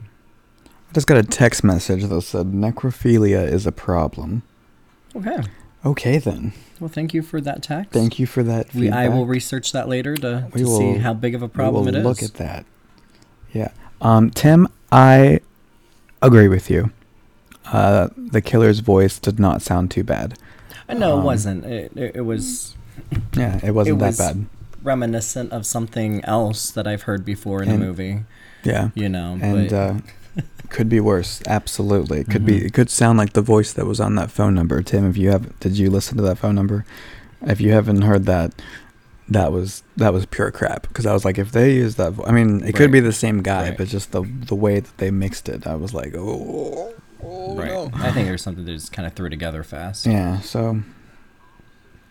I 0.90 0.94
just 0.94 1.08
got 1.08 1.18
a 1.18 1.24
text 1.24 1.64
message 1.64 2.04
that 2.06 2.22
said 2.22 2.48
necrophilia 2.48 3.46
is 3.46 3.66
a 3.68 3.72
problem. 3.72 4.44
Okay. 5.16 5.44
Okay, 5.86 6.18
then. 6.18 6.54
Well, 6.80 6.90
thank 6.90 7.14
you 7.14 7.22
for 7.22 7.42
that 7.42 7.64
text. 7.64 7.92
Thank 7.92 8.20
you 8.20 8.26
for 8.26 8.44
that 8.44 8.74
We, 8.74 8.82
feedback. 8.82 9.00
I 9.00 9.10
will 9.10 9.26
research 9.26 9.72
that 9.74 9.88
later 9.88 10.16
to, 10.18 10.48
We 10.54 10.62
to 10.62 10.68
see 10.78 10.94
how 10.98 11.14
big 11.14 11.36
of 11.36 11.42
a 11.42 11.46
We 11.46 11.52
problem 11.52 11.86
will 11.86 11.96
it 11.96 12.00
is. 12.00 12.06
Look 12.06 12.24
at 12.24 12.36
that. 12.36 12.66
Yeah. 13.54 13.70
Um, 14.02 14.30
Tim, 14.32 14.68
I 14.92 15.40
agree 16.22 16.48
with 16.48 16.70
you. 16.70 16.92
Uh, 17.66 18.10
the 18.16 18.42
killer's 18.42 18.80
voice 18.80 19.20
did 19.20 19.40
not 19.40 19.62
sound 19.62 19.92
too 19.92 20.04
bad. 20.04 20.38
Uh, 20.88 20.94
No, 20.94 21.16
it 21.16 21.20
Um, 21.20 21.24
wasn't. 21.26 21.66
It, 21.66 21.92
it, 21.96 22.16
it 22.18 22.22
was 22.22 22.76
Yeah, 23.36 23.60
it 23.64 23.72
wasn't 23.72 24.00
was- 24.00 24.18
that 24.18 24.36
bad. 24.36 24.46
reminiscent 24.84 25.52
of 25.52 25.66
something 25.66 26.24
else 26.26 26.72
that 26.72 26.88
I've 26.88 27.04
heard 27.04 27.26
before 27.26 27.62
in 27.62 27.70
And- 27.70 27.84
a 27.84 27.86
movie. 27.86 28.20
Yeah. 28.64 28.90
You 28.96 29.08
know, 29.10 29.38
and 29.42 29.70
but 29.70 29.74
uh, 29.76 29.94
could 30.70 30.90
be 30.90 31.00
worse. 31.00 31.42
Absolutely, 31.48 32.20
it 32.20 32.30
could 32.30 32.46
be. 32.46 32.60
Mhm. 32.60 32.66
It 32.66 32.74
could 32.74 32.90
sound 32.90 33.18
like 33.18 33.34
the 33.34 33.42
voice 33.42 33.74
that 33.74 33.86
was 33.86 34.00
on 34.00 34.16
that 34.16 34.32
phone 34.32 34.54
number. 34.56 34.82
Tim, 34.82 35.10
if 35.10 35.18
you 35.18 35.32
have, 35.32 35.58
did 35.60 35.78
you 35.78 35.90
listen 35.90 36.18
to 36.18 36.24
that 36.24 36.38
phone 36.38 36.56
number? 36.56 36.86
If 37.42 37.62
you 37.62 37.72
haven't 37.72 38.02
heard 38.02 38.26
that, 38.26 38.54
that 39.30 39.52
was 39.52 39.84
that 39.98 40.14
was 40.14 40.26
pure 40.26 40.52
crap. 40.52 40.88
Because 40.88 41.06
I 41.06 41.14
was 41.14 41.24
like, 41.26 41.38
if 41.38 41.52
they 41.52 41.74
use 41.76 41.96
that, 41.96 42.14
vo- 42.14 42.26
I 42.26 42.32
mean, 42.32 42.64
it 42.64 42.76
could 42.76 42.92
be 42.92 43.00
the 43.00 43.12
same 43.14 43.42
guy, 43.42 43.70
Right. 43.70 43.78
but 43.78 43.88
just 43.88 44.12
the 44.12 44.22
the 44.24 44.56
way 44.56 44.80
that 44.80 44.98
they 44.98 45.12
mixed 45.12 45.48
it, 45.50 45.66
I 45.68 45.76
was 45.76 45.94
like, 45.94 46.16
oh, 46.16 46.94
oh 47.24 47.56
right. 47.56 47.68
no. 47.68 47.90
I 47.94 48.12
think 48.12 48.28
there's 48.28 48.42
something 48.42 48.66
they 48.66 48.74
just 48.74 48.92
kind 48.92 49.06
of 49.08 49.14
threw 49.14 49.30
together 49.30 49.64
fast. 49.64 50.06
Yeah. 50.06 50.40
So. 50.42 50.82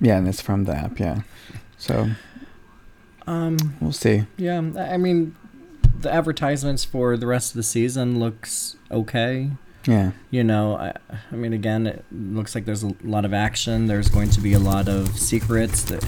Yeah, 0.01 0.19
and 0.19 0.29
it's 0.29 0.43
from 0.43 0.65
the 0.65 0.75
app. 0.77 0.99
Yeah. 1.01 1.23
So 1.79 2.11
Um. 3.27 3.57
we'll 3.81 3.93
see. 3.93 4.25
Yeah. 4.37 4.59
I 4.79 4.97
mean, 4.99 5.35
the 6.07 6.15
advertisements 6.15 6.85
for 6.85 7.17
the 7.17 7.27
rest 7.27 7.51
of 7.51 7.57
the 7.57 7.63
season 7.63 8.19
looks 8.21 8.77
okay. 8.91 9.51
Yeah. 9.87 10.13
You 10.31 10.43
know, 10.43 10.77
I, 10.77 10.93
I 11.31 11.37
mean, 11.37 11.53
again, 11.53 11.87
it 11.87 12.05
looks 12.11 12.55
like 12.55 12.65
there's 12.65 12.83
a 12.83 12.93
lot 13.05 13.25
of 13.25 13.33
action. 13.33 13.87
There's 13.87 14.09
going 14.09 14.31
to 14.31 14.41
be 14.41 14.53
a 14.53 14.59
lot 14.59 14.89
of 14.89 15.17
secrets. 15.19 15.85
That, 15.85 16.05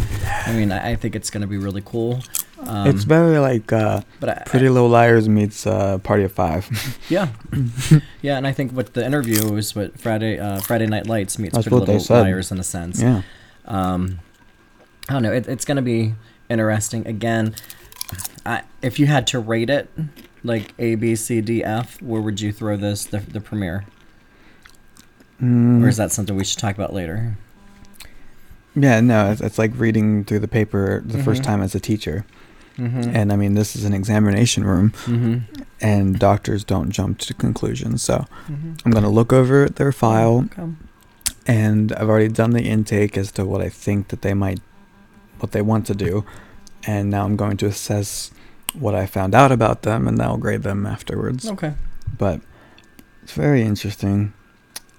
I 0.46 0.52
mean, 0.52 0.72
I, 0.72 0.92
I 0.92 0.96
think 0.96 1.14
it's 1.14 1.30
going 1.30 1.42
to 1.42 1.46
be 1.46 1.58
really 1.58 1.82
cool. 1.84 2.22
Um, 2.60 2.88
it's 2.88 3.04
very 3.04 3.38
like 3.38 3.72
uh, 3.72 4.00
but 4.18 4.28
I, 4.30 4.42
Pretty 4.46 4.68
Little 4.68 4.88
Liars 4.88 5.28
meets 5.28 5.64
uh, 5.64 5.98
Party 5.98 6.24
of 6.24 6.32
Five. 6.32 6.68
Yeah, 7.08 7.28
yeah, 8.20 8.36
and 8.36 8.46
I 8.46 8.52
think 8.52 8.72
what 8.72 8.94
the 8.94 9.06
interview 9.06 9.50
was 9.50 9.74
what 9.76 9.98
Friday 9.98 10.38
uh, 10.40 10.60
Friday 10.60 10.86
Night 10.86 11.06
Lights 11.06 11.38
meets 11.38 11.54
That's 11.54 11.68
Pretty 11.68 11.86
Little. 11.86 12.16
Liars 12.16 12.50
in 12.50 12.58
a 12.58 12.64
sense. 12.64 13.00
yeah. 13.00 13.22
Um, 13.64 14.18
I 15.08 15.12
don't 15.12 15.22
know. 15.22 15.32
It, 15.32 15.46
it's 15.46 15.64
gonna 15.64 15.82
be 15.82 16.14
interesting. 16.50 17.06
Again, 17.06 17.54
I, 18.48 18.62
if 18.82 18.98
you 18.98 19.06
had 19.06 19.26
to 19.28 19.38
rate 19.38 19.70
it, 19.70 19.90
like 20.42 20.72
A, 20.78 20.94
B, 20.94 21.14
C, 21.16 21.40
D, 21.40 21.62
F, 21.64 22.00
where 22.02 22.20
would 22.22 22.40
you 22.40 22.52
throw 22.52 22.76
this 22.76 23.04
the 23.04 23.18
the 23.18 23.40
premiere? 23.40 23.84
Mm. 25.42 25.82
Or 25.84 25.88
is 25.88 25.96
that 25.96 26.10
something 26.12 26.36
we 26.36 26.44
should 26.44 26.58
talk 26.58 26.74
about 26.74 26.92
later? 26.92 27.36
Yeah, 28.74 29.00
no, 29.00 29.30
it's, 29.30 29.40
it's 29.40 29.58
like 29.58 29.72
reading 29.76 30.24
through 30.24 30.40
the 30.40 30.48
paper 30.48 31.02
the 31.04 31.22
first 31.22 31.42
Mhm. 31.42 31.46
time 31.46 31.62
as 31.62 31.74
a 31.74 31.80
teacher. 31.80 32.24
Mm-hmm. 32.76 33.10
And 33.16 33.32
I 33.32 33.36
mean, 33.36 33.54
this 33.54 33.74
is 33.74 33.84
an 33.84 33.92
examination 33.92 34.62
room, 34.64 34.90
mm-hmm. 35.04 35.38
and 35.80 36.16
doctors 36.18 36.62
don't 36.62 36.90
jump 36.90 37.18
to 37.18 37.34
conclusions. 37.34 38.02
So 38.02 38.24
Mm-hmm. 38.48 38.72
I'm 38.84 38.92
going 38.92 39.02
to 39.04 39.10
look 39.10 39.32
over 39.32 39.68
their 39.68 39.90
file, 39.90 40.46
Okay. 40.52 40.72
and 41.46 41.92
I've 41.94 42.08
already 42.08 42.28
done 42.28 42.50
the 42.52 42.62
intake 42.62 43.16
as 43.18 43.32
to 43.32 43.44
what 43.44 43.60
I 43.60 43.68
think 43.68 44.08
that 44.08 44.22
they 44.22 44.32
might, 44.34 44.60
what 45.40 45.50
they 45.52 45.62
want 45.62 45.86
to 45.86 45.94
do. 45.94 46.24
And 46.86 47.10
now 47.10 47.24
I'm 47.24 47.36
going 47.36 47.56
to 47.58 47.66
assess 47.66 48.30
what 48.74 48.94
I 48.94 49.06
found 49.06 49.34
out 49.34 49.50
about 49.52 49.82
them, 49.82 50.06
and 50.06 50.18
then 50.18 50.26
I'll 50.26 50.36
grade 50.36 50.62
them 50.62 50.86
afterwards. 50.86 51.48
Okay. 51.48 51.74
But 52.16 52.40
it's 53.22 53.32
very 53.32 53.62
interesting. 53.62 54.32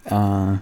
Uh, 0.10 0.60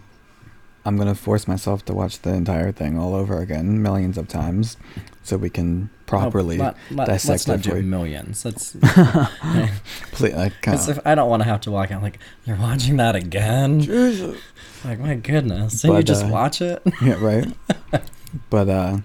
I'm 0.86 0.96
gonna 0.96 1.16
force 1.16 1.48
myself 1.48 1.84
to 1.86 1.94
watch 1.94 2.22
the 2.22 2.34
entire 2.34 2.72
thing 2.72 2.98
all 2.98 3.14
over 3.14 3.40
again, 3.40 3.82
millions 3.82 4.18
of 4.18 4.28
times. 4.30 4.78
so 5.22 5.36
we 5.36 5.50
can 5.50 5.90
properly 6.06 6.58
Oh, 6.58 6.64
let, 6.64 6.76
let, 6.92 7.08
dissect 7.08 7.30
let's 7.30 7.48
not 7.48 7.60
it 7.60 7.70
for 7.70 7.82
do 7.82 7.88
millions. 7.88 8.46
Let's. 8.46 8.72
Please, 10.14 10.34
kinda- 10.62 10.86
if 10.92 11.00
I 11.06 11.14
don't 11.16 11.30
want 11.30 11.44
to 11.44 11.50
have 11.50 11.60
to 11.62 11.72
walk 11.72 11.92
out 11.92 12.02
like 12.02 12.20
you're 12.46 12.56
watching 12.56 12.96
that 12.98 13.16
again. 13.18 13.82
Jesus. 13.82 14.40
Like 14.86 15.00
my 15.00 15.16
goodness, 15.16 15.82
didn't 15.82 15.98
you 15.98 16.04
just 16.04 16.26
uh, 16.26 16.30
watch 16.30 16.62
it? 16.62 16.82
yeah, 17.02 17.22
right. 17.22 17.52
but 18.50 18.70
uh, 18.70 18.98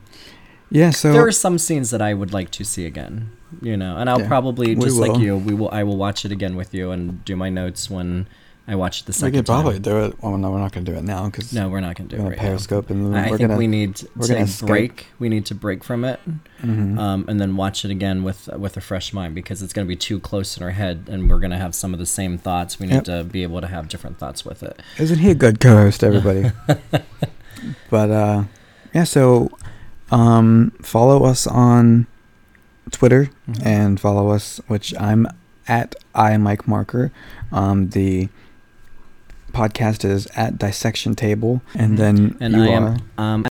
yeah. 0.72 0.90
So 0.90 1.12
there 1.12 1.26
are 1.26 1.32
some 1.32 1.58
scenes 1.58 1.90
that 1.90 2.02
I 2.02 2.14
would 2.14 2.32
like 2.32 2.50
to 2.52 2.64
see 2.64 2.86
again. 2.86 3.30
You 3.60 3.76
know, 3.76 3.96
and 3.98 4.08
I'll 4.08 4.20
Yeah, 4.22 4.28
probably 4.28 4.74
just 4.74 4.96
like 4.96 5.18
you, 5.20 5.36
we 5.36 5.52
will. 5.54 5.68
I 5.70 5.82
will 5.84 5.98
watch 5.98 6.24
it 6.24 6.32
again 6.32 6.56
with 6.56 6.72
you 6.74 6.90
and 6.90 7.22
do 7.24 7.36
my 7.36 7.50
notes 7.50 7.90
when 7.90 8.26
I 8.66 8.76
watch 8.76 9.04
the 9.04 9.12
second. 9.12 9.32
we 9.32 9.38
could 9.40 9.46
probably 9.46 9.72
time. 9.74 9.82
do 9.82 10.04
it. 10.04 10.22
Well, 10.22 10.38
no, 10.38 10.50
we're 10.50 10.58
not 10.60 10.72
gonna 10.72 10.86
do 10.86 10.94
it 10.94 11.04
now 11.04 11.26
because 11.26 11.52
No, 11.52 11.68
we're 11.68 11.80
not 11.80 11.96
gonna 11.96 12.08
do 12.08 12.16
it 12.16 12.22
right 12.22 12.36
now. 12.36 12.42
Periscope 12.42 12.88
and 12.90 13.14
I 13.14 13.24
think 13.28 13.40
gonna 13.40 13.56
we 13.58 13.66
need 13.66 14.00
we're 14.16 14.26
to 14.46 14.64
break. 14.64 15.08
We 15.18 15.28
need 15.28 15.44
to 15.46 15.54
break 15.54 15.84
from 15.84 16.04
it, 16.04 16.18
Mhm. 16.62 16.98
um, 16.98 17.24
and 17.28 17.38
then 17.40 17.56
watch 17.56 17.84
it 17.84 17.90
again 17.90 18.22
with 18.22 18.48
with 18.56 18.76
a 18.78 18.80
fresh 18.80 19.12
mind 19.12 19.34
because 19.34 19.60
it's 19.62 19.74
going 19.74 19.86
to 19.86 19.88
be 19.88 19.96
too 19.96 20.18
close 20.18 20.56
in 20.56 20.62
our 20.62 20.70
head, 20.70 21.08
and 21.10 21.28
we're 21.28 21.40
going 21.40 21.50
to 21.50 21.58
have 21.58 21.74
some 21.74 21.92
of 21.92 21.98
the 21.98 22.06
same 22.06 22.38
thoughts. 22.38 22.80
We 22.80 22.86
need 22.86 22.94
Yep. 22.94 23.04
to 23.04 23.24
be 23.24 23.42
able 23.42 23.60
to 23.60 23.66
have 23.66 23.88
different 23.88 24.16
thoughts 24.18 24.44
with 24.46 24.62
it. 24.62 24.80
Isn't 24.98 25.18
he 25.18 25.30
a 25.30 25.34
good 25.34 25.60
co-host, 25.60 26.02
everybody? 26.02 26.52
but 27.90 28.10
uh, 28.10 28.44
yeah. 28.94 29.04
So 29.04 29.50
um, 30.12 30.72
follow 30.82 31.24
us 31.24 31.46
on 31.46 32.06
Twitter 32.90 33.30
Mhm. 33.48 33.66
and 33.66 34.00
follow 34.00 34.30
us, 34.30 34.60
which 34.68 34.94
I'm 35.00 35.26
at 35.66 35.94
I 36.14 36.36
Mike 36.36 36.68
Marker. 36.68 37.10
Um, 37.50 37.88
the 37.90 38.28
podcast 39.52 40.04
is 40.04 40.26
at 40.36 40.58
Dissection 40.58 41.14
Table, 41.14 41.62
and 41.74 41.94
Mhm. 41.94 41.96
then 41.96 42.36
And 42.40 42.54
you 42.54 42.62
I 42.62 42.68
are. 42.68 42.72
am 42.72 42.96
um, 43.18 43.44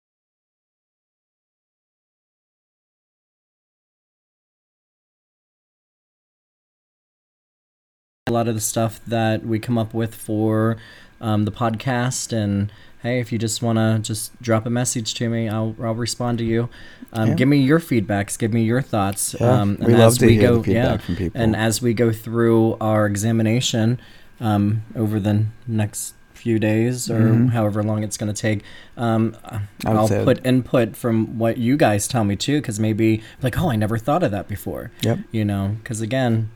a 8.27 8.31
lot 8.31 8.47
of 8.47 8.55
the 8.55 8.61
stuff 8.61 9.01
that 9.07 9.45
we 9.45 9.59
come 9.59 9.77
up 9.77 9.93
with 9.93 10.15
for 10.15 10.77
um, 11.19 11.45
the 11.45 11.51
podcast 11.51 12.31
and 12.33 12.71
hey 13.03 13.19
if 13.19 13.31
you 13.31 13.37
just 13.37 13.61
want 13.61 13.77
to 13.77 13.99
just 14.01 14.39
drop 14.41 14.65
a 14.65 14.69
message 14.69 15.13
to 15.15 15.29
me 15.29 15.49
i'll, 15.49 15.75
I'll 15.81 15.95
respond 15.95 16.37
to 16.39 16.43
you 16.43 16.69
um, 17.13 17.29
Yeah. 17.29 17.35
give 17.35 17.47
me 17.47 17.57
your 17.57 17.79
feedbacks 17.79 18.37
give 18.37 18.53
me 18.53 18.63
your 18.63 18.81
thoughts 18.81 19.35
Yeah, 19.39 19.61
um, 19.61 19.77
we 19.79 19.93
love 19.95 20.17
to 20.19 20.27
hear 20.29 20.51
the 20.57 20.71
yeah, 20.71 20.83
feedback 20.91 21.01
from 21.01 21.15
people. 21.15 21.41
and 21.41 21.55
as 21.55 21.81
we 21.81 21.93
go 21.93 22.11
through 22.11 22.77
our 22.79 23.05
examination 23.05 23.99
um, 24.39 24.83
over 24.95 25.19
the 25.19 25.45
next 25.67 26.15
few 26.33 26.57
days 26.57 27.09
or 27.11 27.19
Mhm. 27.19 27.49
however 27.51 27.83
long 27.83 28.01
it's 28.03 28.17
going 28.17 28.33
to 28.33 28.41
take, 28.41 28.63
um, 28.97 29.37
I'll 29.85 30.07
put 30.07 30.43
input 30.43 30.95
from 30.95 31.37
what 31.37 31.59
you 31.59 31.77
guys 31.77 32.07
tell 32.07 32.23
me 32.23 32.35
too, 32.35 32.59
because 32.59 32.79
maybe 32.79 33.21
like, 33.43 33.59
oh, 33.61 33.69
I 33.69 33.75
never 33.75 33.99
thought 33.99 34.23
of 34.23 34.31
that 34.31 34.47
before. 34.47 34.89
Yep. 35.03 35.19
You 35.31 35.45
know, 35.45 35.75
because 35.77 36.01
again, 36.01 36.49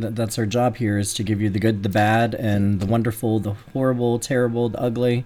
th- 0.00 0.14
that's 0.14 0.38
our 0.38 0.46
job 0.46 0.76
here 0.76 0.98
is 0.98 1.14
to 1.14 1.22
give 1.22 1.40
you 1.40 1.50
the 1.50 1.58
good, 1.58 1.82
the 1.82 1.88
bad, 1.88 2.34
and 2.34 2.80
the 2.80 2.86
wonderful, 2.86 3.40
the 3.40 3.54
horrible, 3.72 4.18
terrible, 4.18 4.68
the 4.68 4.80
ugly, 4.80 5.24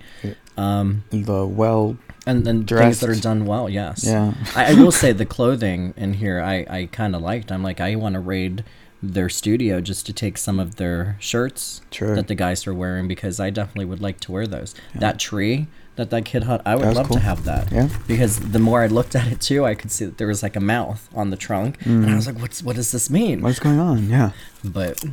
um, 0.57 1.05
The 1.11 1.47
well, 1.47 1.97
and 2.27 2.47
and 2.47 2.69
things 2.69 3.01
that 3.01 3.09
are 3.11 3.15
done 3.21 3.45
well. 3.47 3.69
Yes. 3.69 4.05
yeah. 4.05 4.35
I, 4.55 4.73
I 4.73 4.75
will 4.75 4.93
say 4.93 5.13
the 5.23 5.27
clothing 5.27 5.95
in 5.97 6.15
here 6.15 6.41
I, 6.41 6.67
I 6.69 6.89
kind 6.93 7.15
of 7.15 7.23
liked. 7.23 7.51
I'm 7.53 7.63
like 7.63 7.81
I 7.81 7.95
want 7.97 8.15
to 8.15 8.21
raid 8.21 8.65
their 9.03 9.29
studio 9.29 9.81
just 9.81 10.07
to 10.07 10.13
take 10.13 10.37
some 10.37 10.59
of 10.59 10.75
their 10.77 11.17
shirts 11.21 11.83
Sure. 11.93 12.17
that 12.17 12.27
the 12.27 12.35
guys 12.35 12.67
are 12.67 12.75
wearing 12.75 13.07
because 13.07 13.39
I 13.39 13.51
definitely 13.51 13.85
would 13.85 14.01
like 14.03 14.19
to 14.21 14.33
wear 14.33 14.47
those. 14.47 14.75
That 14.95 15.19
tree 15.21 15.69
that 15.99 16.09
that 16.11 16.25
kid 16.25 16.45
had, 16.45 16.63
I 16.65 16.75
would 16.77 16.95
love 16.95 17.09
cool. 17.09 17.17
to 17.17 17.23
have 17.23 17.45
that. 17.45 17.71
Yeah. 17.71 17.89
Because 18.07 18.41
the 18.41 18.59
more 18.59 18.83
I 18.83 18.87
looked 18.87 19.15
at 19.15 19.27
it 19.31 19.41
too, 19.41 19.67
I 19.67 19.75
could 19.75 19.91
see 19.91 20.07
that 20.07 20.17
there 20.17 20.27
was 20.29 20.43
like 20.43 20.57
a 20.57 20.61
mouth 20.61 21.09
on 21.15 21.29
the 21.31 21.37
trunk, 21.37 21.77
and 21.85 22.09
I 22.11 22.15
was 22.17 22.27
like, 22.27 22.39
"What's 22.41 22.63
what 22.63 22.77
does 22.77 22.91
this 22.93 23.11
mean?" 23.11 23.41
Mm. 23.41 23.43
What's 23.43 23.59
going 23.61 23.79
on? 23.79 24.09
Yeah. 24.09 24.31
But 24.65 25.05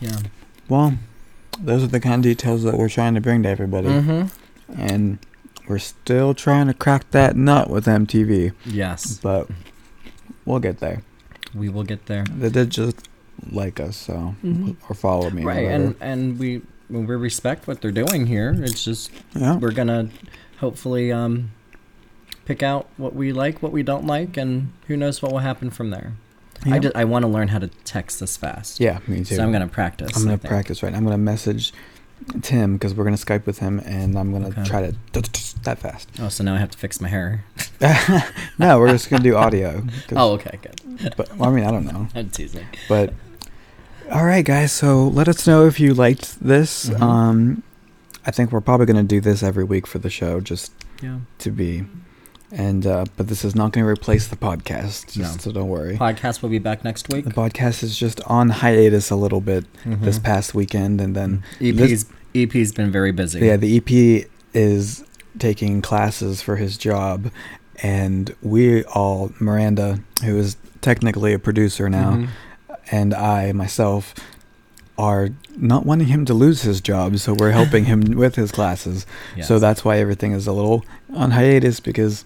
yeah, 0.00 0.18
Well, 0.68 0.94
those 1.58 1.82
are 1.82 1.88
the 1.88 2.00
kind 2.00 2.16
of 2.16 2.22
details 2.22 2.62
that 2.62 2.76
we're 2.78 2.88
trying 2.88 3.14
to 3.14 3.20
bring 3.20 3.42
to 3.42 3.48
everybody. 3.48 3.88
mm-hmm. 3.88 4.80
And 4.80 5.18
we're 5.68 5.78
still 5.78 6.34
trying 6.34 6.66
to 6.68 6.74
crack 6.74 7.10
that 7.12 7.36
nut 7.36 7.68
with 7.70 7.86
MTV, 7.86 8.52
yes, 8.66 9.18
but 9.22 9.48
we'll 10.44 10.60
get 10.60 10.78
there. 10.80 11.02
we 11.54 11.68
will 11.68 11.84
get 11.84 12.06
there. 12.06 12.24
They 12.24 12.50
did 12.50 12.70
just 12.70 13.08
like 13.50 13.78
us, 13.80 13.96
so 13.96 14.34
Mhm. 14.44 14.76
or 14.88 14.94
follow 14.94 15.30
me. 15.30 15.42
Right, 15.44 15.64
whatever. 15.64 15.84
and 15.84 15.94
and 16.00 16.38
we 16.38 16.62
we 16.90 17.00
respect 17.16 17.66
what 17.66 17.80
they're 17.80 17.90
doing 17.90 18.26
here. 18.26 18.54
It's 18.58 18.84
just 18.84 19.10
yeah, 19.34 19.56
we're 19.56 19.72
gonna 19.72 20.08
hopefully 20.58 21.10
um, 21.12 21.50
pick 22.44 22.62
out 22.62 22.88
what 22.96 23.14
we 23.14 23.32
like, 23.32 23.62
what 23.62 23.72
we 23.72 23.82
don't 23.82 24.06
like, 24.06 24.36
and 24.36 24.72
who 24.86 24.96
knows 24.96 25.22
what 25.22 25.32
will 25.32 25.38
happen 25.40 25.70
from 25.70 25.90
there. 25.90 26.12
I 26.64 26.68
Yeah. 26.68 26.78
just, 26.78 26.96
I 26.96 27.04
want 27.04 27.24
to 27.24 27.28
learn 27.28 27.48
how 27.48 27.58
to 27.58 27.68
text 27.84 28.20
this 28.20 28.36
fast. 28.36 28.80
yeah, 28.80 29.00
me 29.06 29.18
too. 29.24 29.36
So 29.36 29.42
I'm 29.42 29.52
gonna 29.52 29.68
practice. 29.68 30.16
I'm 30.16 30.24
gonna 30.24 30.38
practice 30.38 30.82
right. 30.82 30.94
I'm 30.94 31.04
gonna 31.04 31.18
message 31.18 31.72
Tim 32.42 32.74
because 32.74 32.94
we're 32.94 33.04
gonna 33.04 33.16
Skype 33.16 33.44
with 33.44 33.58
him, 33.58 33.80
and 33.84 34.16
I'm 34.18 34.32
gonna 34.32 34.48
Okay. 34.48 34.64
try 34.64 34.90
to 34.90 34.94
that 35.64 35.78
fast. 35.78 36.08
Oh, 36.20 36.28
so 36.28 36.44
now 36.44 36.54
I 36.54 36.58
have 36.58 36.70
to 36.70 36.78
fix 36.78 37.00
my 37.00 37.08
hair. 37.08 37.44
no, 38.58 38.78
we're 38.78 38.90
just 38.90 39.10
gonna 39.10 39.22
do 39.22 39.36
audio. 39.36 39.82
Oh, 40.16 40.32
okay, 40.34 40.58
good. 40.62 41.14
but 41.16 41.36
well, 41.36 41.50
I 41.50 41.52
mean, 41.52 41.64
I 41.64 41.70
don't 41.70 41.84
know. 41.86 42.08
I'm 42.14 42.30
teasing. 42.30 42.66
But 42.88 43.12
all 44.12 44.24
right, 44.24 44.44
guys. 44.44 44.72
So 44.72 45.08
let 45.08 45.28
us 45.28 45.46
know 45.46 45.66
if 45.66 45.80
you 45.80 45.94
liked 45.94 46.40
this. 46.44 46.86
Mhm. 46.90 47.00
Um, 47.00 47.62
I 48.26 48.30
think 48.30 48.52
we're 48.52 48.60
probably 48.60 48.86
gonna 48.86 49.02
do 49.02 49.20
this 49.20 49.42
every 49.42 49.64
week 49.64 49.86
for 49.86 49.98
the 49.98 50.10
show, 50.10 50.40
just 50.40 50.72
Yeah. 51.02 51.18
to 51.38 51.50
be. 51.50 51.84
And 52.52 52.86
uh, 52.86 53.04
but 53.16 53.28
this 53.28 53.44
is 53.44 53.54
not 53.54 53.72
gonna 53.72 53.86
replace 53.86 54.28
the 54.28 54.36
podcast, 54.36 55.16
No. 55.18 55.24
so 55.38 55.50
don't 55.50 55.68
worry. 55.68 55.96
Podcast 55.96 56.40
will 56.42 56.50
be 56.50 56.58
back 56.60 56.84
next 56.84 57.08
week. 57.12 57.24
The 57.24 57.30
podcast 57.32 57.82
is 57.82 57.98
just 57.98 58.20
on 58.26 58.48
hiatus 58.50 59.10
a 59.10 59.16
little 59.16 59.40
bit 59.40 59.64
this 59.84 60.18
Mhm. 60.18 60.22
past 60.22 60.54
weekend, 60.54 61.00
and 61.00 61.16
then 61.16 61.42
EP's 61.60 62.06
EP's 62.34 62.72
been 62.72 62.90
very 62.92 63.12
busy. 63.12 63.40
yeah, 63.40 63.56
the 63.56 63.76
EP 63.76 64.26
is 64.52 65.02
taking 65.38 65.82
classes 65.82 66.40
for 66.42 66.56
his 66.56 66.76
job, 66.78 67.30
and 67.82 68.34
we 68.40 68.84
all 68.84 69.32
Miranda, 69.40 69.98
who 70.24 70.36
is 70.38 70.56
technically 70.80 71.32
a 71.32 71.38
producer 71.38 71.88
now, 71.88 72.12
Mhm. 72.12 72.28
And 72.90 73.14
I 73.14 73.52
myself 73.52 74.14
are 74.96 75.30
not 75.56 75.84
wanting 75.84 76.06
him 76.06 76.24
to 76.26 76.34
lose 76.34 76.62
his 76.62 76.80
job, 76.80 77.18
so 77.18 77.34
we're 77.34 77.50
helping 77.50 77.84
him 77.86 78.00
with 78.16 78.36
his 78.36 78.52
classes. 78.52 79.06
So 79.42 79.58
that's 79.58 79.84
why 79.84 79.98
everything 79.98 80.32
is 80.32 80.46
a 80.46 80.52
little 80.52 80.84
on 81.12 81.32
hiatus 81.32 81.80
because 81.80 82.24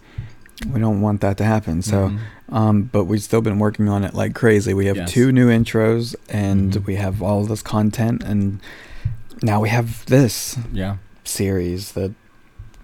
we 0.71 0.79
don't 0.81 1.01
want 1.01 1.21
that 1.23 1.37
to 1.39 1.45
happen. 1.45 1.81
So, 1.83 2.09
Mhm. 2.11 2.19
um, 2.55 2.83
but 2.93 3.05
we've 3.05 3.23
still 3.23 3.41
been 3.41 3.59
working 3.59 3.89
on 3.89 4.05
it 4.05 4.13
like 4.15 4.35
crazy. 4.35 4.75
We 4.75 4.87
have 4.87 4.97
Yes. 4.97 5.11
two 5.11 5.33
new 5.33 5.49
intros, 5.49 6.15
and 6.29 6.73
Mhm. 6.73 6.85
we 6.87 6.97
have 6.97 7.23
all 7.23 7.45
this 7.47 7.63
content, 7.63 8.23
and 8.25 8.59
now 9.43 9.61
we 9.61 9.69
have 9.71 10.05
this 10.07 10.59
yeah. 10.73 10.97
series 11.25 11.93
that 11.93 12.11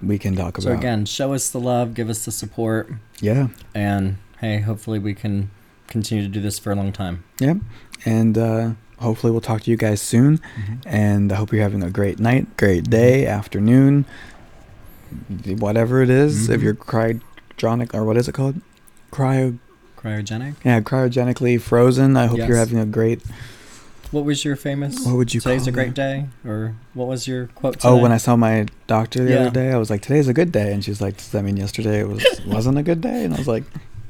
we 0.02 0.18
can 0.18 0.34
talk 0.36 0.60
So 0.60 0.68
about. 0.68 0.76
So 0.76 0.78
again, 0.78 1.04
show 1.04 1.32
us 1.34 1.50
the 1.50 1.60
love, 1.60 1.94
give 1.94 2.08
us 2.08 2.24
the 2.24 2.30
support, 2.32 2.90
yeah, 3.20 3.48
and 3.74 4.16
hey, 4.40 4.60
hopefully 4.60 4.98
we 4.98 5.12
can 5.14 5.50
continue 5.88 6.22
to 6.24 6.28
do 6.30 6.40
this 6.40 6.58
for 6.58 6.72
a 6.72 6.74
long 6.74 6.92
time. 6.92 7.24
yeah, 7.40 7.54
and 8.04 8.36
uh, 8.38 8.70
hopefully 8.98 9.30
we'll 9.30 9.40
talk 9.40 9.62
to 9.62 9.70
you 9.70 9.76
guys 9.76 10.00
soon. 10.00 10.40
And 10.86 11.32
I 11.32 11.36
hope 11.36 11.52
you're 11.52 11.62
having 11.62 11.82
a 11.82 11.90
great 11.90 12.18
night, 12.18 12.56
great 12.56 12.88
day, 12.90 13.26
afternoon, 13.26 14.04
whatever 15.58 16.02
it 16.02 16.10
is. 16.10 16.48
If 16.48 16.60
Mhm. 16.60 16.64
you're 16.64 16.74
cryogenic 16.74 17.94
or 17.94 18.04
what 18.04 18.16
is 18.16 18.28
it 18.28 18.32
called? 18.32 18.60
Cryo. 19.12 19.58
Cryogenic. 19.98 20.54
Yeah, 20.64 20.80
cryogenically 20.80 21.60
frozen. 21.60 22.16
I 22.16 22.26
hope 22.26 22.38
you're 22.38 22.56
having 22.56 22.78
a 22.78 22.84
great. 22.86 23.22
What 24.10 24.24
was 24.24 24.44
your 24.44 24.54
famous? 24.54 25.04
What 25.04 25.16
would 25.16 25.34
you 25.34 25.40
Today's 25.40 25.66
a 25.66 25.72
great 25.72 25.88
it? 25.88 25.94
day, 25.94 26.26
or 26.44 26.74
what 26.92 27.08
was 27.08 27.26
your 27.26 27.46
quote? 27.48 27.74
Today? 27.74 27.88
Oh, 27.88 27.96
when 27.96 28.12
I 28.12 28.18
saw 28.18 28.36
my 28.36 28.66
doctor 28.86 29.24
the 29.24 29.32
Yeah. 29.32 29.38
other 29.40 29.50
day, 29.50 29.72
I 29.72 29.76
was 29.76 29.90
like, 29.90 30.02
"Today's 30.02 30.28
a 30.28 30.32
good 30.34 30.52
day," 30.52 30.72
and 30.72 30.84
she's 30.84 31.00
like, 31.00 31.16
"Does 31.16 31.30
that 31.30 31.42
mean 31.42 31.56
yesterday 31.56 32.04
was 32.04 32.22
wasn't 32.46 32.78
a 32.78 32.82
good 32.82 33.00
day?" 33.00 33.24
And 33.24 33.34
I 33.34 33.38
was 33.38 33.48
like, 33.48 33.64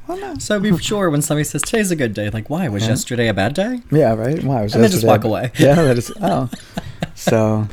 "Well, 0.07 0.17
no." 0.19 0.35
So 0.39 0.59
be 0.59 0.75
sure 0.77 1.09
when 1.09 1.21
somebody 1.21 1.43
says 1.45 1.61
today's 1.61 1.91
a 1.91 1.95
good 1.95 2.13
day, 2.13 2.29
like 2.29 2.49
why 2.49 2.67
was 2.69 2.83
Yeah. 2.83 2.89
yesterday 2.89 3.27
a 3.27 3.33
bad 3.33 3.53
day? 3.53 3.81
Yeah, 3.91 4.13
right. 4.13 4.43
Why 4.43 4.61
was 4.63 4.73
yesterday? 4.73 4.75
And 4.75 4.83
then 4.83 4.91
just 4.91 5.03
yesterday- 5.03 5.07
walk 5.07 5.23
away. 5.23 5.51
Yeah, 5.57 5.75
that 5.75 5.97
is. 5.97 6.11
Oh, 6.21 6.49
so, 7.15 7.67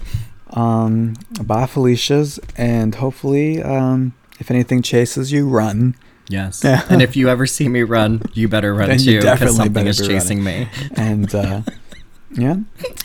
um, 0.53 1.14
bye, 1.43 1.66
Felicia's, 1.66 2.39
and 2.57 2.95
hopefully, 2.97 3.62
um, 3.62 4.12
if 4.39 4.51
anything 4.51 4.83
chases 4.83 5.33
you, 5.33 5.49
run. 5.49 5.95
Yes. 6.28 6.62
Yeah. 6.64 6.83
and 6.89 7.03
if 7.03 7.14
you 7.16 7.28
ever 7.28 7.47
see 7.47 7.68
me 7.68 7.83
run, 7.83 8.22
you 8.33 8.49
better 8.49 8.74
run 8.80 8.97
too, 8.99 9.20
because 9.20 9.57
something 9.57 9.87
is 9.87 9.99
chasing 10.07 10.43
me. 10.43 10.68
And 10.97 11.35
uh, 11.35 11.62
yeah, 12.30 12.57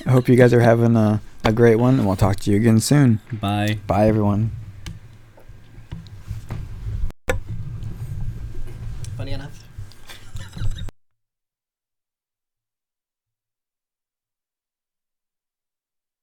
I 0.05 0.11
hope 0.11 0.29
you 0.29 0.35
guys 0.37 0.53
are 0.53 0.61
having 0.61 0.95
a, 0.95 1.19
a 1.43 1.51
great 1.51 1.75
one, 1.75 1.95
and 1.95 2.05
we'll 2.07 2.15
talk 2.15 2.37
to 2.41 2.51
you 2.51 2.57
again 2.57 2.79
soon. 2.79 3.19
Bye. 3.33 3.79
Bye, 3.87 4.07
everyone. 4.07 4.51